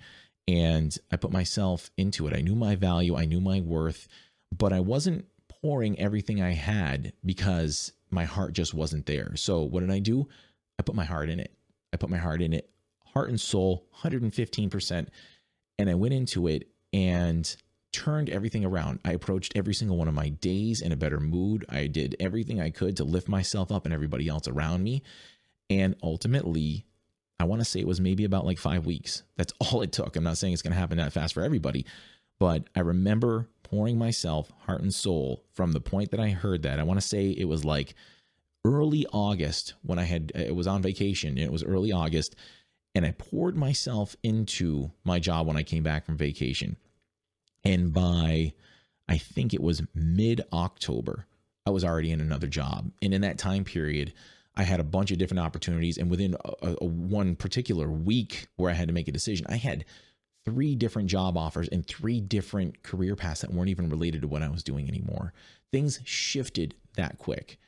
and 0.48 0.96
I 1.10 1.16
put 1.16 1.32
myself 1.32 1.90
into 1.96 2.26
it. 2.26 2.34
I 2.34 2.40
knew 2.40 2.54
my 2.54 2.76
value, 2.76 3.16
I 3.16 3.24
knew 3.24 3.40
my 3.40 3.60
worth, 3.60 4.08
but 4.56 4.72
I 4.72 4.80
wasn't 4.80 5.26
pouring 5.48 5.98
everything 5.98 6.40
I 6.40 6.52
had 6.52 7.12
because 7.24 7.92
my 8.10 8.24
heart 8.24 8.52
just 8.52 8.72
wasn't 8.72 9.06
there. 9.06 9.34
So 9.36 9.62
what 9.62 9.80
did 9.80 9.90
I 9.90 9.98
do? 9.98 10.28
I 10.78 10.82
put 10.82 10.94
my 10.94 11.04
heart 11.04 11.28
in 11.28 11.40
it. 11.40 11.55
I 11.96 11.98
put 11.98 12.10
my 12.10 12.18
heart 12.18 12.42
in 12.42 12.52
it, 12.52 12.68
heart 13.06 13.30
and 13.30 13.40
soul, 13.40 13.86
115%. 14.02 15.08
And 15.78 15.90
I 15.90 15.94
went 15.94 16.12
into 16.12 16.46
it 16.46 16.68
and 16.92 17.56
turned 17.90 18.28
everything 18.28 18.66
around. 18.66 19.00
I 19.02 19.12
approached 19.12 19.54
every 19.56 19.72
single 19.72 19.96
one 19.96 20.08
of 20.08 20.12
my 20.12 20.28
days 20.28 20.82
in 20.82 20.92
a 20.92 20.96
better 20.96 21.18
mood. 21.18 21.64
I 21.70 21.86
did 21.86 22.14
everything 22.20 22.60
I 22.60 22.68
could 22.68 22.98
to 22.98 23.04
lift 23.04 23.28
myself 23.28 23.72
up 23.72 23.86
and 23.86 23.94
everybody 23.94 24.28
else 24.28 24.46
around 24.46 24.84
me. 24.84 25.02
And 25.70 25.96
ultimately, 26.02 26.84
I 27.40 27.44
want 27.44 27.62
to 27.62 27.64
say 27.64 27.80
it 27.80 27.86
was 27.86 27.98
maybe 27.98 28.24
about 28.24 28.44
like 28.44 28.58
five 28.58 28.84
weeks. 28.84 29.22
That's 29.38 29.54
all 29.60 29.80
it 29.80 29.92
took. 29.92 30.16
I'm 30.16 30.24
not 30.24 30.36
saying 30.36 30.52
it's 30.52 30.60
going 30.60 30.74
to 30.74 30.78
happen 30.78 30.98
that 30.98 31.14
fast 31.14 31.32
for 31.32 31.42
everybody, 31.42 31.86
but 32.38 32.68
I 32.76 32.80
remember 32.80 33.48
pouring 33.62 33.96
myself 33.96 34.52
heart 34.66 34.82
and 34.82 34.94
soul 34.94 35.42
from 35.54 35.72
the 35.72 35.80
point 35.80 36.10
that 36.10 36.20
I 36.20 36.28
heard 36.28 36.62
that. 36.64 36.78
I 36.78 36.82
want 36.82 37.00
to 37.00 37.06
say 37.06 37.30
it 37.30 37.48
was 37.48 37.64
like 37.64 37.94
early 38.66 39.06
August 39.12 39.74
when 39.82 39.98
I 39.98 40.02
had 40.02 40.32
it 40.34 40.54
was 40.54 40.66
on 40.66 40.82
vacation 40.82 41.30
and 41.30 41.38
it 41.38 41.52
was 41.52 41.62
early 41.62 41.92
August 41.92 42.34
and 42.94 43.06
I 43.06 43.12
poured 43.12 43.56
myself 43.56 44.16
into 44.22 44.90
my 45.04 45.20
job 45.20 45.46
when 45.46 45.56
I 45.56 45.62
came 45.62 45.82
back 45.82 46.04
from 46.04 46.16
vacation. 46.16 46.76
And 47.62 47.92
by 47.92 48.54
I 49.08 49.18
think 49.18 49.54
it 49.54 49.62
was 49.62 49.82
mid 49.94 50.42
October, 50.52 51.26
I 51.64 51.70
was 51.70 51.84
already 51.84 52.10
in 52.10 52.20
another 52.20 52.48
job. 52.48 52.90
And 53.00 53.14
in 53.14 53.20
that 53.20 53.38
time 53.38 53.64
period, 53.64 54.12
I 54.56 54.64
had 54.64 54.80
a 54.80 54.84
bunch 54.84 55.10
of 55.10 55.18
different 55.18 55.40
opportunities. 55.40 55.98
And 55.98 56.10
within 56.10 56.34
a, 56.44 56.76
a, 56.80 56.84
one 56.84 57.36
particular 57.36 57.88
week 57.88 58.48
where 58.56 58.70
I 58.70 58.74
had 58.74 58.88
to 58.88 58.94
make 58.94 59.08
a 59.08 59.12
decision, 59.12 59.46
I 59.48 59.56
had 59.56 59.84
three 60.44 60.74
different 60.74 61.08
job 61.08 61.36
offers 61.36 61.68
and 61.68 61.86
three 61.86 62.20
different 62.20 62.82
career 62.82 63.14
paths 63.14 63.42
that 63.42 63.52
weren't 63.52 63.68
even 63.68 63.90
related 63.90 64.22
to 64.22 64.28
what 64.28 64.42
I 64.42 64.48
was 64.48 64.62
doing 64.62 64.88
anymore. 64.88 65.32
Things 65.70 66.00
shifted 66.04 66.74
that 66.96 67.18
quick. 67.18 67.58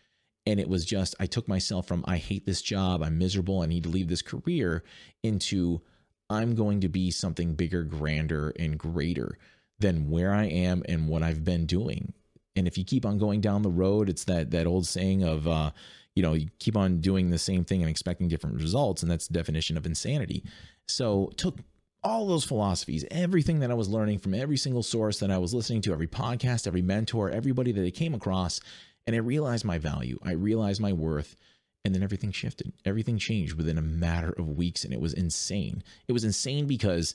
And 0.48 0.58
it 0.58 0.68
was 0.68 0.86
just, 0.86 1.14
I 1.20 1.26
took 1.26 1.46
myself 1.46 1.86
from, 1.86 2.02
I 2.08 2.16
hate 2.16 2.46
this 2.46 2.62
job, 2.62 3.02
I'm 3.02 3.18
miserable, 3.18 3.60
I 3.60 3.66
need 3.66 3.82
to 3.82 3.90
leave 3.90 4.08
this 4.08 4.22
career, 4.22 4.82
into, 5.22 5.82
I'm 6.30 6.54
going 6.54 6.80
to 6.80 6.88
be 6.88 7.10
something 7.10 7.52
bigger, 7.52 7.84
grander, 7.84 8.54
and 8.58 8.78
greater 8.78 9.36
than 9.78 10.08
where 10.08 10.32
I 10.32 10.46
am 10.46 10.82
and 10.88 11.06
what 11.06 11.22
I've 11.22 11.44
been 11.44 11.66
doing. 11.66 12.14
And 12.56 12.66
if 12.66 12.78
you 12.78 12.84
keep 12.86 13.04
on 13.04 13.18
going 13.18 13.42
down 13.42 13.60
the 13.60 13.68
road, 13.68 14.08
it's 14.08 14.24
that 14.24 14.50
that 14.52 14.66
old 14.66 14.86
saying 14.86 15.22
of, 15.22 15.46
uh, 15.46 15.70
you 16.14 16.22
know, 16.22 16.32
you 16.32 16.48
keep 16.58 16.78
on 16.78 17.02
doing 17.02 17.28
the 17.28 17.38
same 17.38 17.66
thing 17.66 17.82
and 17.82 17.90
expecting 17.90 18.28
different 18.28 18.56
results, 18.56 19.02
and 19.02 19.10
that's 19.10 19.28
the 19.28 19.34
definition 19.34 19.76
of 19.76 19.84
insanity. 19.84 20.42
So 20.86 21.30
took 21.36 21.58
all 22.02 22.26
those 22.26 22.44
philosophies, 22.44 23.04
everything 23.10 23.60
that 23.60 23.70
I 23.70 23.74
was 23.74 23.90
learning 23.90 24.20
from 24.20 24.32
every 24.32 24.56
single 24.56 24.82
source 24.82 25.20
that 25.20 25.30
I 25.30 25.38
was 25.38 25.52
listening 25.52 25.82
to, 25.82 25.92
every 25.92 26.08
podcast, 26.08 26.66
every 26.66 26.80
mentor, 26.80 27.28
everybody 27.28 27.70
that 27.72 27.84
I 27.84 27.90
came 27.90 28.14
across, 28.14 28.60
and 29.08 29.16
I 29.16 29.20
realized 29.20 29.64
my 29.64 29.78
value. 29.78 30.18
I 30.22 30.32
realized 30.32 30.82
my 30.82 30.92
worth. 30.92 31.34
And 31.82 31.94
then 31.94 32.02
everything 32.02 32.30
shifted. 32.30 32.74
Everything 32.84 33.16
changed 33.16 33.54
within 33.54 33.78
a 33.78 33.82
matter 33.82 34.34
of 34.36 34.50
weeks. 34.50 34.84
And 34.84 34.92
it 34.92 35.00
was 35.00 35.14
insane. 35.14 35.82
It 36.06 36.12
was 36.12 36.24
insane 36.24 36.66
because 36.66 37.14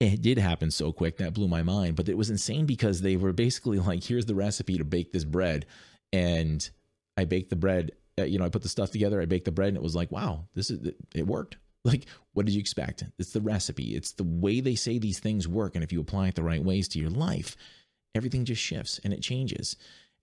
it 0.00 0.22
did 0.22 0.38
happen 0.38 0.70
so 0.70 0.90
quick 0.90 1.18
that 1.18 1.34
blew 1.34 1.46
my 1.46 1.62
mind. 1.62 1.96
But 1.96 2.08
it 2.08 2.16
was 2.16 2.30
insane 2.30 2.64
because 2.64 3.02
they 3.02 3.16
were 3.16 3.34
basically 3.34 3.78
like, 3.90 4.02
here's 4.02 4.24
the 4.24 4.34
recipe 4.34 4.78
to 4.78 4.84
bake 4.84 5.12
this 5.12 5.24
bread. 5.24 5.66
And 6.14 6.66
I 7.18 7.26
baked 7.26 7.50
the 7.50 7.56
bread. 7.56 7.92
Uh, 8.18 8.24
you 8.24 8.38
know, 8.38 8.46
I 8.46 8.48
put 8.48 8.62
the 8.62 8.70
stuff 8.70 8.90
together, 8.90 9.20
I 9.20 9.26
baked 9.26 9.44
the 9.44 9.52
bread, 9.52 9.68
and 9.68 9.76
it 9.76 9.82
was 9.82 9.94
like, 9.94 10.10
wow, 10.10 10.46
this 10.54 10.70
is, 10.70 10.92
it 11.14 11.26
worked. 11.26 11.58
Like, 11.84 12.06
what 12.32 12.44
did 12.44 12.54
you 12.54 12.60
expect? 12.60 13.04
It's 13.18 13.32
the 13.32 13.40
recipe, 13.40 13.94
it's 13.94 14.12
the 14.12 14.24
way 14.24 14.60
they 14.60 14.74
say 14.74 14.98
these 14.98 15.20
things 15.20 15.46
work. 15.46 15.74
And 15.76 15.84
if 15.84 15.92
you 15.92 16.00
apply 16.00 16.26
it 16.26 16.34
the 16.34 16.42
right 16.42 16.62
ways 16.62 16.88
to 16.88 16.98
your 16.98 17.08
life, 17.08 17.56
everything 18.16 18.44
just 18.44 18.60
shifts 18.60 19.00
and 19.04 19.12
it 19.14 19.22
changes. 19.22 19.76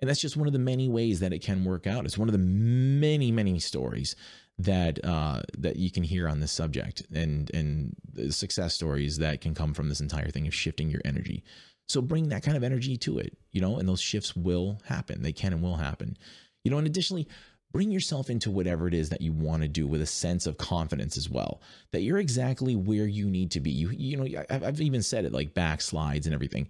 And 0.06 0.10
that's 0.12 0.22
just 0.22 0.38
one 0.38 0.46
of 0.46 0.54
the 0.54 0.60
many 0.60 0.88
ways 0.88 1.20
that 1.22 1.34
it 1.34 1.42
can 1.42 1.66
work 1.66 1.88
out. 1.88 2.06
It's 2.06 2.16
one 2.16 2.28
of 2.28 2.32
the 2.32 2.38
many, 2.38 3.32
many 3.32 3.58
stories 3.58 4.16
that 4.60 5.04
uh, 5.04 5.42
that 5.58 5.78
you 5.78 5.90
can 5.90 6.04
hear 6.04 6.30
on 6.30 6.42
this 6.42 6.52
subject, 6.52 7.02
and 7.12 7.50
and 7.56 7.96
success 8.32 8.76
stories 8.76 9.18
that 9.18 9.42
can 9.42 9.56
come 9.56 9.74
from 9.74 9.90
this 9.90 10.02
entire 10.02 10.30
thing 10.30 10.46
of 10.46 10.54
shifting 10.54 10.92
your 10.92 11.02
energy. 11.04 11.44
So 11.88 12.04
bring 12.04 12.30
that 12.30 12.44
kind 12.44 12.56
of 12.56 12.64
energy 12.64 12.98
to 12.98 13.18
it, 13.18 13.36
you 13.52 13.62
know, 13.62 13.80
and 13.80 13.90
those 13.90 14.00
shifts 14.00 14.36
will 14.36 14.80
happen. 14.86 15.24
They 15.24 15.34
can 15.34 15.54
and 15.54 15.64
will 15.64 15.78
happen, 15.78 16.18
you 16.64 16.70
know. 16.70 16.78
And 16.78 16.86
additionally, 16.86 17.28
bring 17.72 17.90
yourself 17.90 18.30
into 18.30 18.52
whatever 18.52 18.88
it 18.88 18.94
is 18.94 19.10
that 19.10 19.22
you 19.22 19.34
want 19.34 19.64
to 19.64 19.68
do 19.68 19.88
with 19.88 20.04
a 20.04 20.06
sense 20.06 20.46
of 20.46 20.60
confidence 20.60 21.18
as 21.18 21.32
well. 21.32 21.64
That 21.94 22.02
you're 22.02 22.20
exactly 22.20 22.76
where 22.76 23.08
you 23.08 23.28
need 23.28 23.50
to 23.52 23.60
be. 23.60 23.72
You 23.72 23.90
you 23.90 24.18
know, 24.18 24.46
I've 24.52 24.82
even 24.82 25.02
said 25.02 25.26
it 25.26 25.34
like 25.34 25.56
backslides 25.56 26.26
and 26.26 26.34
everything 26.36 26.68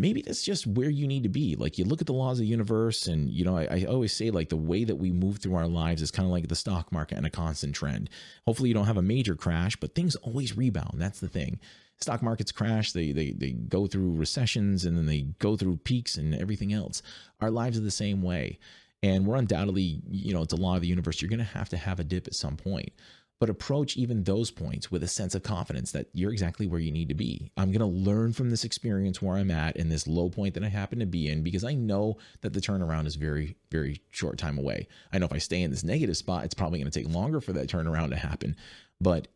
maybe 0.00 0.22
that's 0.22 0.42
just 0.42 0.66
where 0.66 0.88
you 0.88 1.06
need 1.06 1.22
to 1.24 1.28
be. 1.28 1.54
Like 1.56 1.76
you 1.76 1.84
look 1.84 2.00
at 2.00 2.06
the 2.06 2.14
laws 2.14 2.38
of 2.38 2.44
the 2.44 2.50
universe, 2.50 3.06
and 3.06 3.28
you 3.28 3.44
know, 3.44 3.56
I, 3.56 3.64
I 3.70 3.84
always 3.84 4.16
say 4.16 4.30
like 4.30 4.48
the 4.48 4.56
way 4.56 4.84
that 4.84 4.96
we 4.96 5.12
move 5.12 5.38
through 5.38 5.54
our 5.54 5.68
lives 5.68 6.00
is 6.00 6.10
kind 6.10 6.26
of 6.26 6.32
like 6.32 6.48
the 6.48 6.56
stock 6.56 6.90
market 6.90 7.18
and 7.18 7.26
a 7.26 7.30
constant 7.30 7.74
trend. 7.74 8.08
Hopefully, 8.46 8.70
you 8.70 8.74
don't 8.74 8.86
have 8.86 8.96
a 8.96 9.02
major 9.02 9.36
crash, 9.36 9.76
but 9.76 9.94
things 9.94 10.16
always 10.16 10.56
rebound. 10.56 10.94
That's 10.94 11.20
the 11.20 11.28
thing. 11.28 11.60
Stock 12.00 12.22
markets 12.22 12.50
crash, 12.50 12.92
they 12.92 13.12
they 13.12 13.32
they 13.32 13.50
go 13.50 13.86
through 13.86 14.14
recessions 14.14 14.86
and 14.86 14.96
then 14.96 15.04
they 15.04 15.20
go 15.38 15.56
through 15.56 15.76
peaks 15.76 16.16
and 16.16 16.34
everything 16.34 16.72
else. 16.72 17.02
Our 17.42 17.50
lives 17.50 17.76
are 17.76 17.82
the 17.82 17.90
same 17.90 18.22
way. 18.22 18.58
And 19.02 19.26
we're 19.26 19.36
undoubtedly, 19.36 20.02
you 20.10 20.34
know, 20.34 20.42
it's 20.42 20.52
a 20.52 20.56
law 20.56 20.76
of 20.76 20.82
the 20.82 20.88
universe. 20.88 21.22
You're 21.22 21.30
going 21.30 21.38
to 21.38 21.44
have 21.44 21.70
to 21.70 21.78
have 21.78 22.00
a 22.00 22.04
dip 22.04 22.26
at 22.26 22.34
some 22.34 22.58
point 22.58 22.92
but 23.40 23.48
approach 23.48 23.96
even 23.96 24.22
those 24.22 24.50
points 24.50 24.90
with 24.90 25.02
a 25.02 25.08
sense 25.08 25.34
of 25.34 25.42
confidence 25.42 25.92
that 25.92 26.08
you're 26.12 26.30
exactly 26.30 26.66
where 26.66 26.78
you 26.78 26.92
need 26.92 27.08
to 27.08 27.14
be. 27.14 27.50
I'm 27.56 27.72
going 27.72 27.80
to 27.80 27.86
learn 27.86 28.34
from 28.34 28.50
this 28.50 28.64
experience 28.64 29.22
where 29.22 29.36
I'm 29.36 29.50
at 29.50 29.76
in 29.76 29.88
this 29.88 30.06
low 30.06 30.28
point 30.28 30.52
that 30.54 30.62
I 30.62 30.68
happen 30.68 30.98
to 30.98 31.06
be 31.06 31.26
in 31.26 31.42
because 31.42 31.64
I 31.64 31.72
know 31.72 32.18
that 32.42 32.52
the 32.52 32.60
turnaround 32.60 33.06
is 33.06 33.16
very, 33.16 33.56
very 33.70 34.02
short 34.10 34.36
time 34.36 34.58
away. 34.58 34.86
I 35.10 35.18
know 35.18 35.24
if 35.24 35.32
I 35.32 35.38
stay 35.38 35.62
in 35.62 35.70
this 35.70 35.82
negative 35.82 36.18
spot, 36.18 36.44
it's 36.44 36.54
probably 36.54 36.80
going 36.80 36.90
to 36.90 37.02
take 37.02 37.12
longer 37.12 37.40
for 37.40 37.54
that 37.54 37.68
turnaround 37.68 38.10
to 38.10 38.16
happen. 38.16 38.56
But 39.00 39.28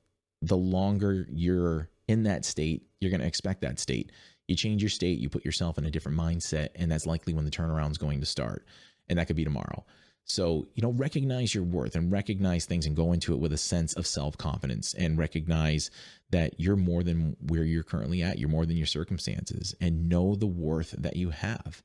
the 0.42 0.56
longer 0.56 1.26
you're 1.30 1.88
in 2.06 2.24
that 2.24 2.44
state, 2.44 2.86
you're 3.00 3.10
going 3.10 3.22
to 3.22 3.26
expect 3.26 3.62
that 3.62 3.80
state. 3.80 4.12
You 4.48 4.54
change 4.54 4.82
your 4.82 4.90
state, 4.90 5.18
you 5.18 5.30
put 5.30 5.46
yourself 5.46 5.78
in 5.78 5.86
a 5.86 5.90
different 5.90 6.18
mindset, 6.18 6.68
and 6.74 6.92
that's 6.92 7.06
likely 7.06 7.32
when 7.32 7.46
the 7.46 7.50
turnaround 7.50 7.92
is 7.92 7.98
going 7.98 8.20
to 8.20 8.26
start. 8.26 8.66
And 9.08 9.18
that 9.18 9.28
could 9.28 9.36
be 9.36 9.44
tomorrow. 9.44 9.86
So, 10.26 10.66
you 10.74 10.82
know, 10.82 10.92
recognize 10.92 11.54
your 11.54 11.64
worth 11.64 11.94
and 11.94 12.10
recognize 12.10 12.64
things 12.64 12.86
and 12.86 12.96
go 12.96 13.12
into 13.12 13.34
it 13.34 13.40
with 13.40 13.52
a 13.52 13.58
sense 13.58 13.92
of 13.94 14.06
self 14.06 14.38
confidence 14.38 14.94
and 14.94 15.18
recognize 15.18 15.90
that 16.30 16.58
you're 16.58 16.76
more 16.76 17.02
than 17.02 17.36
where 17.40 17.64
you're 17.64 17.82
currently 17.82 18.22
at. 18.22 18.38
You're 18.38 18.48
more 18.48 18.64
than 18.64 18.76
your 18.76 18.86
circumstances 18.86 19.74
and 19.80 20.08
know 20.08 20.34
the 20.34 20.46
worth 20.46 20.94
that 20.98 21.16
you 21.16 21.30
have. 21.30 21.82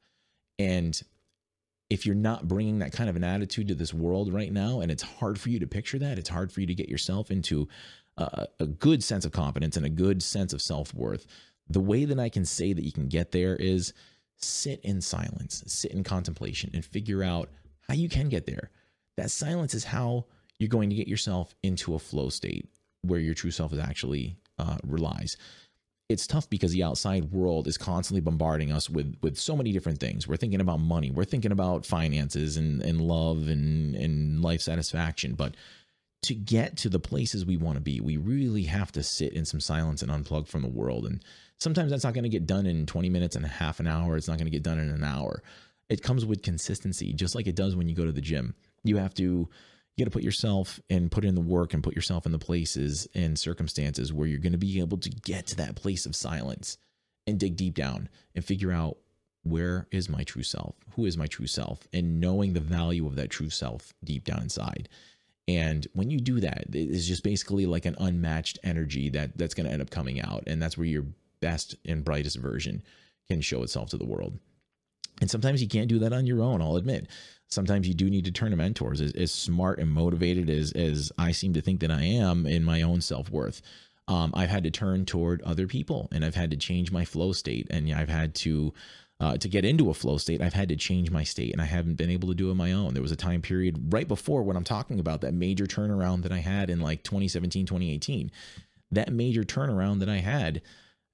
And 0.57 0.99
if 1.89 2.05
you're 2.05 2.15
not 2.15 2.47
bringing 2.47 2.79
that 2.79 2.93
kind 2.93 3.09
of 3.09 3.15
an 3.15 3.23
attitude 3.23 3.67
to 3.69 3.75
this 3.75 3.93
world 3.93 4.31
right 4.31 4.53
now, 4.53 4.79
and 4.79 4.91
it's 4.91 5.03
hard 5.03 5.39
for 5.39 5.49
you 5.49 5.59
to 5.59 5.67
picture 5.67 5.99
that, 5.99 6.17
it's 6.17 6.29
hard 6.29 6.51
for 6.51 6.61
you 6.61 6.67
to 6.67 6.75
get 6.75 6.87
yourself 6.87 7.31
into 7.31 7.67
a, 8.17 8.47
a 8.59 8.67
good 8.67 9.03
sense 9.03 9.25
of 9.25 9.31
confidence 9.31 9.75
and 9.75 9.85
a 9.85 9.89
good 9.89 10.23
sense 10.23 10.53
of 10.53 10.61
self 10.61 10.93
worth. 10.93 11.25
The 11.67 11.79
way 11.81 12.05
that 12.05 12.19
I 12.19 12.29
can 12.29 12.45
say 12.45 12.73
that 12.73 12.85
you 12.85 12.91
can 12.91 13.07
get 13.07 13.31
there 13.31 13.55
is 13.55 13.93
sit 14.37 14.79
in 14.83 15.01
silence, 15.01 15.63
sit 15.67 15.91
in 15.91 16.03
contemplation, 16.03 16.71
and 16.73 16.85
figure 16.85 17.23
out 17.23 17.49
how 17.89 17.95
you 17.95 18.09
can 18.09 18.29
get 18.29 18.45
there. 18.45 18.69
that 19.17 19.31
silence 19.31 19.73
is 19.73 19.83
how 19.83 20.25
you're 20.57 20.69
going 20.69 20.89
to 20.89 20.95
get 20.95 21.07
yourself 21.07 21.53
into 21.63 21.95
a 21.95 21.99
flow 21.99 22.29
state 22.29 22.69
where 23.01 23.19
your 23.19 23.33
true 23.33 23.51
self 23.51 23.73
is 23.73 23.79
actually 23.79 24.37
uh, 24.57 24.77
relies 24.85 25.35
it's 26.09 26.25
tough 26.25 26.49
because 26.49 26.71
the 26.71 26.83
outside 26.83 27.31
world 27.31 27.67
is 27.67 27.77
constantly 27.77 28.19
bombarding 28.19 28.71
us 28.71 28.89
with 28.89 29.15
with 29.21 29.37
so 29.37 29.55
many 29.55 29.71
different 29.71 29.99
things. 29.99 30.27
We're 30.27 30.37
thinking 30.37 30.59
about 30.59 30.79
money, 30.79 31.11
we're 31.11 31.23
thinking 31.23 31.51
about 31.51 31.85
finances 31.85 32.57
and 32.57 32.81
and 32.81 32.99
love 32.99 33.47
and 33.47 33.95
and 33.95 34.41
life 34.41 34.61
satisfaction, 34.61 35.35
but 35.35 35.55
to 36.23 36.35
get 36.35 36.75
to 36.77 36.89
the 36.89 36.99
places 36.99 37.45
we 37.45 37.55
want 37.55 37.77
to 37.77 37.81
be, 37.81 38.01
we 38.01 38.17
really 38.17 38.63
have 38.63 38.91
to 38.91 39.03
sit 39.03 39.31
in 39.33 39.45
some 39.45 39.61
silence 39.61 40.01
and 40.01 40.11
unplug 40.11 40.47
from 40.47 40.63
the 40.63 40.67
world. 40.67 41.05
And 41.05 41.23
sometimes 41.59 41.91
that's 41.91 42.03
not 42.03 42.13
going 42.13 42.23
to 42.23 42.29
get 42.29 42.45
done 42.45 42.65
in 42.65 42.85
20 42.85 43.09
minutes 43.09 43.37
and 43.37 43.45
a 43.45 43.47
half 43.47 43.79
an 43.79 43.87
hour. 43.87 44.17
It's 44.17 44.27
not 44.27 44.37
going 44.37 44.47
to 44.47 44.51
get 44.51 44.63
done 44.63 44.79
in 44.79 44.89
an 44.89 45.03
hour. 45.03 45.41
It 45.89 46.03
comes 46.03 46.25
with 46.25 46.43
consistency, 46.43 47.13
just 47.13 47.35
like 47.35 47.47
it 47.47 47.55
does 47.55 47.75
when 47.75 47.89
you 47.89 47.95
go 47.95 48.05
to 48.05 48.11
the 48.11 48.21
gym. 48.21 48.55
You 48.83 48.97
have 48.97 49.13
to 49.15 49.23
you 49.99 50.05
got 50.05 50.11
to 50.11 50.15
put 50.15 50.23
yourself 50.23 50.79
and 50.89 51.11
put 51.11 51.25
in 51.25 51.35
the 51.35 51.41
work 51.41 51.73
and 51.73 51.83
put 51.83 51.95
yourself 51.95 52.25
in 52.25 52.31
the 52.31 52.39
places 52.39 53.07
and 53.13 53.37
circumstances 53.37 54.13
where 54.13 54.27
you're 54.27 54.39
going 54.39 54.53
to 54.53 54.57
be 54.57 54.79
able 54.79 54.97
to 54.99 55.09
get 55.09 55.47
to 55.47 55.57
that 55.57 55.75
place 55.75 56.05
of 56.05 56.15
silence 56.15 56.77
and 57.27 57.37
dig 57.37 57.57
deep 57.57 57.75
down 57.75 58.07
and 58.33 58.45
figure 58.45 58.71
out 58.71 58.97
where 59.43 59.87
is 59.91 60.09
my 60.09 60.23
true 60.23 60.43
self? 60.43 60.75
Who 60.95 61.05
is 61.05 61.17
my 61.17 61.27
true 61.27 61.47
self? 61.47 61.87
And 61.91 62.21
knowing 62.21 62.53
the 62.53 62.59
value 62.59 63.07
of 63.07 63.15
that 63.15 63.29
true 63.29 63.49
self 63.49 63.93
deep 64.03 64.23
down 64.23 64.43
inside. 64.43 64.87
And 65.47 65.87
when 65.93 66.09
you 66.09 66.19
do 66.19 66.39
that, 66.41 66.65
it's 66.71 67.07
just 67.07 67.23
basically 67.23 67.65
like 67.65 67.85
an 67.85 67.95
unmatched 67.99 68.59
energy 68.63 69.09
that 69.09 69.37
that's 69.37 69.53
going 69.53 69.65
to 69.65 69.73
end 69.73 69.81
up 69.81 69.89
coming 69.89 70.21
out. 70.21 70.43
And 70.47 70.61
that's 70.61 70.77
where 70.77 70.87
your 70.87 71.05
best 71.41 71.75
and 71.85 72.03
brightest 72.03 72.37
version 72.37 72.83
can 73.27 73.41
show 73.41 73.63
itself 73.63 73.89
to 73.89 73.97
the 73.97 74.05
world. 74.05 74.37
And 75.21 75.29
sometimes 75.29 75.61
you 75.61 75.67
can't 75.67 75.87
do 75.87 75.99
that 75.99 76.13
on 76.13 76.25
your 76.25 76.41
own, 76.41 76.61
I'll 76.61 76.75
admit. 76.75 77.07
Sometimes 77.49 77.87
you 77.87 77.95
do 77.95 78.09
need 78.09 78.25
to 78.25 78.31
turn 78.31 78.51
to 78.51 78.57
mentors 78.57 79.01
as, 79.01 79.11
as 79.13 79.31
smart 79.31 79.79
and 79.79 79.91
motivated 79.91 80.49
as 80.49 80.71
as 80.73 81.11
i 81.17 81.31
seem 81.31 81.53
to 81.53 81.61
think 81.61 81.79
that 81.79 81.91
i 81.91 82.03
am 82.03 82.45
in 82.45 82.63
my 82.63 82.81
own 82.81 83.01
self-worth. 83.01 83.61
Um, 84.07 84.31
i've 84.35 84.49
had 84.49 84.63
to 84.63 84.71
turn 84.71 85.05
toward 85.05 85.41
other 85.41 85.67
people 85.67 86.07
and 86.11 86.23
i've 86.23 86.35
had 86.35 86.51
to 86.51 86.57
change 86.57 86.91
my 86.91 87.05
flow 87.05 87.31
state 87.31 87.67
and 87.69 87.91
i've 87.91 88.09
had 88.09 88.35
to 88.35 88.73
uh, 89.21 89.35
to 89.37 89.49
get 89.49 89.65
into 89.65 89.89
a 89.89 89.93
flow 89.93 90.17
state 90.17 90.41
i've 90.41 90.53
had 90.53 90.69
to 90.69 90.75
change 90.75 91.09
my 91.11 91.23
state 91.23 91.51
and 91.51 91.61
i 91.61 91.65
haven't 91.65 91.95
been 91.95 92.11
able 92.11 92.29
to 92.29 92.35
do 92.35 92.47
it 92.47 92.51
on 92.51 92.57
my 92.57 92.71
own. 92.71 92.93
There 92.93 93.03
was 93.03 93.11
a 93.11 93.17
time 93.17 93.41
period 93.41 93.91
right 93.91 94.07
before 94.07 94.43
what 94.43 94.55
i'm 94.55 94.63
talking 94.63 94.99
about 94.99 95.21
that 95.21 95.33
major 95.33 95.65
turnaround 95.65 96.21
that 96.23 96.31
i 96.31 96.37
had 96.37 96.69
in 96.69 96.79
like 96.79 97.03
2017 97.03 97.65
2018 97.65 98.31
that 98.91 99.11
major 99.11 99.43
turnaround 99.43 99.99
that 99.99 100.09
i 100.09 100.17
had 100.17 100.61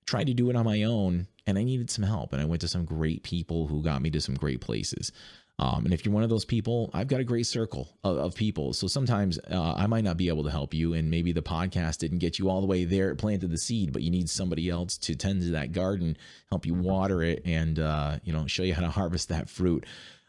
tried 0.05 0.27
to 0.27 0.33
do 0.33 0.49
it 0.49 0.55
on 0.55 0.65
my 0.65 0.83
own 0.83 1.27
and 1.47 1.57
i 1.57 1.63
needed 1.63 1.89
some 1.89 2.03
help 2.03 2.33
and 2.33 2.41
i 2.41 2.45
went 2.45 2.61
to 2.61 2.67
some 2.67 2.85
great 2.85 3.23
people 3.23 3.67
who 3.67 3.81
got 3.81 4.01
me 4.01 4.09
to 4.09 4.21
some 4.21 4.35
great 4.35 4.61
places 4.61 5.11
um, 5.57 5.85
and 5.85 5.93
if 5.93 6.03
you're 6.03 6.13
one 6.13 6.23
of 6.23 6.29
those 6.29 6.43
people, 6.43 6.89
I've 6.93 7.07
got 7.07 7.21
a 7.21 7.23
great 7.23 7.45
circle 7.45 7.87
of, 8.03 8.17
of 8.17 8.35
people. 8.35 8.73
So 8.73 8.87
sometimes 8.87 9.39
uh, 9.49 9.73
I 9.77 9.87
might 9.87 10.03
not 10.03 10.17
be 10.17 10.27
able 10.27 10.43
to 10.43 10.51
help 10.51 10.73
you, 10.73 10.93
and 10.93 11.09
maybe 11.09 11.31
the 11.31 11.41
podcast 11.41 11.99
didn't 11.99 12.17
get 12.17 12.37
you 12.37 12.49
all 12.49 12.59
the 12.59 12.67
way 12.67 12.83
there, 12.83 13.09
it 13.09 13.15
planted 13.15 13.51
the 13.51 13.57
seed, 13.57 13.93
but 13.93 14.01
you 14.01 14.11
need 14.11 14.29
somebody 14.29 14.69
else 14.69 14.97
to 14.99 15.15
tend 15.15 15.41
to 15.43 15.51
that 15.51 15.71
garden, 15.71 16.17
help 16.49 16.65
you 16.65 16.73
water 16.73 17.23
it, 17.23 17.41
and 17.45 17.79
uh, 17.79 18.17
you 18.23 18.33
know 18.33 18.45
show 18.47 18.63
you 18.63 18.73
how 18.73 18.81
to 18.81 18.89
harvest 18.89 19.29
that 19.29 19.49
fruit. 19.49 19.85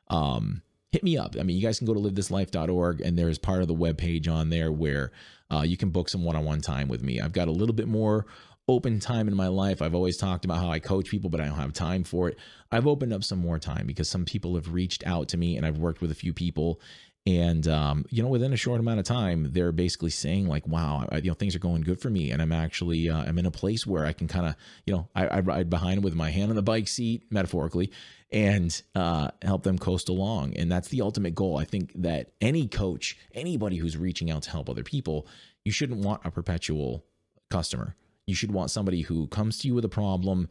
Um, 0.08 0.62
hit 0.92 1.02
me 1.02 1.18
up. 1.18 1.34
I 1.38 1.42
mean, 1.42 1.56
you 1.56 1.62
guys 1.62 1.78
can 1.78 1.88
go 1.88 1.94
to 1.94 2.00
livethislife.org, 2.00 3.00
and 3.00 3.18
there's 3.18 3.38
part 3.38 3.62
of 3.62 3.68
the 3.68 3.74
web 3.74 3.98
page 3.98 4.28
on 4.28 4.50
there 4.50 4.70
where 4.70 5.10
uh, 5.50 5.62
you 5.62 5.76
can 5.76 5.90
book 5.90 6.08
some 6.08 6.22
one-on-one 6.22 6.60
time 6.60 6.86
with 6.86 7.02
me. 7.02 7.20
I've 7.20 7.32
got 7.32 7.48
a 7.48 7.52
little 7.52 7.74
bit 7.74 7.88
more 7.88 8.26
open 8.68 8.98
time 8.98 9.28
in 9.28 9.36
my 9.36 9.48
life. 9.48 9.80
I've 9.80 9.94
always 9.94 10.16
talked 10.16 10.44
about 10.44 10.58
how 10.58 10.70
I 10.70 10.80
coach 10.80 11.08
people, 11.08 11.30
but 11.30 11.40
I 11.40 11.46
don't 11.46 11.56
have 11.56 11.72
time 11.72 12.02
for 12.04 12.28
it. 12.28 12.38
I've 12.72 12.86
opened 12.86 13.12
up 13.12 13.22
some 13.22 13.38
more 13.38 13.58
time 13.58 13.86
because 13.86 14.08
some 14.08 14.24
people 14.24 14.54
have 14.56 14.72
reached 14.72 15.06
out 15.06 15.28
to 15.28 15.36
me 15.36 15.56
and 15.56 15.64
I've 15.64 15.78
worked 15.78 16.00
with 16.00 16.10
a 16.10 16.16
few 16.16 16.32
people. 16.32 16.80
And, 17.28 17.66
um, 17.66 18.04
you 18.08 18.22
know, 18.22 18.28
within 18.28 18.52
a 18.52 18.56
short 18.56 18.78
amount 18.78 19.00
of 19.00 19.04
time, 19.04 19.52
they're 19.52 19.72
basically 19.72 20.10
saying 20.10 20.46
like, 20.46 20.66
wow, 20.66 21.06
I, 21.10 21.18
you 21.18 21.28
know, 21.28 21.34
things 21.34 21.56
are 21.56 21.60
going 21.60 21.82
good 21.82 22.00
for 22.00 22.08
me. 22.08 22.30
And 22.30 22.40
I'm 22.40 22.52
actually, 22.52 23.08
uh, 23.08 23.18
I'm 23.18 23.38
in 23.38 23.46
a 23.46 23.50
place 23.50 23.84
where 23.84 24.06
I 24.06 24.12
can 24.12 24.28
kind 24.28 24.46
of, 24.46 24.54
you 24.84 24.94
know, 24.94 25.08
I, 25.14 25.26
I, 25.26 25.40
ride 25.40 25.68
behind 25.68 26.04
with 26.04 26.14
my 26.14 26.30
hand 26.30 26.50
on 26.50 26.56
the 26.56 26.62
bike 26.62 26.86
seat, 26.86 27.24
metaphorically, 27.30 27.90
and 28.30 28.80
uh, 28.94 29.30
help 29.42 29.64
them 29.64 29.76
coast 29.76 30.08
along. 30.08 30.54
And 30.54 30.70
that's 30.70 30.88
the 30.88 31.02
ultimate 31.02 31.34
goal. 31.34 31.56
I 31.56 31.64
think 31.64 31.92
that 31.96 32.30
any 32.40 32.68
coach, 32.68 33.18
anybody 33.32 33.76
who's 33.76 33.96
reaching 33.96 34.30
out 34.30 34.42
to 34.42 34.50
help 34.50 34.70
other 34.70 34.84
people, 34.84 35.26
you 35.64 35.72
shouldn't 35.72 36.04
want 36.04 36.20
a 36.24 36.30
perpetual 36.30 37.04
customer 37.50 37.96
you 38.26 38.34
should 38.34 38.52
want 38.52 38.70
somebody 38.70 39.02
who 39.02 39.26
comes 39.28 39.58
to 39.58 39.68
you 39.68 39.74
with 39.74 39.84
a 39.84 39.88
problem, 39.88 40.48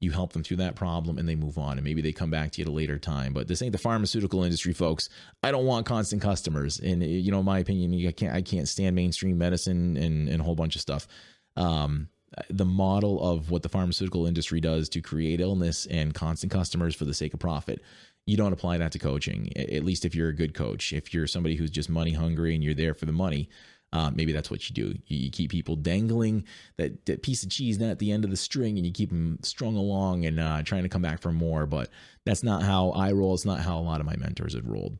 you 0.00 0.10
help 0.10 0.32
them 0.32 0.42
through 0.42 0.58
that 0.58 0.74
problem 0.74 1.18
and 1.18 1.28
they 1.28 1.34
move 1.34 1.58
on 1.58 1.78
and 1.78 1.84
maybe 1.84 2.02
they 2.02 2.12
come 2.12 2.30
back 2.30 2.52
to 2.52 2.60
you 2.60 2.64
at 2.64 2.68
a 2.68 2.72
later 2.72 2.98
time. 2.98 3.32
But 3.32 3.48
this 3.48 3.62
ain't 3.62 3.72
the 3.72 3.78
pharmaceutical 3.78 4.44
industry 4.44 4.72
folks. 4.72 5.08
I 5.42 5.50
don't 5.50 5.64
want 5.64 5.86
constant 5.86 6.22
customers. 6.22 6.78
And 6.78 7.02
you 7.02 7.30
know 7.30 7.40
in 7.40 7.46
my 7.46 7.58
opinion 7.58 8.06
i 8.06 8.12
can't 8.12 8.34
i 8.34 8.42
can't 8.42 8.68
stand 8.68 8.94
mainstream 8.94 9.38
medicine 9.38 9.96
and, 9.96 10.28
and 10.28 10.40
a 10.40 10.44
whole 10.44 10.54
bunch 10.54 10.74
of 10.76 10.82
stuff. 10.82 11.08
Um, 11.56 12.08
the 12.50 12.66
model 12.66 13.22
of 13.22 13.50
what 13.50 13.62
the 13.62 13.68
pharmaceutical 13.68 14.26
industry 14.26 14.60
does 14.60 14.88
to 14.90 15.00
create 15.00 15.40
illness 15.40 15.86
and 15.86 16.12
constant 16.12 16.52
customers 16.52 16.94
for 16.94 17.06
the 17.06 17.14
sake 17.14 17.32
of 17.32 17.40
profit 17.40 17.82
you 18.26 18.36
don't 18.36 18.52
apply 18.52 18.76
that 18.76 18.92
to 18.92 18.98
coaching 18.98 19.56
at 19.56 19.84
least 19.84 20.04
if 20.04 20.14
you're 20.14 20.28
a 20.28 20.34
good 20.34 20.52
coach. 20.52 20.92
If 20.92 21.14
you're 21.14 21.28
somebody 21.28 21.54
who's 21.54 21.70
just 21.70 21.88
money 21.88 22.12
hungry 22.12 22.54
and 22.54 22.62
you're 22.62 22.74
there 22.74 22.92
for 22.92 23.06
the 23.06 23.12
money 23.12 23.48
uh, 23.92 24.10
maybe 24.14 24.32
that's 24.32 24.50
what 24.50 24.68
you 24.68 24.74
do. 24.74 24.98
You, 25.06 25.18
you, 25.18 25.30
keep 25.30 25.50
people 25.50 25.76
dangling 25.76 26.44
that, 26.76 27.06
that 27.06 27.22
piece 27.22 27.42
of 27.42 27.50
cheese 27.50 27.80
at 27.80 27.98
the 27.98 28.12
end 28.12 28.24
of 28.24 28.30
the 28.30 28.36
string, 28.36 28.76
and 28.76 28.86
you 28.86 28.92
keep 28.92 29.10
them 29.10 29.38
strung 29.42 29.76
along 29.76 30.26
and 30.26 30.40
uh, 30.40 30.62
trying 30.62 30.82
to 30.82 30.88
come 30.88 31.02
back 31.02 31.20
for 31.20 31.32
more. 31.32 31.66
But 31.66 31.90
that's 32.24 32.42
not 32.42 32.62
how 32.62 32.90
I 32.90 33.12
roll. 33.12 33.34
It's 33.34 33.44
not 33.44 33.60
how 33.60 33.78
a 33.78 33.80
lot 33.80 34.00
of 34.00 34.06
my 34.06 34.16
mentors 34.16 34.54
have 34.54 34.66
rolled. 34.66 34.98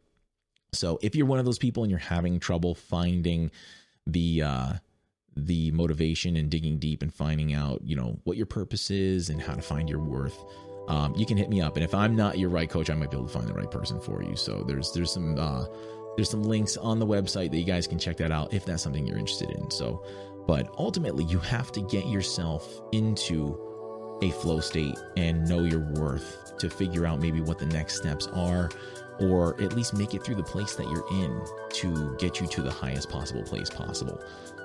So 0.72 0.98
if 1.02 1.14
you're 1.14 1.26
one 1.26 1.38
of 1.38 1.44
those 1.44 1.58
people 1.58 1.82
and 1.82 1.90
you're 1.90 1.98
having 1.98 2.38
trouble 2.38 2.74
finding 2.74 3.50
the 4.06 4.42
uh, 4.42 4.72
the 5.36 5.70
motivation 5.72 6.36
and 6.36 6.50
digging 6.50 6.78
deep 6.78 7.02
and 7.02 7.12
finding 7.12 7.54
out, 7.54 7.82
you 7.84 7.96
know, 7.96 8.18
what 8.24 8.36
your 8.36 8.46
purpose 8.46 8.90
is 8.90 9.28
and 9.28 9.40
how 9.40 9.54
to 9.54 9.62
find 9.62 9.88
your 9.88 9.98
worth, 9.98 10.38
um, 10.88 11.14
you 11.16 11.26
can 11.26 11.36
hit 11.36 11.50
me 11.50 11.60
up. 11.60 11.76
And 11.76 11.84
if 11.84 11.94
I'm 11.94 12.16
not 12.16 12.38
your 12.38 12.48
right 12.48 12.70
coach, 12.70 12.88
I 12.88 12.94
might 12.94 13.10
be 13.10 13.16
able 13.16 13.26
to 13.26 13.32
find 13.32 13.48
the 13.48 13.54
right 13.54 13.70
person 13.70 14.00
for 14.00 14.22
you. 14.22 14.36
So 14.36 14.62
there's 14.62 14.92
there's 14.92 15.12
some 15.12 15.38
uh, 15.38 15.66
there's 16.16 16.30
some 16.30 16.42
links 16.42 16.76
on 16.76 16.98
the 16.98 17.06
website 17.06 17.50
that 17.50 17.58
you 17.58 17.64
guys 17.64 17.86
can 17.86 17.98
check 17.98 18.16
that 18.16 18.32
out 18.32 18.52
if 18.52 18.64
that's 18.64 18.82
something 18.82 19.06
you're 19.06 19.18
interested 19.18 19.50
in. 19.50 19.70
So, 19.70 20.04
but 20.46 20.68
ultimately, 20.78 21.24
you 21.24 21.38
have 21.40 21.72
to 21.72 21.80
get 21.82 22.06
yourself 22.06 22.80
into 22.92 23.58
a 24.22 24.30
flow 24.30 24.60
state 24.60 24.96
and 25.16 25.46
know 25.48 25.64
your 25.64 25.80
worth 25.94 26.56
to 26.58 26.70
figure 26.70 27.06
out 27.06 27.20
maybe 27.20 27.40
what 27.40 27.58
the 27.58 27.66
next 27.66 27.96
steps 27.96 28.26
are 28.28 28.70
or 29.18 29.60
at 29.62 29.74
least 29.74 29.94
make 29.94 30.14
it 30.14 30.22
through 30.22 30.34
the 30.34 30.42
place 30.42 30.74
that 30.74 30.84
you're 30.90 31.06
in 31.10 31.42
to 31.70 32.14
get 32.18 32.40
you 32.40 32.46
to 32.46 32.62
the 32.62 32.70
highest 32.70 33.08
possible 33.08 33.42
place 33.42 33.70
possible. 33.70 34.22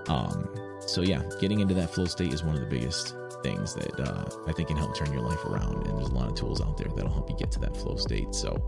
Um, 0.08 0.49
so 0.80 1.02
yeah, 1.02 1.22
getting 1.39 1.60
into 1.60 1.74
that 1.76 1.93
flow 1.93 2.06
state 2.06 2.34
is 2.34 2.43
one 2.43 2.56
of 2.56 2.62
the 2.62 2.68
biggest 2.68 3.16
things 3.43 3.74
that 3.76 3.99
uh, 3.99 4.26
I 4.47 4.52
think 4.52 4.68
can 4.68 4.78
help 4.78 4.95
turn 4.95 5.12
your 5.14 5.22
life 5.22 5.43
around. 5.45 5.88
And 5.88 5.97
there's 5.97 6.10
a 6.10 6.14
lot 6.14 6.28
of 6.28 6.36
tools 6.36 6.62
out 6.62 6.78
there 6.78 6.88
that'll 6.95 7.12
help 7.12 7.30
you 7.30 7.36
get 7.38 7.52
to 7.54 7.60
that 7.60 7.76
flow 7.76 7.95
state. 7.95 8.34
So, 8.36 8.62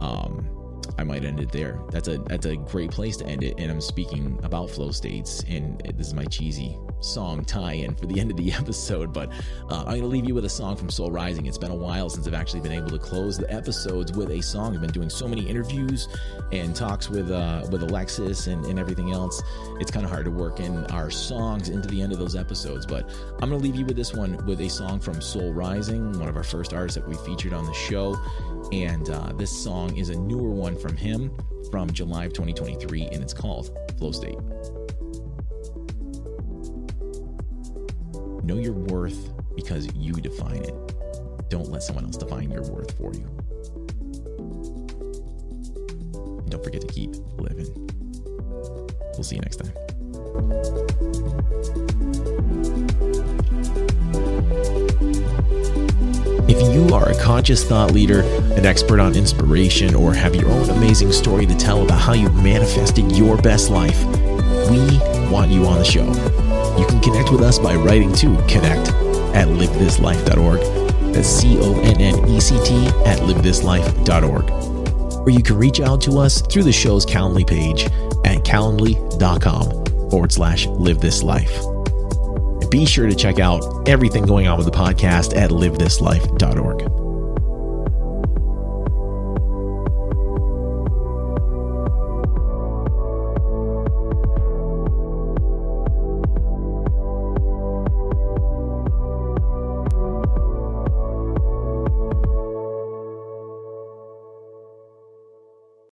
um, 0.00 0.63
I 0.98 1.04
might 1.04 1.24
end 1.24 1.40
it 1.40 1.50
there. 1.50 1.80
That's 1.90 2.08
a 2.08 2.18
that's 2.18 2.46
a 2.46 2.56
great 2.56 2.90
place 2.90 3.16
to 3.18 3.26
end 3.26 3.42
it. 3.42 3.54
And 3.58 3.70
I'm 3.70 3.80
speaking 3.80 4.38
about 4.42 4.70
flow 4.70 4.90
states, 4.90 5.44
and 5.48 5.80
this 5.96 6.08
is 6.08 6.14
my 6.14 6.24
cheesy 6.24 6.78
song 7.00 7.44
tie-in 7.44 7.94
for 7.94 8.06
the 8.06 8.18
end 8.18 8.30
of 8.30 8.36
the 8.36 8.52
episode. 8.60 9.12
But 9.12 9.30
uh, 9.70 9.84
I'm 9.86 9.96
gonna 9.96 10.06
leave 10.06 10.26
you 10.26 10.34
with 10.34 10.44
a 10.44 10.48
song 10.48 10.76
from 10.76 10.90
Soul 10.90 11.10
Rising. 11.10 11.46
It's 11.46 11.58
been 11.58 11.70
a 11.70 11.76
while 11.76 12.08
since 12.08 12.26
I've 12.26 12.34
actually 12.34 12.60
been 12.60 12.72
able 12.72 12.90
to 12.90 12.98
close 12.98 13.36
the 13.36 13.52
episodes 13.52 14.12
with 14.12 14.30
a 14.30 14.40
song. 14.40 14.74
I've 14.74 14.80
been 14.80 14.90
doing 14.90 15.10
so 15.10 15.26
many 15.26 15.48
interviews 15.48 16.08
and 16.52 16.74
talks 16.74 17.08
with 17.08 17.30
uh, 17.30 17.66
with 17.70 17.82
Alexis 17.82 18.46
and, 18.46 18.64
and 18.66 18.78
everything 18.78 19.12
else. 19.12 19.42
It's 19.80 19.90
kind 19.90 20.04
of 20.04 20.10
hard 20.10 20.24
to 20.26 20.30
work 20.30 20.60
in 20.60 20.84
our 20.86 21.10
songs 21.10 21.68
into 21.68 21.88
the 21.88 22.00
end 22.00 22.12
of 22.12 22.18
those 22.18 22.36
episodes. 22.36 22.86
But 22.86 23.10
I'm 23.42 23.50
gonna 23.50 23.56
leave 23.56 23.76
you 23.76 23.84
with 23.84 23.96
this 23.96 24.14
one 24.14 24.44
with 24.46 24.60
a 24.60 24.68
song 24.68 25.00
from 25.00 25.20
Soul 25.20 25.52
Rising, 25.52 26.18
one 26.18 26.28
of 26.28 26.36
our 26.36 26.44
first 26.44 26.72
artists 26.72 26.94
that 26.94 27.08
we 27.08 27.16
featured 27.16 27.52
on 27.52 27.64
the 27.66 27.74
show. 27.74 28.16
And 28.72 29.10
uh, 29.10 29.32
this 29.36 29.50
song 29.50 29.96
is 29.96 30.08
a 30.08 30.16
newer 30.16 30.50
one 30.50 30.73
from 30.76 30.96
him 30.96 31.30
from 31.70 31.90
July 31.90 32.24
of 32.24 32.32
2023, 32.32 33.08
and 33.12 33.22
it's 33.22 33.34
called 33.34 33.76
Flow 33.98 34.12
State. 34.12 34.38
Know 38.44 38.56
your 38.56 38.72
worth 38.72 39.32
because 39.56 39.88
you 39.94 40.12
define 40.12 40.62
it. 40.62 40.74
Don't 41.48 41.70
let 41.70 41.82
someone 41.82 42.04
else 42.04 42.16
define 42.16 42.50
your 42.50 42.62
worth 42.62 42.96
for 42.98 43.12
you. 43.14 43.26
And 46.40 46.50
don't 46.50 46.62
forget 46.62 46.80
to 46.82 46.86
keep 46.88 47.14
living. 47.38 47.72
We'll 49.14 49.24
see 49.24 49.36
you 49.36 49.42
next 49.42 49.56
time. 49.56 49.72
If 56.46 56.74
you 56.74 56.94
are 56.94 57.08
a 57.08 57.18
conscious 57.18 57.64
thought 57.64 57.92
leader, 57.92 58.20
an 58.54 58.66
expert 58.66 59.00
on 59.00 59.16
inspiration, 59.16 59.94
or 59.94 60.12
have 60.12 60.34
your 60.34 60.50
own 60.50 60.68
amazing 60.70 61.10
story 61.12 61.46
to 61.46 61.56
tell 61.56 61.82
about 61.82 62.00
how 62.00 62.12
you 62.12 62.28
manifested 62.28 63.12
your 63.12 63.36
best 63.38 63.70
life, 63.70 64.04
we 64.70 64.78
want 65.30 65.50
you 65.50 65.66
on 65.66 65.78
the 65.78 65.84
show. 65.84 66.06
You 66.78 66.86
can 66.86 67.00
connect 67.00 67.30
with 67.32 67.40
us 67.40 67.58
by 67.58 67.74
writing 67.74 68.12
to 68.16 68.36
connect 68.46 68.90
at 69.34 69.48
livethislife.org. 69.48 70.60
That's 71.14 71.28
C 71.28 71.58
O 71.60 71.80
N 71.80 72.00
N 72.00 72.28
E 72.28 72.40
C 72.40 72.56
T 72.64 72.86
at 73.06 73.18
livethislife.org. 73.20 74.50
or 75.26 75.30
you 75.30 75.42
can 75.42 75.56
reach 75.56 75.80
out 75.80 76.02
to 76.02 76.18
us 76.18 76.42
through 76.42 76.64
the 76.64 76.72
show's 76.72 77.06
Calendly 77.06 77.46
page 77.46 77.84
at 78.24 78.44
calendly.com 78.44 80.10
forward 80.10 80.32
slash 80.32 80.66
live 80.66 81.00
this 81.00 81.22
life. 81.22 81.73
Be 82.74 82.84
sure 82.84 83.08
to 83.08 83.14
check 83.14 83.38
out 83.38 83.88
everything 83.88 84.26
going 84.26 84.48
on 84.48 84.58
with 84.58 84.66
the 84.66 84.72
podcast 84.72 85.36
at 85.36 85.50
livethislife.org. 85.52 87.03